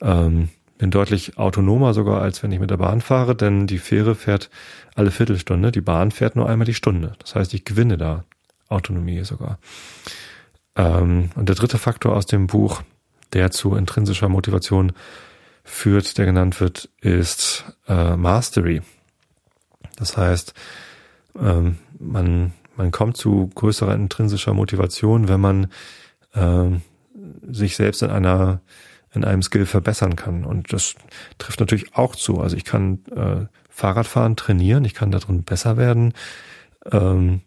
ähm, 0.00 0.48
bin 0.80 0.90
deutlich 0.90 1.36
autonomer 1.36 1.92
sogar, 1.92 2.22
als 2.22 2.42
wenn 2.42 2.52
ich 2.52 2.58
mit 2.58 2.70
der 2.70 2.78
Bahn 2.78 3.02
fahre, 3.02 3.36
denn 3.36 3.66
die 3.66 3.78
Fähre 3.78 4.14
fährt 4.14 4.48
alle 4.94 5.10
Viertelstunde, 5.10 5.72
die 5.72 5.82
Bahn 5.82 6.10
fährt 6.10 6.36
nur 6.36 6.48
einmal 6.48 6.64
die 6.64 6.72
Stunde. 6.72 7.12
Das 7.18 7.34
heißt, 7.34 7.52
ich 7.52 7.66
gewinne 7.66 7.98
da 7.98 8.24
Autonomie 8.70 9.22
sogar. 9.24 9.58
Ähm, 10.76 11.28
und 11.34 11.50
der 11.50 11.56
dritte 11.56 11.76
Faktor 11.76 12.16
aus 12.16 12.24
dem 12.24 12.46
Buch, 12.46 12.80
der 13.34 13.50
zu 13.50 13.74
intrinsischer 13.74 14.30
Motivation 14.30 14.92
führt, 15.64 16.16
der 16.16 16.24
genannt 16.24 16.58
wird, 16.62 16.88
ist 17.02 17.66
äh, 17.86 18.16
Mastery. 18.16 18.80
Das 19.96 20.16
heißt, 20.16 20.54
ähm, 21.38 21.76
man, 21.98 22.54
man 22.74 22.90
kommt 22.90 23.18
zu 23.18 23.50
größerer 23.54 23.94
intrinsischer 23.94 24.54
Motivation, 24.54 25.28
wenn 25.28 25.40
man 25.42 25.66
äh, 26.32 26.70
sich 27.52 27.76
selbst 27.76 28.02
in 28.02 28.08
einer 28.08 28.62
in 29.12 29.24
einem 29.24 29.42
Skill 29.42 29.66
verbessern 29.66 30.16
kann. 30.16 30.44
Und 30.44 30.72
das 30.72 30.94
trifft 31.38 31.60
natürlich 31.60 31.96
auch 31.96 32.14
zu. 32.14 32.40
Also 32.40 32.56
ich 32.56 32.64
kann 32.64 33.04
äh, 33.14 33.46
Fahrradfahren 33.68 34.36
trainieren, 34.36 34.84
ich 34.84 34.94
kann 34.94 35.10
darin 35.10 35.42
besser 35.42 35.76
werden, 35.76 36.14
ähm, 36.90 37.40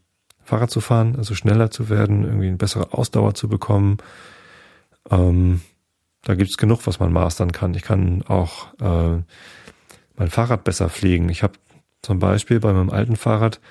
Fahrrad 0.44 0.72
zu 0.72 0.82
fahren, 0.82 1.16
also 1.16 1.36
schneller 1.36 1.72
zu 1.72 1.90
werden, 1.90 2.24
irgendwie 2.24 2.48
eine 2.48 2.58
bessere 2.58 2.94
Ausdauer 2.94 3.34
zu 3.34 3.48
bekommen. 3.48 3.98
Ähm, 5.10 5.62
da 6.24 6.36
gibt's 6.36 6.58
genug, 6.58 6.86
was 6.86 7.00
man 7.00 7.14
mastern 7.14 7.52
kann. 7.52 7.74
Ich 7.74 7.84
kann 7.84 8.24
auch 8.24 8.74
äh, 8.80 9.22
mein 10.16 10.30
Fahrrad 10.30 10.64
besser 10.64 10.90
pflegen. 10.90 11.30
Ich 11.30 11.44
habe 11.44 11.54
zum 12.02 12.20
Beispiel 12.20 12.60
bei 12.60 12.74
meinem 12.74 12.90
alten 12.90 13.16
Fahrrad 13.16 13.62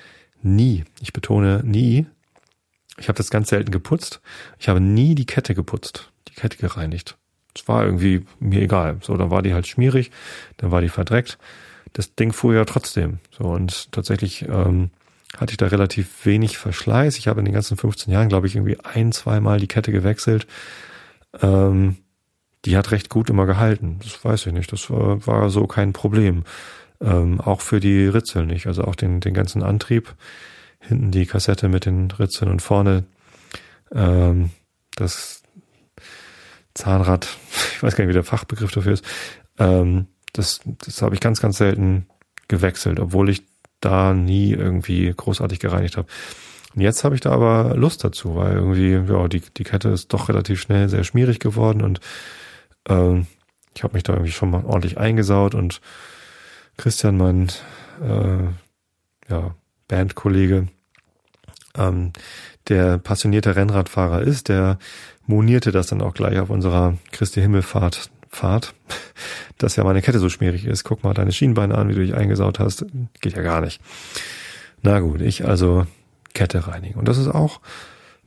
nie, 0.42 0.84
ich 1.00 1.12
betone 1.12 1.62
nie, 1.64 2.06
ich 2.98 3.08
habe 3.08 3.16
das 3.16 3.30
ganz 3.30 3.48
selten 3.48 3.70
geputzt. 3.70 4.20
Ich 4.58 4.68
habe 4.68 4.80
nie 4.80 5.14
die 5.14 5.26
Kette 5.26 5.54
geputzt, 5.54 6.12
die 6.28 6.34
Kette 6.34 6.58
gereinigt. 6.58 7.16
Es 7.54 7.68
war 7.68 7.84
irgendwie 7.84 8.24
mir 8.40 8.62
egal. 8.62 8.98
So, 9.02 9.16
dann 9.16 9.30
war 9.30 9.42
die 9.42 9.54
halt 9.54 9.66
schmierig, 9.66 10.10
dann 10.56 10.70
war 10.70 10.80
die 10.80 10.88
verdreckt. 10.88 11.38
Das 11.92 12.14
Ding 12.14 12.32
fuhr 12.32 12.54
ja 12.54 12.64
trotzdem. 12.64 13.18
So, 13.30 13.44
und 13.44 13.92
tatsächlich 13.92 14.48
ähm, 14.48 14.90
hatte 15.36 15.52
ich 15.52 15.58
da 15.58 15.66
relativ 15.66 16.24
wenig 16.24 16.58
Verschleiß. 16.58 17.18
Ich 17.18 17.28
habe 17.28 17.40
in 17.40 17.44
den 17.44 17.54
ganzen 17.54 17.76
15 17.76 18.12
Jahren, 18.12 18.28
glaube 18.28 18.46
ich, 18.46 18.56
irgendwie 18.56 18.78
ein, 18.80 19.12
zweimal 19.12 19.58
die 19.58 19.68
Kette 19.68 19.92
gewechselt. 19.92 20.46
Ähm, 21.40 21.96
die 22.64 22.76
hat 22.76 22.90
recht 22.92 23.08
gut 23.08 23.28
immer 23.28 23.46
gehalten. 23.46 23.98
Das 24.02 24.24
weiß 24.24 24.46
ich 24.46 24.52
nicht. 24.52 24.72
Das 24.72 24.88
war, 24.90 25.26
war 25.26 25.50
so 25.50 25.66
kein 25.66 25.92
Problem. 25.92 26.44
Ähm, 27.00 27.40
auch 27.40 27.60
für 27.60 27.80
die 27.80 28.06
Ritzel 28.06 28.46
nicht. 28.46 28.66
Also 28.66 28.84
auch 28.84 28.94
den, 28.94 29.20
den 29.20 29.34
ganzen 29.34 29.62
Antrieb. 29.62 30.14
Hinten 30.80 31.10
die 31.10 31.26
Kassette 31.26 31.68
mit 31.68 31.86
den 31.86 32.10
Ritzeln 32.10 32.50
und 32.50 32.60
vorne 32.60 33.04
ähm, 33.94 34.50
das 34.94 35.41
Zahnrad. 36.74 37.28
Ich 37.74 37.82
weiß 37.82 37.96
gar 37.96 38.04
nicht, 38.04 38.10
wie 38.10 38.14
der 38.14 38.24
Fachbegriff 38.24 38.70
dafür 38.70 38.92
ist. 38.92 39.04
Ähm, 39.58 40.06
das 40.32 40.60
das 40.64 41.02
habe 41.02 41.14
ich 41.14 41.20
ganz, 41.20 41.40
ganz 41.40 41.58
selten 41.58 42.06
gewechselt, 42.48 43.00
obwohl 43.00 43.28
ich 43.28 43.42
da 43.80 44.14
nie 44.14 44.52
irgendwie 44.52 45.12
großartig 45.14 45.58
gereinigt 45.58 45.96
habe. 45.96 46.08
Und 46.74 46.80
jetzt 46.80 47.04
habe 47.04 47.14
ich 47.14 47.20
da 47.20 47.32
aber 47.32 47.76
Lust 47.76 48.02
dazu, 48.04 48.36
weil 48.36 48.54
irgendwie, 48.54 49.12
ja, 49.12 49.28
die, 49.28 49.40
die 49.40 49.64
Kette 49.64 49.90
ist 49.90 50.12
doch 50.12 50.28
relativ 50.28 50.60
schnell 50.60 50.88
sehr 50.88 51.04
schmierig 51.04 51.38
geworden 51.38 51.82
und 51.82 52.00
ähm, 52.88 53.26
ich 53.74 53.82
habe 53.82 53.94
mich 53.94 54.02
da 54.02 54.14
irgendwie 54.14 54.32
schon 54.32 54.50
mal 54.50 54.64
ordentlich 54.64 54.98
eingesaut 54.98 55.54
und 55.54 55.80
Christian, 56.76 57.16
mein 57.16 57.48
äh, 58.02 59.30
ja, 59.30 59.54
Bandkollege, 59.88 60.68
ähm, 61.76 62.12
der 62.68 62.98
passionierte 62.98 63.56
Rennradfahrer 63.56 64.22
ist, 64.22 64.48
der 64.48 64.78
monierte 65.26 65.72
das 65.72 65.88
dann 65.88 66.02
auch 66.02 66.14
gleich 66.14 66.38
auf 66.38 66.50
unserer 66.50 66.96
Christi 67.10 67.40
Himmelfahrt 67.40 68.10
Fahrt, 68.34 68.74
dass 69.58 69.76
ja 69.76 69.84
meine 69.84 70.00
Kette 70.00 70.18
so 70.18 70.30
schmierig 70.30 70.64
ist. 70.64 70.84
Guck 70.84 71.04
mal 71.04 71.12
deine 71.12 71.32
Schienbeine 71.32 71.76
an, 71.76 71.90
wie 71.90 71.94
du 71.94 72.00
dich 72.00 72.14
eingesaut 72.14 72.58
hast. 72.58 72.86
Geht 73.20 73.36
ja 73.36 73.42
gar 73.42 73.60
nicht. 73.60 73.80
Na 74.80 75.00
gut, 75.00 75.20
ich 75.20 75.46
also 75.46 75.86
Kette 76.32 76.66
reinigen. 76.66 76.98
Und 76.98 77.08
das 77.08 77.18
ist 77.18 77.28
auch 77.28 77.60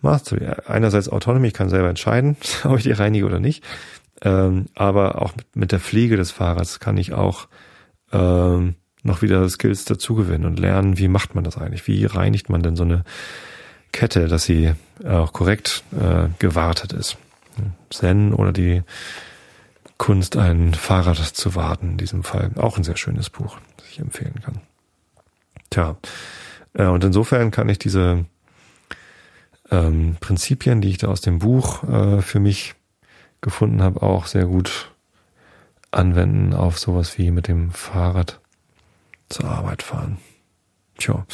Mastery. 0.01 0.45
Einerseits 0.67 1.10
Autonomy, 1.10 1.47
ich 1.47 1.53
kann 1.53 1.69
selber 1.69 1.89
entscheiden, 1.89 2.38
ob 2.63 2.77
ich 2.77 2.84
die 2.84 2.91
reinige 2.91 3.25
oder 3.25 3.39
nicht. 3.39 3.63
Ähm, 4.21 4.67
aber 4.75 5.21
auch 5.23 5.34
mit 5.55 5.71
der 5.71 5.79
Pflege 5.79 6.17
des 6.17 6.31
Fahrrads 6.31 6.79
kann 6.79 6.97
ich 6.97 7.13
auch 7.13 7.47
ähm, 8.13 8.75
noch 9.01 9.21
wieder 9.21 9.47
Skills 9.49 9.86
dazugewinnen 9.86 10.45
und 10.45 10.60
lernen, 10.60 10.97
wie 10.97 11.08
macht 11.08 11.36
man 11.36 11.43
das 11.43 11.58
eigentlich? 11.58 11.88
Wie 11.88 12.05
reinigt 12.05 12.49
man 12.49 12.62
denn 12.62 12.75
so 12.75 12.84
eine 12.84 13.03
Kette, 13.95 14.27
dass 14.27 14.43
sie 14.43 14.73
auch 15.08 15.31
korrekt 15.31 15.84
äh, 15.97 16.27
gewartet 16.38 16.91
ist? 16.91 17.15
Zen 17.89 18.34
oder 18.34 18.51
die 18.51 18.84
Kunst, 19.97 20.36
ein 20.36 20.73
Fahrrad 20.73 21.17
zu 21.17 21.55
warten, 21.55 21.91
in 21.91 21.97
diesem 21.97 22.25
Fall. 22.25 22.51
Auch 22.58 22.77
ein 22.77 22.84
sehr 22.84 22.97
schönes 22.97 23.29
Buch, 23.29 23.58
das 23.77 23.88
ich 23.88 23.99
empfehlen 23.99 24.41
kann. 24.43 24.60
Tja, 25.69 25.95
äh, 26.73 26.88
und 26.88 27.05
insofern 27.05 27.51
kann 27.51 27.69
ich 27.69 27.79
diese 27.79 28.25
ähm, 29.71 30.17
Prinzipien, 30.19 30.81
die 30.81 30.89
ich 30.89 30.97
da 30.97 31.08
aus 31.08 31.21
dem 31.21 31.39
Buch 31.39 31.84
äh, 31.86 32.21
für 32.21 32.41
mich 32.41 32.75
gefunden 33.39 33.81
habe, 33.81 34.01
auch 34.01 34.27
sehr 34.27 34.45
gut 34.45 34.91
anwenden 35.91 36.53
auf 36.53 36.77
sowas 36.79 37.17
wie 37.17 37.31
mit 37.31 37.47
dem 37.47 37.71
Fahrrad 37.71 38.41
zur 39.29 39.45
Arbeit 39.45 39.84
fahren. 39.84 40.17
Tja, 40.97 41.25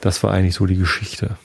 das 0.00 0.24
war 0.24 0.32
eigentlich 0.32 0.56
so 0.56 0.66
die 0.66 0.76
Geschichte, 0.76 1.36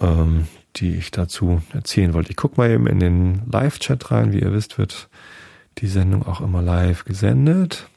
ähm, 0.00 0.46
die 0.76 0.96
ich 0.96 1.10
dazu 1.10 1.62
erzählen 1.72 2.14
wollte. 2.14 2.30
Ich 2.30 2.36
guck 2.36 2.56
mal 2.56 2.70
eben 2.70 2.86
in 2.86 3.00
den 3.00 3.42
Live-Chat 3.50 4.10
rein. 4.10 4.32
Wie 4.32 4.40
ihr 4.40 4.52
wisst, 4.52 4.78
wird 4.78 5.08
die 5.78 5.86
Sendung 5.86 6.26
auch 6.26 6.40
immer 6.40 6.62
live 6.62 7.04
gesendet. 7.04 7.88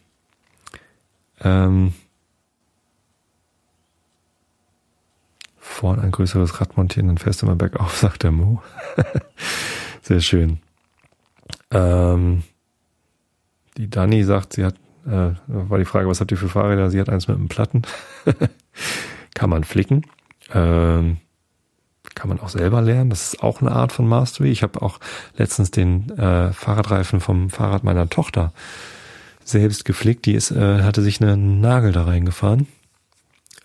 Ähm, 1.42 1.94
vorn 5.58 6.00
ein 6.00 6.12
größeres 6.12 6.62
Rad 6.62 6.78
montieren, 6.78 7.08
dann 7.08 7.18
fährst 7.18 7.42
du 7.42 7.46
mal 7.46 7.56
bergauf, 7.56 7.98
sagt 8.00 8.24
der 8.24 8.32
Mo. 8.32 8.62
Sehr 10.02 10.22
schön. 10.22 10.60
Ähm, 11.72 12.44
die 13.78 13.90
Dani 13.90 14.24
sagt, 14.24 14.54
sie 14.54 14.66
hat, 14.66 14.76
äh, 15.06 15.32
war 15.48 15.80
die 15.80 15.86
Frage, 15.86 16.08
was 16.08 16.22
habt 16.22 16.32
ihr 16.32 16.38
für 16.38 16.50
Fahrräder? 16.50 16.90
Sie 16.90 17.00
hat 17.00 17.10
eins 17.10 17.28
mit 17.28 17.38
einem 17.38 17.48
Platten. 17.48 17.82
Kann 19.34 19.50
man 19.50 19.64
flicken. 19.64 20.06
Ähm, 20.54 21.18
kann 22.16 22.30
man 22.30 22.40
auch 22.40 22.50
selber 22.50 22.82
lernen. 22.82 23.10
Das 23.10 23.34
ist 23.34 23.44
auch 23.44 23.62
eine 23.62 23.72
Art 23.72 23.92
von 23.92 24.08
Mastery. 24.08 24.52
Ich 24.52 24.64
habe 24.64 24.82
auch 24.82 25.00
letztens 25.38 25.72
den 25.72 26.10
äh, 26.18 26.52
Fahrradreifen 26.54 27.20
vom 27.20 27.50
Fahrrad 27.50 27.84
meiner 27.84 28.10
Tochter 28.10 28.54
selbst 29.44 29.86
geflickt. 29.86 30.26
Die 30.26 30.34
ist, 30.34 30.52
äh, 30.52 30.84
hatte 30.84 31.02
sich 31.02 31.22
einen 31.22 31.60
Nagel 31.60 31.92
da 31.92 32.04
reingefahren. 32.04 32.68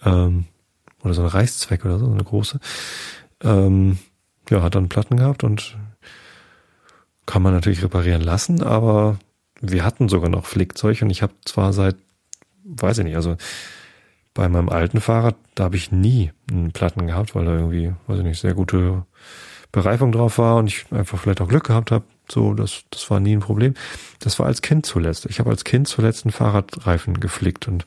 Ähm, 0.05 0.47
oder 1.03 1.15
so 1.15 1.23
eine 1.23 1.35
Reißzweck 1.35 1.85
oder 1.85 1.99
so, 1.99 2.07
so 2.07 2.13
eine 2.13 2.25
große. 2.25 2.61
Ähm, 3.43 3.99
ja, 4.51 4.63
hat 4.63 4.75
dann 4.75 4.89
Platten 4.89 5.17
gehabt 5.17 5.45
und 5.45 5.77
kann 7.27 7.43
man 7.43 7.53
natürlich 7.53 7.83
reparieren 7.83 8.23
lassen, 8.23 8.63
aber 8.63 9.19
wir 9.61 9.85
hatten 9.85 10.09
sogar 10.09 10.31
noch 10.31 10.47
Flickzeug 10.47 11.03
und 11.03 11.11
ich 11.11 11.23
habe 11.23 11.35
zwar 11.45 11.73
seit, 11.73 11.97
weiß 12.65 12.99
ich 12.99 13.05
nicht, 13.05 13.17
also 13.17 13.37
bei 14.39 14.49
meinem 14.49 14.69
alten 14.69 15.01
Fahrrad, 15.01 15.35
da 15.57 15.65
habe 15.65 15.75
ich 15.75 15.91
nie 15.91 16.31
einen 16.49 16.71
Platten 16.71 17.09
gehabt, 17.09 17.35
weil 17.35 17.45
da 17.45 17.55
irgendwie, 17.55 17.93
weiß 18.07 18.19
ich 18.19 18.25
nicht, 18.25 18.41
sehr 18.41 18.55
gute 18.55 19.05
Bereifung 19.73 20.13
drauf 20.13 20.39
war 20.39 20.59
und 20.59 20.69
ich 20.69 20.87
einfach 20.93 21.19
vielleicht 21.19 21.41
auch 21.41 21.49
Glück 21.49 21.65
gehabt 21.65 21.91
habe. 21.91 22.05
So, 22.31 22.55
das, 22.55 22.85
das 22.91 23.11
war 23.11 23.19
nie 23.19 23.35
ein 23.35 23.41
Problem. 23.41 23.75
Das 24.21 24.39
war 24.39 24.47
als 24.47 24.63
Kind 24.63 24.87
zuletzt. 24.87 25.27
Ich 25.27 25.41
habe 25.41 25.51
als 25.51 25.65
Kind 25.65 25.89
zuletzt 25.89 26.25
einen 26.25 26.31
Fahrradreifen 26.31 27.19
geflickt 27.19 27.67
und 27.67 27.85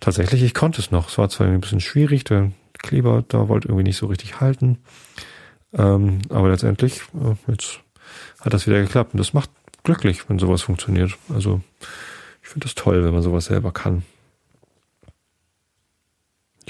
tatsächlich, 0.00 0.42
ich 0.42 0.54
konnte 0.54 0.80
es 0.80 0.90
noch. 0.90 1.10
Es 1.10 1.18
war 1.18 1.28
zwar 1.28 1.48
ein 1.48 1.60
bisschen 1.60 1.80
schwierig, 1.80 2.24
der 2.24 2.50
Kleber 2.78 3.22
da 3.28 3.48
wollte 3.48 3.68
irgendwie 3.68 3.84
nicht 3.84 3.98
so 3.98 4.06
richtig 4.06 4.40
halten. 4.40 4.78
Ähm, 5.74 6.20
aber 6.30 6.48
letztendlich, 6.48 7.02
äh, 7.12 7.34
jetzt 7.52 7.80
hat 8.40 8.54
das 8.54 8.66
wieder 8.66 8.80
geklappt. 8.80 9.12
Und 9.12 9.18
das 9.18 9.34
macht 9.34 9.50
glücklich, 9.84 10.30
wenn 10.30 10.38
sowas 10.38 10.62
funktioniert. 10.62 11.18
Also 11.28 11.60
ich 12.42 12.48
finde 12.48 12.64
das 12.64 12.74
toll, 12.74 13.04
wenn 13.04 13.12
man 13.12 13.20
sowas 13.20 13.44
selber 13.44 13.70
kann. 13.70 14.02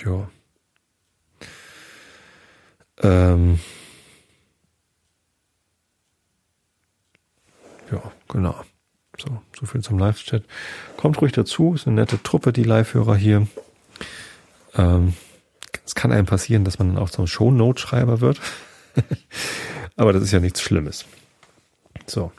Ja. 0.05 0.29
Ähm. 3.03 3.59
Ja, 7.91 8.13
genau. 8.29 8.55
So, 9.19 9.43
so 9.59 9.67
viel 9.67 9.83
zum 9.83 9.99
Live-Chat. 9.99 10.45
Kommt 10.97 11.21
ruhig 11.21 11.33
dazu, 11.33 11.75
ist 11.75 11.87
eine 11.87 11.97
nette 11.97 12.23
Truppe, 12.23 12.53
die 12.53 12.63
Live-Hörer 12.63 13.17
hier. 13.17 13.49
Ähm, 14.77 15.15
es 15.85 15.95
kann 15.95 16.13
einem 16.13 16.27
passieren, 16.27 16.65
dass 16.65 16.79
man 16.79 16.89
dann 16.89 17.03
auch 17.03 17.11
zum 17.11 17.27
Show-Note-Schreiber 17.27 18.21
wird. 18.21 18.41
Aber 19.97 20.13
das 20.13 20.23
ist 20.23 20.33
ja 20.33 20.41
nichts 20.41 20.61
Schlimmes. 20.61 21.07
So. 22.07 22.31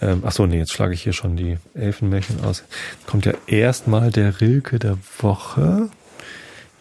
Ähm, 0.00 0.22
ach 0.26 0.32
so, 0.32 0.44
nee, 0.46 0.58
jetzt 0.58 0.72
schlage 0.72 0.92
ich 0.92 1.02
hier 1.02 1.14
schon 1.14 1.36
die 1.36 1.56
Elfenmärchen 1.74 2.44
aus. 2.44 2.64
Kommt 3.06 3.24
ja 3.24 3.32
erstmal 3.46 4.10
der 4.10 4.40
Rilke 4.40 4.78
der 4.78 4.98
Woche. 5.20 5.88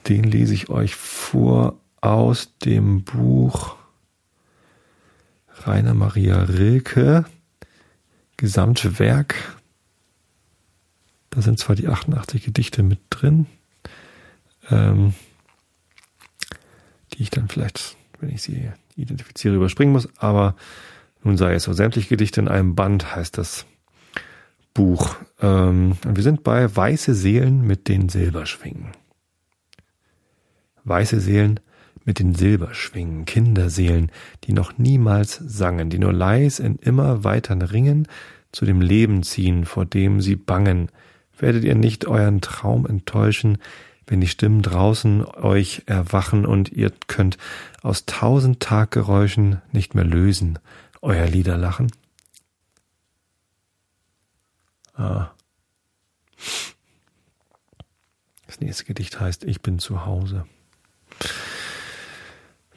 Den 0.07 0.23
lese 0.23 0.53
ich 0.53 0.69
euch 0.69 0.95
vor 0.95 1.79
aus 2.01 2.55
dem 2.59 3.03
Buch 3.03 3.75
Rainer 5.63 5.95
Maria 5.95 6.43
Rilke, 6.43 7.25
Gesamtwerk. 8.37 9.35
Da 11.31 11.41
sind 11.41 11.57
zwar 11.57 11.75
die 11.75 11.87
88 11.87 12.43
Gedichte 12.43 12.83
mit 12.83 12.99
drin, 13.09 13.47
ähm, 14.69 15.13
die 17.13 17.23
ich 17.23 17.31
dann 17.31 17.47
vielleicht, 17.47 17.97
wenn 18.19 18.29
ich 18.29 18.43
sie 18.43 18.71
identifiziere, 18.95 19.55
überspringen 19.55 19.91
muss, 19.91 20.07
aber 20.17 20.55
nun 21.23 21.37
sei 21.37 21.55
es 21.55 21.63
so, 21.63 21.73
sämtliche 21.73 22.09
Gedichte 22.09 22.39
in 22.39 22.47
einem 22.47 22.75
Band 22.75 23.15
heißt 23.15 23.37
das 23.39 23.65
Buch. 24.75 25.15
Ähm, 25.41 25.97
und 26.05 26.15
wir 26.15 26.23
sind 26.23 26.43
bei 26.43 26.73
Weiße 26.73 27.15
Seelen 27.15 27.65
mit 27.65 27.87
den 27.87 28.09
Silberschwingen. 28.09 28.91
Weiße 30.85 31.19
Seelen 31.19 31.59
mit 32.05 32.19
den 32.19 32.35
Silberschwingen, 32.35 33.25
Kinderseelen, 33.25 34.11
die 34.43 34.53
noch 34.53 34.77
niemals 34.77 35.41
sangen, 35.43 35.89
die 35.89 35.99
nur 35.99 36.13
leis 36.13 36.59
in 36.59 36.77
immer 36.77 37.23
weitern 37.23 37.61
Ringen 37.61 38.07
zu 38.51 38.65
dem 38.65 38.79
Leben 38.79 39.23
ziehen, 39.23 39.65
vor 39.65 39.85
dem 39.85 40.21
sie 40.21 40.35
bangen. 40.35 40.89
Werdet 41.37 41.63
ihr 41.63 41.75
nicht 41.75 42.05
euren 42.05 42.41
Traum 42.41 42.85
enttäuschen, 42.85 43.57
wenn 44.07 44.21
die 44.21 44.27
Stimmen 44.27 44.61
draußen 44.61 45.25
euch 45.25 45.81
erwachen 45.87 46.45
und 46.45 46.71
ihr 46.71 46.91
könnt 47.07 47.37
aus 47.81 48.05
tausend 48.05 48.59
Taggeräuschen 48.59 49.61
nicht 49.71 49.95
mehr 49.95 50.05
lösen, 50.05 50.59
euer 51.01 51.25
Liederlachen? 51.25 51.91
Ah. 54.93 55.31
Das 58.45 58.59
nächste 58.59 58.85
Gedicht 58.85 59.19
heißt 59.19 59.43
Ich 59.43 59.61
bin 59.61 59.79
zu 59.79 60.05
Hause. 60.05 60.45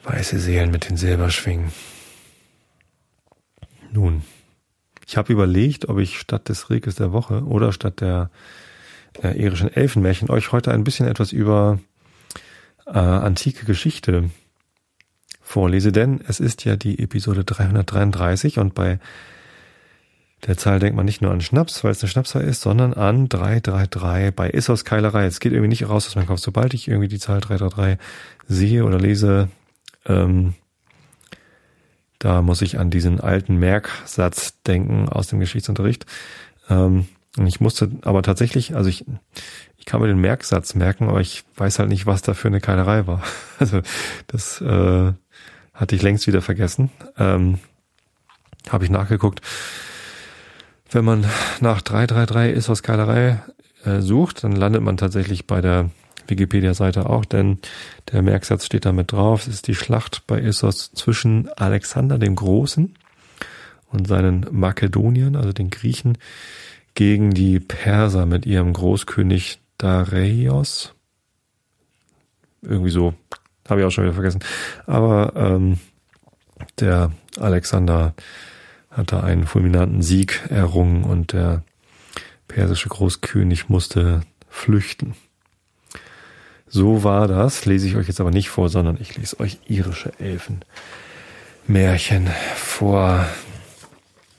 Weiße 0.03 0.39
Seelen 0.39 0.71
mit 0.71 0.89
den 0.89 0.97
Silberschwingen. 0.97 1.71
Nun, 3.91 4.23
ich 5.05 5.17
habe 5.17 5.33
überlegt, 5.33 5.89
ob 5.89 5.97
ich 5.99 6.19
statt 6.19 6.49
des 6.49 6.69
Reges 6.69 6.95
der 6.95 7.11
Woche 7.11 7.43
oder 7.43 7.73
statt 7.73 8.01
der 8.01 8.29
äh, 9.21 9.39
irischen 9.41 9.73
Elfenmärchen 9.73 10.29
euch 10.29 10.51
heute 10.51 10.71
ein 10.71 10.83
bisschen 10.83 11.07
etwas 11.07 11.31
über 11.31 11.79
äh, 12.85 12.97
antike 12.97 13.65
Geschichte 13.65 14.29
vorlese, 15.41 15.91
denn 15.91 16.21
es 16.27 16.39
ist 16.39 16.63
ja 16.65 16.75
die 16.75 16.99
Episode 16.99 17.43
333 17.43 18.59
und 18.59 18.75
bei 18.75 18.99
der 20.47 20.57
Zahl 20.57 20.79
denkt 20.79 20.95
man 20.95 21.05
nicht 21.05 21.21
nur 21.21 21.31
an 21.31 21.41
Schnaps, 21.41 21.83
weil 21.83 21.91
es 21.91 22.01
eine 22.01 22.09
Schnapszahl 22.09 22.43
ist, 22.43 22.61
sondern 22.61 22.93
an 22.93 23.27
333 23.27 24.33
bei 24.33 24.49
Issos 24.49 24.85
Keilerei. 24.85 25.25
Es 25.25 25.39
geht 25.39 25.51
irgendwie 25.51 25.69
nicht 25.69 25.89
raus 25.89 26.07
aus 26.07 26.15
meinem 26.15 26.27
Kopf. 26.27 26.39
Sobald 26.39 26.73
ich 26.73 26.87
irgendwie 26.87 27.09
die 27.09 27.19
Zahl 27.19 27.41
333 27.41 27.99
sehe 28.47 28.85
oder 28.85 28.99
lese, 28.99 29.49
ähm, 30.05 30.53
da 32.19 32.41
muss 32.41 32.61
ich 32.61 32.79
an 32.79 32.89
diesen 32.89 33.19
alten 33.19 33.57
Merksatz 33.57 34.61
denken 34.63 35.09
aus 35.09 35.27
dem 35.27 35.39
Geschichtsunterricht. 35.39 36.05
Ähm, 36.69 37.07
ich 37.45 37.59
musste 37.59 37.91
aber 38.01 38.23
tatsächlich, 38.23 38.75
also 38.75 38.89
ich, 38.89 39.05
ich 39.77 39.85
kann 39.85 40.01
mir 40.01 40.07
den 40.07 40.19
Merksatz 40.19 40.73
merken, 40.73 41.09
aber 41.09 41.21
ich 41.21 41.43
weiß 41.55 41.79
halt 41.79 41.89
nicht, 41.89 42.05
was 42.05 42.21
da 42.21 42.33
für 42.33 42.47
eine 42.47 42.61
Keilerei 42.61 43.07
war. 43.07 43.23
Also 43.59 43.81
das 44.27 44.61
äh, 44.61 45.11
hatte 45.73 45.95
ich 45.95 46.01
längst 46.01 46.27
wieder 46.27 46.41
vergessen. 46.41 46.91
Ähm, 47.17 47.59
Habe 48.69 48.85
ich 48.85 48.89
nachgeguckt. 48.89 49.41
Wenn 50.91 51.05
man 51.05 51.25
nach 51.61 51.81
333 51.81 52.55
ist 52.55 52.69
aus 52.69 52.81
Keilerei 52.81 53.39
äh, 53.85 53.99
sucht, 54.01 54.43
dann 54.43 54.53
landet 54.53 54.81
man 54.81 54.97
tatsächlich 54.97 55.45
bei 55.45 55.61
der 55.61 55.91
Wikipedia-Seite 56.27 57.09
auch, 57.09 57.25
denn 57.25 57.59
der 58.11 58.21
Merksatz 58.21 58.65
steht 58.65 58.85
da 58.85 58.91
mit 58.91 59.11
drauf. 59.11 59.47
Es 59.47 59.55
ist 59.55 59.67
die 59.67 59.75
Schlacht 59.75 60.25
bei 60.25 60.39
Issos 60.39 60.91
zwischen 60.93 61.49
Alexander 61.55 62.17
dem 62.17 62.35
Großen 62.35 62.95
und 63.91 64.07
seinen 64.07 64.47
Makedoniern, 64.51 65.35
also 65.35 65.53
den 65.53 65.69
Griechen, 65.69 66.17
gegen 66.95 67.31
die 67.31 67.59
Perser 67.59 68.25
mit 68.25 68.45
ihrem 68.45 68.73
Großkönig 68.73 69.59
Dareios. 69.77 70.93
Irgendwie 72.61 72.91
so, 72.91 73.13
habe 73.69 73.81
ich 73.81 73.85
auch 73.85 73.91
schon 73.91 74.03
wieder 74.03 74.13
vergessen. 74.13 74.41
Aber 74.85 75.33
ähm, 75.35 75.79
der 76.79 77.11
Alexander 77.37 78.13
hat 78.89 79.11
da 79.11 79.21
einen 79.21 79.45
fulminanten 79.45 80.01
Sieg 80.01 80.41
errungen 80.49 81.03
und 81.03 81.33
der 81.33 81.63
persische 82.47 82.89
Großkönig 82.89 83.69
musste 83.69 84.21
flüchten. 84.49 85.15
So 86.67 87.03
war 87.03 87.27
das, 87.27 87.65
lese 87.65 87.87
ich 87.87 87.95
euch 87.95 88.07
jetzt 88.07 88.19
aber 88.19 88.31
nicht 88.31 88.49
vor, 88.49 88.69
sondern 88.69 88.97
ich 88.99 89.17
lese 89.17 89.39
euch 89.39 89.59
irische 89.67 90.11
Elfenmärchen 90.19 92.27
vor, 92.55 93.25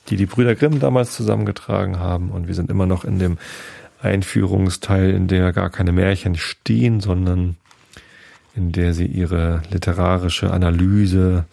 die 0.09 0.17
die 0.17 0.27
Brüder 0.27 0.55
Grimm 0.55 0.81
damals 0.81 1.13
zusammengetragen 1.13 1.99
haben 1.99 2.31
und 2.31 2.47
wir 2.47 2.55
sind 2.55 2.71
immer 2.71 2.87
noch 2.87 3.05
in 3.05 3.19
dem 3.19 3.39
Einführungsteil, 4.01 5.11
in 5.11 5.29
der 5.29 5.53
gar 5.53 5.71
keine 5.71 5.93
Märchen 5.93 6.37
stehen, 6.37 7.01
sondern 7.01 7.57
in 8.55 8.73
der 8.73 8.95
sie 8.95 9.07
ihre 9.07 9.63
literarische 9.71 10.53
Analyse 10.53 11.45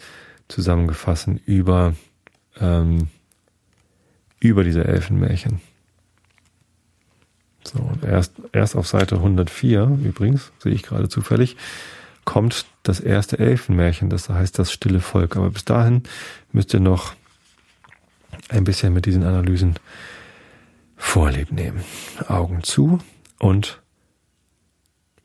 zusammengefassen 0.48 1.40
über 1.44 1.94
ähm, 2.60 3.08
über 4.40 4.64
diese 4.64 4.84
Elfenmärchen. 4.84 5.60
So, 7.64 7.80
und 7.80 8.04
erst, 8.04 8.34
erst 8.52 8.76
auf 8.76 8.86
Seite 8.86 9.16
104, 9.16 9.98
übrigens, 10.04 10.52
sehe 10.58 10.72
ich 10.72 10.82
gerade 10.82 11.08
zufällig, 11.08 11.56
kommt 12.24 12.66
das 12.82 13.00
erste 13.00 13.38
Elfenmärchen, 13.38 14.10
das 14.10 14.28
heißt 14.28 14.58
das 14.58 14.72
stille 14.72 15.00
Volk. 15.00 15.36
Aber 15.36 15.50
bis 15.50 15.64
dahin 15.64 16.02
müsst 16.52 16.72
ihr 16.72 16.80
noch 16.80 17.14
ein 18.48 18.64
bisschen 18.64 18.92
mit 18.92 19.06
diesen 19.06 19.22
Analysen 19.22 19.74
Vorlieb 20.96 21.52
nehmen. 21.52 21.84
Augen 22.26 22.62
zu 22.62 22.98
und 23.38 23.80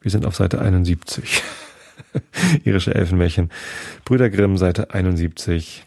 wir 0.02 0.12
sind 0.12 0.26
auf 0.26 0.36
Seite 0.36 0.62
71. 0.62 1.43
Irische 2.63 2.93
Elfenmärchen. 2.93 3.50
Brüder 4.06 4.30
Grimm, 4.30 4.58
Seite 4.58 4.93
71. 4.93 5.86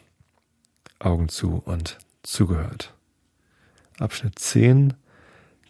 Augen 0.99 1.29
zu 1.29 1.63
und 1.65 1.99
zugehört. 2.23 2.95
Abschnitt 3.99 4.39
10. 4.39 4.95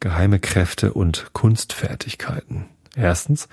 Geheime 0.00 0.38
Kräfte 0.38 0.92
und 0.92 1.32
Kunstfertigkeiten. 1.32 2.66
Erstens, 2.94 3.48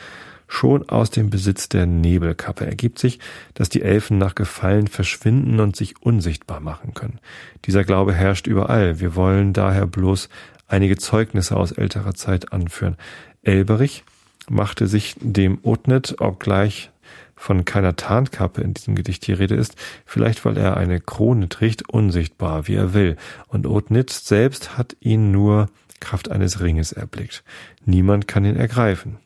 schon 0.48 0.88
aus 0.90 1.10
dem 1.10 1.30
Besitz 1.30 1.70
der 1.70 1.86
Nebelkappe 1.86 2.66
ergibt 2.66 3.00
sich, 3.00 3.20
dass 3.54 3.70
die 3.70 3.82
Elfen 3.82 4.18
nach 4.18 4.36
Gefallen 4.36 4.88
verschwinden 4.88 5.60
und 5.60 5.76
sich 5.76 6.02
unsichtbar 6.02 6.60
machen 6.60 6.94
können. 6.94 7.20
Dieser 7.66 7.84
Glaube 7.84 8.14
herrscht 8.14 8.48
überall. 8.48 9.00
Wir 9.00 9.16
wollen 9.16 9.54
daher 9.54 9.88
bloß 9.88 10.30
einige 10.68 10.98
Zeugnisse 10.98 11.56
aus 11.56 11.72
älterer 11.72 12.14
Zeit 12.14 12.52
anführen. 12.52 12.98
Elberich 13.42 14.04
machte 14.50 14.88
sich 14.88 15.16
dem 15.20 15.60
Otnet, 15.64 16.20
obgleich 16.20 16.92
von 17.36 17.66
keiner 17.66 17.96
Tarnkappe 17.96 18.62
in 18.62 18.74
diesem 18.74 18.96
Gedicht 18.96 19.26
die 19.28 19.34
Rede 19.34 19.56
ist, 19.56 19.76
vielleicht 20.06 20.46
weil 20.46 20.58
er 20.58 20.78
eine 20.78 21.00
Krone 21.00 21.50
trägt, 21.50 21.90
unsichtbar, 21.90 22.68
wie 22.68 22.76
er 22.76 22.94
will. 22.94 23.18
Und 23.48 23.68
Otnitz 23.68 24.26
selbst 24.26 24.78
hat 24.78 24.96
ihn 25.00 25.32
nur 25.32 25.70
Kraft 26.00 26.30
eines 26.30 26.62
Ringes 26.62 26.92
erblickt. 26.92 27.44
Niemand 27.86 28.28
kann 28.28 28.46
ihn 28.46 28.56
ergreifen. 28.56 29.18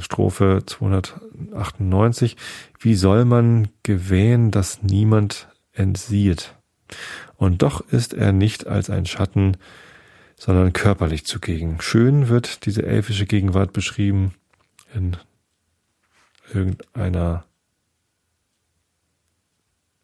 Strophe 0.00 0.62
298. 0.66 2.36
Wie 2.78 2.94
soll 2.94 3.24
man 3.24 3.68
gewähnen, 3.82 4.50
dass 4.50 4.82
niemand 4.82 5.48
entsieht? 5.72 6.54
Und 7.36 7.62
doch 7.62 7.80
ist 7.88 8.14
er 8.14 8.32
nicht 8.32 8.66
als 8.66 8.90
ein 8.90 9.06
Schatten, 9.06 9.56
sondern 10.36 10.72
körperlich 10.72 11.24
zugegen. 11.26 11.80
Schön 11.80 12.28
wird 12.28 12.66
diese 12.66 12.84
elfische 12.84 13.26
Gegenwart 13.26 13.72
beschrieben 13.72 14.34
in 14.94 15.16
irgendeiner 16.52 17.44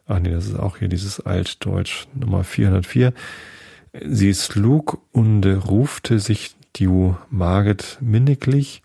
Ach 0.06 0.18
nee, 0.18 0.30
das 0.30 0.46
ist 0.46 0.58
auch 0.58 0.78
hier 0.78 0.88
dieses 0.88 1.20
Altdeutsch 1.20 2.08
Nummer 2.14 2.42
404. 2.42 3.12
Sie 4.04 4.32
slug 4.32 5.00
und 5.12 5.46
rufte 5.46 6.18
sich 6.18 6.56
die 6.74 6.88
Maget 7.30 7.98
minniglich, 8.00 8.82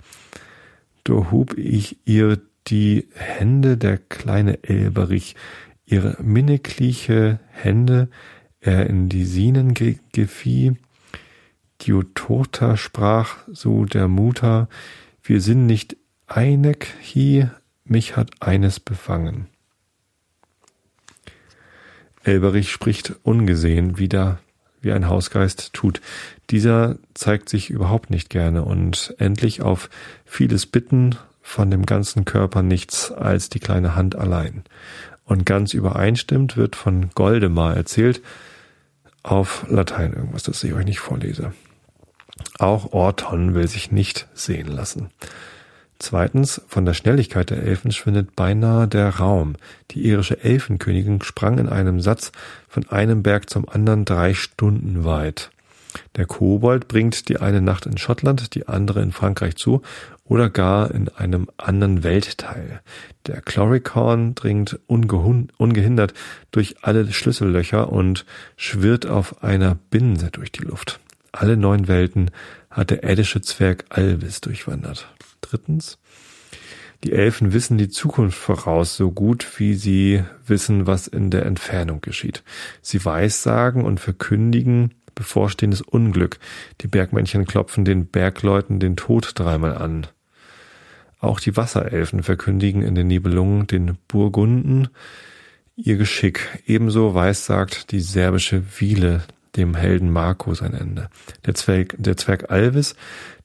da 1.04 1.32
hub 1.32 1.58
ich 1.58 1.98
ihr 2.06 2.40
die 2.68 3.08
Hände 3.16 3.76
der 3.76 3.98
kleine 3.98 4.64
Elberich, 4.64 5.36
ihre 5.86 6.22
minnigliche 6.22 7.40
Hände, 7.50 8.10
er 8.60 8.88
in 8.88 9.10
die 9.10 9.26
Sinen 9.26 9.74
ge 9.74 9.98
gefieh, 10.14 10.74
Diotota 11.82 12.78
sprach 12.78 13.38
so 13.48 13.86
der 13.86 14.08
Mutter, 14.08 14.70
wir 15.24 15.42
sind 15.42 15.66
nicht 15.66 15.98
einek 16.28 16.88
hi, 17.02 17.48
mich 17.84 18.16
hat 18.16 18.32
eines 18.40 18.80
befangen. 18.80 19.48
Elberich 22.24 22.72
spricht 22.72 23.16
ungesehen 23.24 23.98
wieder, 23.98 24.40
wie 24.82 24.92
ein 24.92 25.08
Hausgeist 25.08 25.74
tut. 25.74 26.02
Dieser 26.50 26.98
zeigt 27.14 27.50
sich 27.50 27.70
überhaupt 27.70 28.10
nicht 28.10 28.30
gerne 28.30 28.64
und 28.64 29.14
endlich 29.20 29.62
auf 29.62 29.90
vieles 30.26 30.66
Bitten 30.66 31.16
von 31.42 31.70
dem 31.70 31.86
ganzen 31.86 32.26
Körper 32.26 32.64
nichts 32.64 33.12
als 33.12 33.50
die 33.50 33.60
kleine 33.60 33.96
Hand 33.96 34.16
allein. 34.16 34.64
Und 35.26 35.46
ganz 35.46 35.74
übereinstimmt 35.74 36.58
wird 36.58 36.76
von 36.76 37.10
Goldemar 37.14 37.76
erzählt, 37.76 38.22
auf 39.22 39.66
Latein 39.70 40.14
irgendwas, 40.14 40.44
das 40.44 40.64
ich 40.64 40.74
euch 40.74 40.86
nicht 40.86 41.00
vorlese. 41.00 41.54
Auch 42.60 42.94
Orton 42.94 43.54
will 43.54 43.68
sich 43.68 43.92
nicht 43.92 44.28
sehen 44.34 44.68
lassen. 44.68 45.10
Zweitens, 46.00 46.62
von 46.68 46.86
der 46.86 46.94
Schnelligkeit 46.94 47.50
der 47.50 47.64
Elfen 47.64 47.92
schwindet 47.92 48.36
beinahe 48.36 48.88
der 48.88 49.10
Raum. 49.10 49.56
Die 49.92 50.06
irische 50.06 50.44
Elfenkönigin 50.44 51.22
sprang 51.22 51.58
in 51.58 51.70
einem 51.70 52.02
Satz 52.02 52.32
von 52.68 52.88
einem 52.90 53.24
Berg 53.24 53.50
zum 53.50 53.68
anderen 53.70 54.04
drei 54.04 54.34
Stunden 54.34 55.06
weit. 55.06 55.52
Der 56.16 56.26
Kobold 56.26 56.90
bringt 56.90 57.30
die 57.30 57.38
eine 57.38 57.62
Nacht 57.62 57.86
in 57.86 57.98
Schottland, 57.98 58.56
die 58.56 58.68
andere 58.68 59.02
in 59.02 59.14
Frankreich 59.14 59.56
zu 59.56 59.82
oder 60.26 60.50
gar 60.50 60.92
in 60.92 61.10
einem 61.10 61.50
anderen 61.58 62.04
Weltteil. 62.04 62.82
Der 63.28 63.42
Chloricorn 63.42 64.36
dringt 64.36 64.80
ungehindert 64.88 66.14
durch 66.52 66.76
alle 66.82 67.12
Schlüssellöcher 67.12 67.92
und 67.92 68.26
schwirrt 68.58 69.06
auf 69.06 69.44
einer 69.44 69.78
Binse 69.90 70.32
durch 70.32 70.52
die 70.52 70.64
Luft. 70.64 71.00
Alle 71.32 71.58
neun 71.58 71.88
Welten 71.88 72.32
hat 72.70 72.90
der 72.90 73.04
eddische 73.04 73.42
Zwerg 73.42 73.86
Alvis 73.90 74.42
durchwandert. 74.42 75.08
Drittens. 75.50 75.98
Die 77.04 77.12
Elfen 77.12 77.54
wissen 77.54 77.78
die 77.78 77.90
Zukunft 77.90 78.38
voraus, 78.38 78.96
so 78.96 79.12
gut 79.12 79.48
wie 79.60 79.76
sie 79.76 80.24
wissen, 80.48 80.88
was 80.88 81.08
in 81.08 81.30
der 81.30 81.46
Entfernung 81.46 82.02
geschieht. 82.02 82.44
Sie 82.82 83.04
weissagen 83.04 83.84
und 83.84 84.00
verkündigen 84.00 84.96
bevorstehendes 85.14 85.82
Unglück. 85.82 86.40
Die 86.82 86.88
Bergmännchen 86.88 87.46
klopfen 87.46 87.86
den 87.86 88.08
Bergleuten 88.08 88.80
den 88.80 88.96
Tod 88.96 89.32
dreimal 89.36 89.78
an. 89.78 90.08
Auch 91.20 91.40
die 91.40 91.56
Wasserelfen 91.56 92.24
verkündigen 92.24 92.82
in 92.82 92.96
den 92.96 93.08
Nibelungen 93.08 93.68
den 93.68 93.98
Burgunden 94.08 94.90
ihr 95.76 95.98
Geschick. 95.98 96.60
Ebenso 96.66 97.14
weissagt 97.14 97.92
die 97.92 98.02
serbische 98.02 98.64
Wiele 98.80 99.24
dem 99.56 99.76
Helden 99.76 100.12
Marco 100.12 100.54
sein 100.54 100.74
Ende. 100.74 101.10
Der 101.46 101.56
Zwerg, 101.56 101.96
der 101.98 102.18
Zwerg 102.18 102.52
Alvis, 102.52 102.96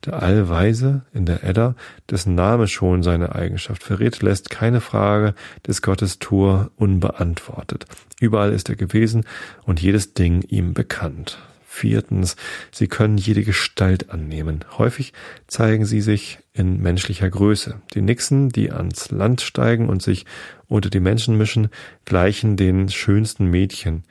der 0.05 0.21
Allweise 0.21 1.03
in 1.13 1.25
der 1.25 1.43
Edda, 1.43 1.75
dessen 2.09 2.35
Name 2.35 2.67
schon 2.67 3.03
seine 3.03 3.35
Eigenschaft 3.35 3.83
verrät, 3.83 4.21
lässt 4.21 4.49
keine 4.49 4.81
Frage 4.81 5.33
des 5.65 5.81
Gottes 5.81 6.19
Tor 6.19 6.71
unbeantwortet. 6.75 7.85
Überall 8.19 8.53
ist 8.53 8.69
er 8.69 8.75
gewesen 8.75 9.25
und 9.63 9.81
jedes 9.81 10.13
Ding 10.13 10.41
ihm 10.43 10.73
bekannt. 10.73 11.39
Viertens, 11.73 12.35
sie 12.71 12.87
können 12.87 13.17
jede 13.17 13.43
Gestalt 13.43 14.09
annehmen. 14.09 14.65
Häufig 14.77 15.13
zeigen 15.47 15.85
sie 15.85 16.01
sich 16.01 16.39
in 16.53 16.81
menschlicher 16.81 17.29
Größe. 17.29 17.81
Die 17.93 18.01
Nixen, 18.01 18.49
die 18.49 18.71
ans 18.71 19.09
Land 19.09 19.39
steigen 19.39 19.87
und 19.87 20.01
sich 20.01 20.25
unter 20.67 20.89
die 20.89 20.99
Menschen 20.99 21.37
mischen, 21.37 21.69
gleichen 22.03 22.57
den 22.57 22.89
schönsten 22.89 23.45
Mädchen 23.45 24.03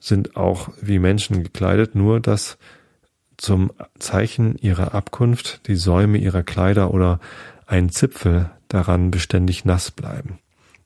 sind 0.00 0.36
auch 0.36 0.70
wie 0.80 0.98
Menschen 0.98 1.42
gekleidet, 1.42 1.94
nur 1.94 2.20
dass 2.20 2.58
zum 3.36 3.72
Zeichen 3.98 4.56
ihrer 4.56 4.94
Abkunft 4.94 5.66
die 5.68 5.76
Säume 5.76 6.18
ihrer 6.18 6.42
Kleider 6.42 6.92
oder 6.92 7.20
ein 7.66 7.88
Zipfel 7.90 8.50
daran 8.68 9.10
beständig 9.10 9.64
nass 9.64 9.90
bleiben. 9.90 10.38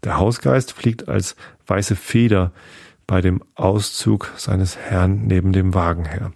Der 0.05 0.19
Hausgeist 0.19 0.73
fliegt 0.73 1.09
als 1.09 1.37
weiße 1.67 1.97
Feder 1.97 2.53
bei 3.07 3.21
dem 3.21 3.43
Auszug 3.55 4.33
seines 4.37 4.77
Herrn 4.77 5.27
neben 5.27 5.53
dem 5.53 5.75
Wagen 5.75 6.05
her. 6.05 6.33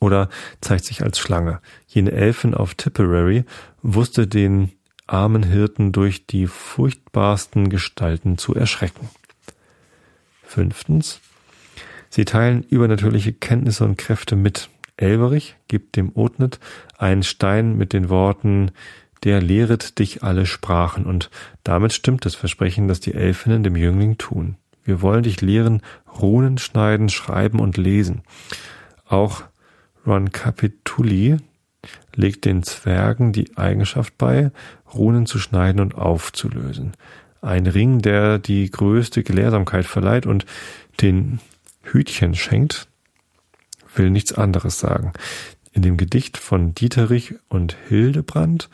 Oder 0.00 0.28
zeigt 0.60 0.84
sich 0.84 1.02
als 1.02 1.18
Schlange. 1.18 1.60
Jene 1.86 2.12
Elfen 2.12 2.54
auf 2.54 2.74
Tipperary 2.74 3.44
wusste 3.82 4.26
den 4.26 4.72
armen 5.06 5.42
Hirten 5.42 5.92
durch 5.92 6.26
die 6.26 6.46
furchtbarsten 6.46 7.68
Gestalten 7.68 8.38
zu 8.38 8.54
erschrecken. 8.54 9.08
Fünftens. 10.42 11.20
Sie 12.14 12.24
teilen 12.24 12.62
übernatürliche 12.62 13.32
Kenntnisse 13.32 13.84
und 13.84 13.98
Kräfte 13.98 14.36
mit. 14.36 14.68
Elberich 14.96 15.56
gibt 15.66 15.96
dem 15.96 16.12
Otnet 16.14 16.60
einen 16.96 17.24
Stein 17.24 17.76
mit 17.76 17.92
den 17.92 18.08
Worten 18.08 18.70
der 19.24 19.40
lehret 19.40 19.98
dich 19.98 20.22
alle 20.22 20.46
Sprachen 20.46 21.06
und 21.06 21.30
damit 21.64 21.92
stimmt 21.92 22.26
das 22.26 22.34
Versprechen, 22.34 22.88
das 22.88 23.00
die 23.00 23.14
Elfinnen 23.14 23.62
dem 23.62 23.74
Jüngling 23.74 24.18
tun. 24.18 24.56
Wir 24.84 25.00
wollen 25.00 25.22
dich 25.22 25.40
lehren, 25.40 25.80
Runen 26.20 26.58
schneiden, 26.58 27.08
schreiben 27.08 27.58
und 27.58 27.78
lesen. 27.78 28.22
Auch 29.08 29.42
Ron 30.06 30.30
Capituli 30.30 31.38
legt 32.14 32.44
den 32.44 32.62
Zwergen 32.62 33.32
die 33.32 33.56
Eigenschaft 33.56 34.18
bei, 34.18 34.50
Runen 34.92 35.24
zu 35.24 35.38
schneiden 35.38 35.80
und 35.80 35.94
aufzulösen. 35.94 36.92
Ein 37.40 37.66
Ring, 37.66 38.02
der 38.02 38.38
die 38.38 38.70
größte 38.70 39.22
Gelehrsamkeit 39.22 39.86
verleiht 39.86 40.26
und 40.26 40.44
den 41.00 41.40
Hütchen 41.84 42.34
schenkt, 42.34 42.88
will 43.94 44.10
nichts 44.10 44.32
anderes 44.32 44.78
sagen. 44.78 45.12
In 45.72 45.82
dem 45.82 45.96
Gedicht 45.96 46.36
von 46.36 46.74
Dieterich 46.74 47.34
und 47.48 47.76
Hildebrand, 47.88 48.68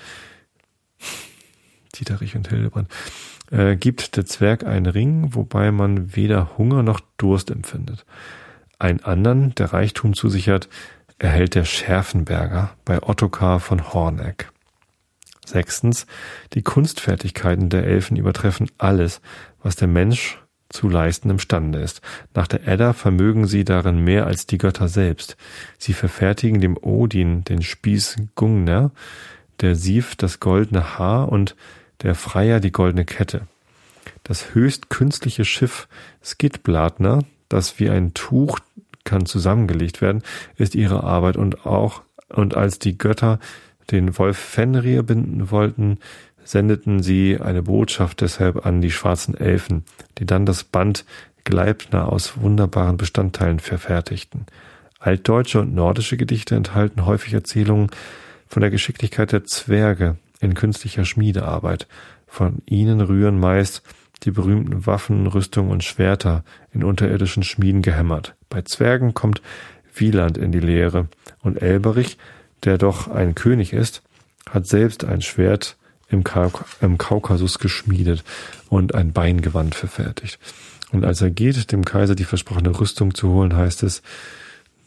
Dieterich 1.94 2.36
und 2.36 2.48
Hildebrand, 2.48 2.88
äh, 3.50 3.76
gibt 3.76 4.16
der 4.16 4.26
Zwerg 4.26 4.64
einen 4.64 4.86
Ring, 4.86 5.34
wobei 5.34 5.72
man 5.72 6.14
weder 6.14 6.56
Hunger 6.58 6.82
noch 6.82 7.00
Durst 7.16 7.50
empfindet. 7.50 8.04
Ein 8.78 9.02
anderen, 9.04 9.54
der 9.54 9.72
Reichtum 9.72 10.14
zusichert, 10.14 10.68
erhält 11.18 11.54
der 11.54 11.64
Schärfenberger 11.64 12.74
bei 12.84 13.02
Ottokar 13.02 13.60
von 13.60 13.92
Horneck. 13.92 14.50
Sechstens, 15.44 16.06
die 16.54 16.62
Kunstfertigkeiten 16.62 17.68
der 17.68 17.84
Elfen 17.84 18.16
übertreffen 18.16 18.70
alles, 18.78 19.20
was 19.62 19.76
der 19.76 19.88
Mensch 19.88 20.39
zu 20.70 20.88
leisten 20.88 21.30
imstande 21.30 21.80
ist. 21.80 22.00
Nach 22.34 22.46
der 22.46 22.66
Edda 22.66 22.92
vermögen 22.92 23.46
sie 23.46 23.64
darin 23.64 24.02
mehr 24.02 24.26
als 24.26 24.46
die 24.46 24.58
Götter 24.58 24.88
selbst. 24.88 25.36
Sie 25.78 25.92
verfertigen 25.92 26.60
dem 26.60 26.76
Odin 26.76 27.44
den 27.44 27.62
Spieß 27.62 28.16
Gungner, 28.34 28.92
der 29.60 29.76
Sief 29.76 30.16
das 30.16 30.40
goldene 30.40 30.98
Haar 30.98 31.28
und 31.28 31.54
der 32.02 32.14
Freier 32.14 32.60
die 32.60 32.72
goldene 32.72 33.04
Kette. 33.04 33.42
Das 34.22 34.54
höchst 34.54 34.88
künstliche 34.90 35.44
Schiff 35.44 35.88
Skidbladner, 36.24 37.24
das 37.48 37.78
wie 37.78 37.90
ein 37.90 38.14
Tuch 38.14 38.58
kann 39.04 39.26
zusammengelegt 39.26 40.00
werden, 40.00 40.22
ist 40.56 40.74
ihre 40.74 41.04
Arbeit 41.04 41.36
und 41.36 41.66
auch, 41.66 42.02
und 42.28 42.56
als 42.56 42.78
die 42.78 42.96
Götter 42.96 43.40
den 43.90 44.16
Wolf 44.18 44.38
Fenrir 44.38 45.02
binden 45.02 45.50
wollten, 45.50 45.98
sendeten 46.44 47.02
sie 47.02 47.38
eine 47.40 47.62
Botschaft 47.62 48.20
deshalb 48.20 48.66
an 48.66 48.80
die 48.80 48.90
schwarzen 48.90 49.36
Elfen, 49.36 49.84
die 50.18 50.26
dann 50.26 50.46
das 50.46 50.64
Band 50.64 51.04
Gleipner 51.44 52.10
aus 52.10 52.40
wunderbaren 52.40 52.96
Bestandteilen 52.96 53.60
verfertigten. 53.60 54.46
Altdeutsche 54.98 55.60
und 55.60 55.74
nordische 55.74 56.16
Gedichte 56.16 56.54
enthalten 56.54 57.06
häufig 57.06 57.32
Erzählungen 57.32 57.90
von 58.46 58.60
der 58.60 58.70
Geschicklichkeit 58.70 59.32
der 59.32 59.44
Zwerge 59.44 60.16
in 60.40 60.54
künstlicher 60.54 61.04
Schmiedearbeit. 61.04 61.86
Von 62.26 62.62
ihnen 62.66 63.00
rühren 63.00 63.38
meist 63.38 63.82
die 64.24 64.30
berühmten 64.30 64.86
Waffen, 64.86 65.26
Rüstungen 65.26 65.70
und 65.70 65.84
Schwerter 65.84 66.44
in 66.72 66.84
unterirdischen 66.84 67.42
Schmieden 67.42 67.80
gehämmert. 67.80 68.34
Bei 68.50 68.62
Zwergen 68.62 69.14
kommt 69.14 69.40
Wieland 69.94 70.36
in 70.36 70.52
die 70.52 70.60
Lehre 70.60 71.08
und 71.42 71.60
Elberich, 71.62 72.18
der 72.64 72.76
doch 72.76 73.08
ein 73.08 73.34
König 73.34 73.72
ist, 73.72 74.02
hat 74.48 74.66
selbst 74.66 75.04
ein 75.04 75.22
Schwert 75.22 75.76
im, 76.10 76.24
Kauk 76.24 76.64
im 76.80 76.98
Kaukasus 76.98 77.58
geschmiedet 77.58 78.24
und 78.68 78.94
ein 78.94 79.12
Beingewand 79.12 79.74
verfertigt. 79.74 80.38
Und 80.92 81.04
als 81.04 81.20
er 81.20 81.30
geht, 81.30 81.72
dem 81.72 81.84
Kaiser 81.84 82.14
die 82.14 82.24
versprochene 82.24 82.78
Rüstung 82.78 83.14
zu 83.14 83.30
holen, 83.30 83.56
heißt 83.56 83.82
es, 83.82 84.02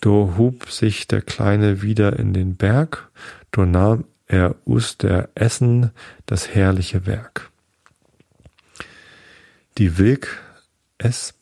do 0.02 0.34
hub 0.38 0.70
sich 0.70 1.08
der 1.08 1.22
Kleine 1.22 1.82
wieder 1.82 2.20
in 2.20 2.34
den 2.34 2.56
Berg, 2.56 3.10
do 3.52 3.66
nahm 3.66 4.06
er 4.28 4.56
us 4.66 4.98
der 4.98 5.30
Essen 5.36 5.92
das 6.26 6.54
herrliche 6.54 7.06
Werk. 7.06 7.52
Die 9.78 9.98
Wilk 9.98 10.42
S. 10.98 11.34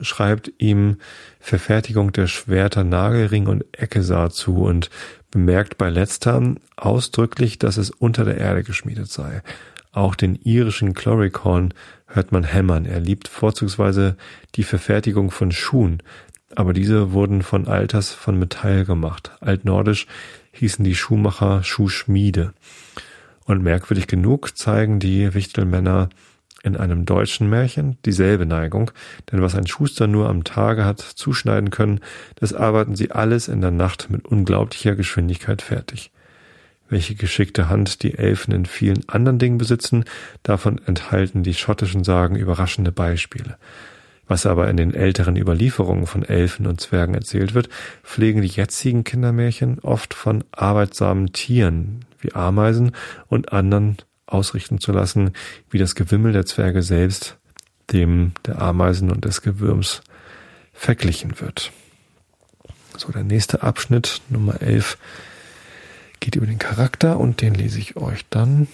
schreibt 0.00 0.52
ihm 0.58 0.98
Verfertigung 1.40 2.12
der 2.12 2.26
Schwerter 2.26 2.84
Nagelring 2.84 3.46
und 3.46 3.64
Eckesar 3.72 4.30
zu 4.30 4.62
und 4.62 4.90
bemerkt 5.30 5.78
bei 5.78 5.90
letzterem 5.90 6.58
ausdrücklich, 6.76 7.58
dass 7.58 7.76
es 7.76 7.90
unter 7.90 8.24
der 8.24 8.38
Erde 8.38 8.62
geschmiedet 8.62 9.10
sei. 9.10 9.42
Auch 9.92 10.14
den 10.14 10.36
irischen 10.36 10.94
Chloricon 10.94 11.72
hört 12.06 12.30
man 12.30 12.44
hämmern. 12.44 12.84
Er 12.84 13.00
liebt 13.00 13.28
vorzugsweise 13.28 14.16
die 14.54 14.62
Verfertigung 14.62 15.30
von 15.30 15.52
Schuhen, 15.52 16.02
aber 16.54 16.72
diese 16.72 17.12
wurden 17.12 17.42
von 17.42 17.66
Alters 17.66 18.12
von 18.12 18.38
Metall 18.38 18.84
gemacht. 18.84 19.32
Altnordisch 19.40 20.06
hießen 20.52 20.84
die 20.84 20.94
Schuhmacher 20.94 21.62
Schuhschmiede. 21.62 22.52
Und 23.44 23.62
merkwürdig 23.62 24.06
genug 24.06 24.56
zeigen 24.56 25.00
die 25.00 25.34
Wichtelmänner 25.34 26.08
in 26.66 26.76
einem 26.76 27.06
deutschen 27.06 27.48
Märchen 27.48 27.96
dieselbe 28.04 28.44
Neigung, 28.44 28.90
denn 29.30 29.40
was 29.40 29.54
ein 29.54 29.68
Schuster 29.68 30.08
nur 30.08 30.28
am 30.28 30.42
Tage 30.42 30.84
hat 30.84 31.00
zuschneiden 31.00 31.70
können, 31.70 32.00
das 32.34 32.52
arbeiten 32.52 32.96
sie 32.96 33.12
alles 33.12 33.46
in 33.46 33.60
der 33.60 33.70
Nacht 33.70 34.10
mit 34.10 34.26
unglaublicher 34.26 34.96
Geschwindigkeit 34.96 35.62
fertig. 35.62 36.10
Welche 36.88 37.14
geschickte 37.14 37.68
Hand 37.68 38.02
die 38.02 38.18
Elfen 38.18 38.52
in 38.52 38.66
vielen 38.66 39.08
anderen 39.08 39.38
Dingen 39.38 39.58
besitzen, 39.58 40.04
davon 40.42 40.80
enthalten 40.86 41.44
die 41.44 41.54
schottischen 41.54 42.04
Sagen 42.04 42.36
überraschende 42.36 42.92
Beispiele. 42.92 43.56
Was 44.28 44.44
aber 44.44 44.68
in 44.68 44.76
den 44.76 44.92
älteren 44.92 45.36
Überlieferungen 45.36 46.06
von 46.06 46.24
Elfen 46.24 46.66
und 46.66 46.80
Zwergen 46.80 47.14
erzählt 47.14 47.54
wird, 47.54 47.68
pflegen 48.02 48.42
die 48.42 48.48
jetzigen 48.48 49.04
Kindermärchen 49.04 49.78
oft 49.80 50.14
von 50.14 50.42
arbeitsamen 50.50 51.32
Tieren 51.32 52.04
wie 52.18 52.34
Ameisen 52.34 52.90
und 53.28 53.52
anderen 53.52 53.98
ausrichten 54.26 54.80
zu 54.80 54.92
lassen, 54.92 55.32
wie 55.70 55.78
das 55.78 55.94
Gewimmel 55.94 56.32
der 56.32 56.46
Zwerge 56.46 56.82
selbst 56.82 57.36
dem 57.92 58.32
der 58.44 58.60
Ameisen 58.60 59.10
und 59.10 59.24
des 59.24 59.42
Gewürms 59.42 60.02
verglichen 60.72 61.40
wird. 61.40 61.72
So, 62.96 63.12
der 63.12 63.24
nächste 63.24 63.62
Abschnitt, 63.62 64.22
Nummer 64.28 64.60
11, 64.60 64.98
geht 66.20 66.34
über 66.34 66.46
den 66.46 66.58
Charakter 66.58 67.18
und 67.18 67.42
den 67.42 67.54
lese 67.54 67.78
ich 67.78 67.96
euch 67.96 68.24
dann 68.30 68.68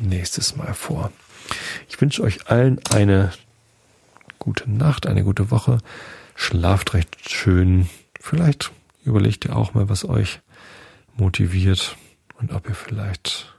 nächstes 0.00 0.56
Mal 0.56 0.72
vor. 0.74 1.12
Ich 1.88 2.00
wünsche 2.00 2.22
euch 2.22 2.48
allen 2.48 2.80
eine 2.90 3.32
gute 4.38 4.70
Nacht, 4.70 5.06
eine 5.06 5.24
gute 5.24 5.50
Woche. 5.50 5.78
Schlaft 6.34 6.94
recht 6.94 7.28
schön. 7.28 7.88
Vielleicht 8.20 8.70
überlegt 9.04 9.44
ihr 9.44 9.56
auch 9.56 9.74
mal, 9.74 9.88
was 9.88 10.04
euch 10.04 10.40
motiviert 11.16 11.96
und 12.38 12.52
ob 12.52 12.68
ihr 12.68 12.74
vielleicht, 12.74 13.52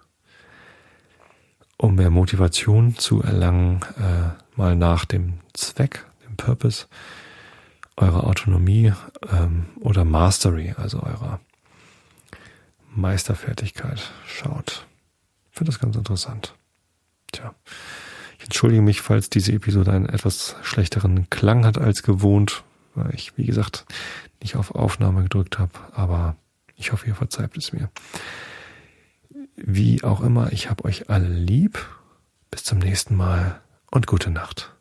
um 1.81 1.95
mehr 1.95 2.09
Motivation 2.09 2.97
zu 2.97 3.23
erlangen, 3.23 3.79
äh, 3.97 4.57
mal 4.57 4.75
nach 4.75 5.05
dem 5.05 5.39
Zweck, 5.53 6.05
dem 6.27 6.35
Purpose 6.35 6.87
eurer 7.95 8.25
Autonomie 8.25 8.93
ähm, 9.31 9.65
oder 9.79 10.03
Mastery, 10.03 10.75
also 10.77 11.01
eurer 11.01 11.39
Meisterfertigkeit 12.93 14.11
schaut. 14.27 14.85
Ich 15.51 15.57
finde 15.57 15.71
das 15.71 15.79
ganz 15.79 15.95
interessant. 15.95 16.53
Tja. 17.31 17.53
Ich 18.37 18.45
entschuldige 18.45 18.81
mich, 18.81 19.01
falls 19.01 19.29
diese 19.29 19.53
Episode 19.53 19.91
einen 19.91 20.07
etwas 20.07 20.55
schlechteren 20.61 21.29
Klang 21.29 21.65
hat 21.65 21.77
als 21.77 22.03
gewohnt, 22.03 22.63
weil 22.95 23.13
ich, 23.13 23.37
wie 23.37 23.45
gesagt, 23.45 23.85
nicht 24.41 24.57
auf 24.57 24.75
Aufnahme 24.75 25.23
gedrückt 25.23 25.59
habe, 25.59 25.71
aber 25.93 26.35
ich 26.75 26.91
hoffe, 26.91 27.07
ihr 27.07 27.15
verzeiht 27.15 27.55
es 27.55 27.71
mir. 27.71 27.89
Wie 29.65 30.03
auch 30.03 30.21
immer, 30.21 30.51
ich 30.51 30.69
habe 30.69 30.85
euch 30.85 31.09
alle 31.09 31.27
lieb. 31.27 31.79
Bis 32.51 32.63
zum 32.63 32.79
nächsten 32.79 33.15
Mal 33.15 33.61
und 33.91 34.07
gute 34.07 34.31
Nacht. 34.31 34.75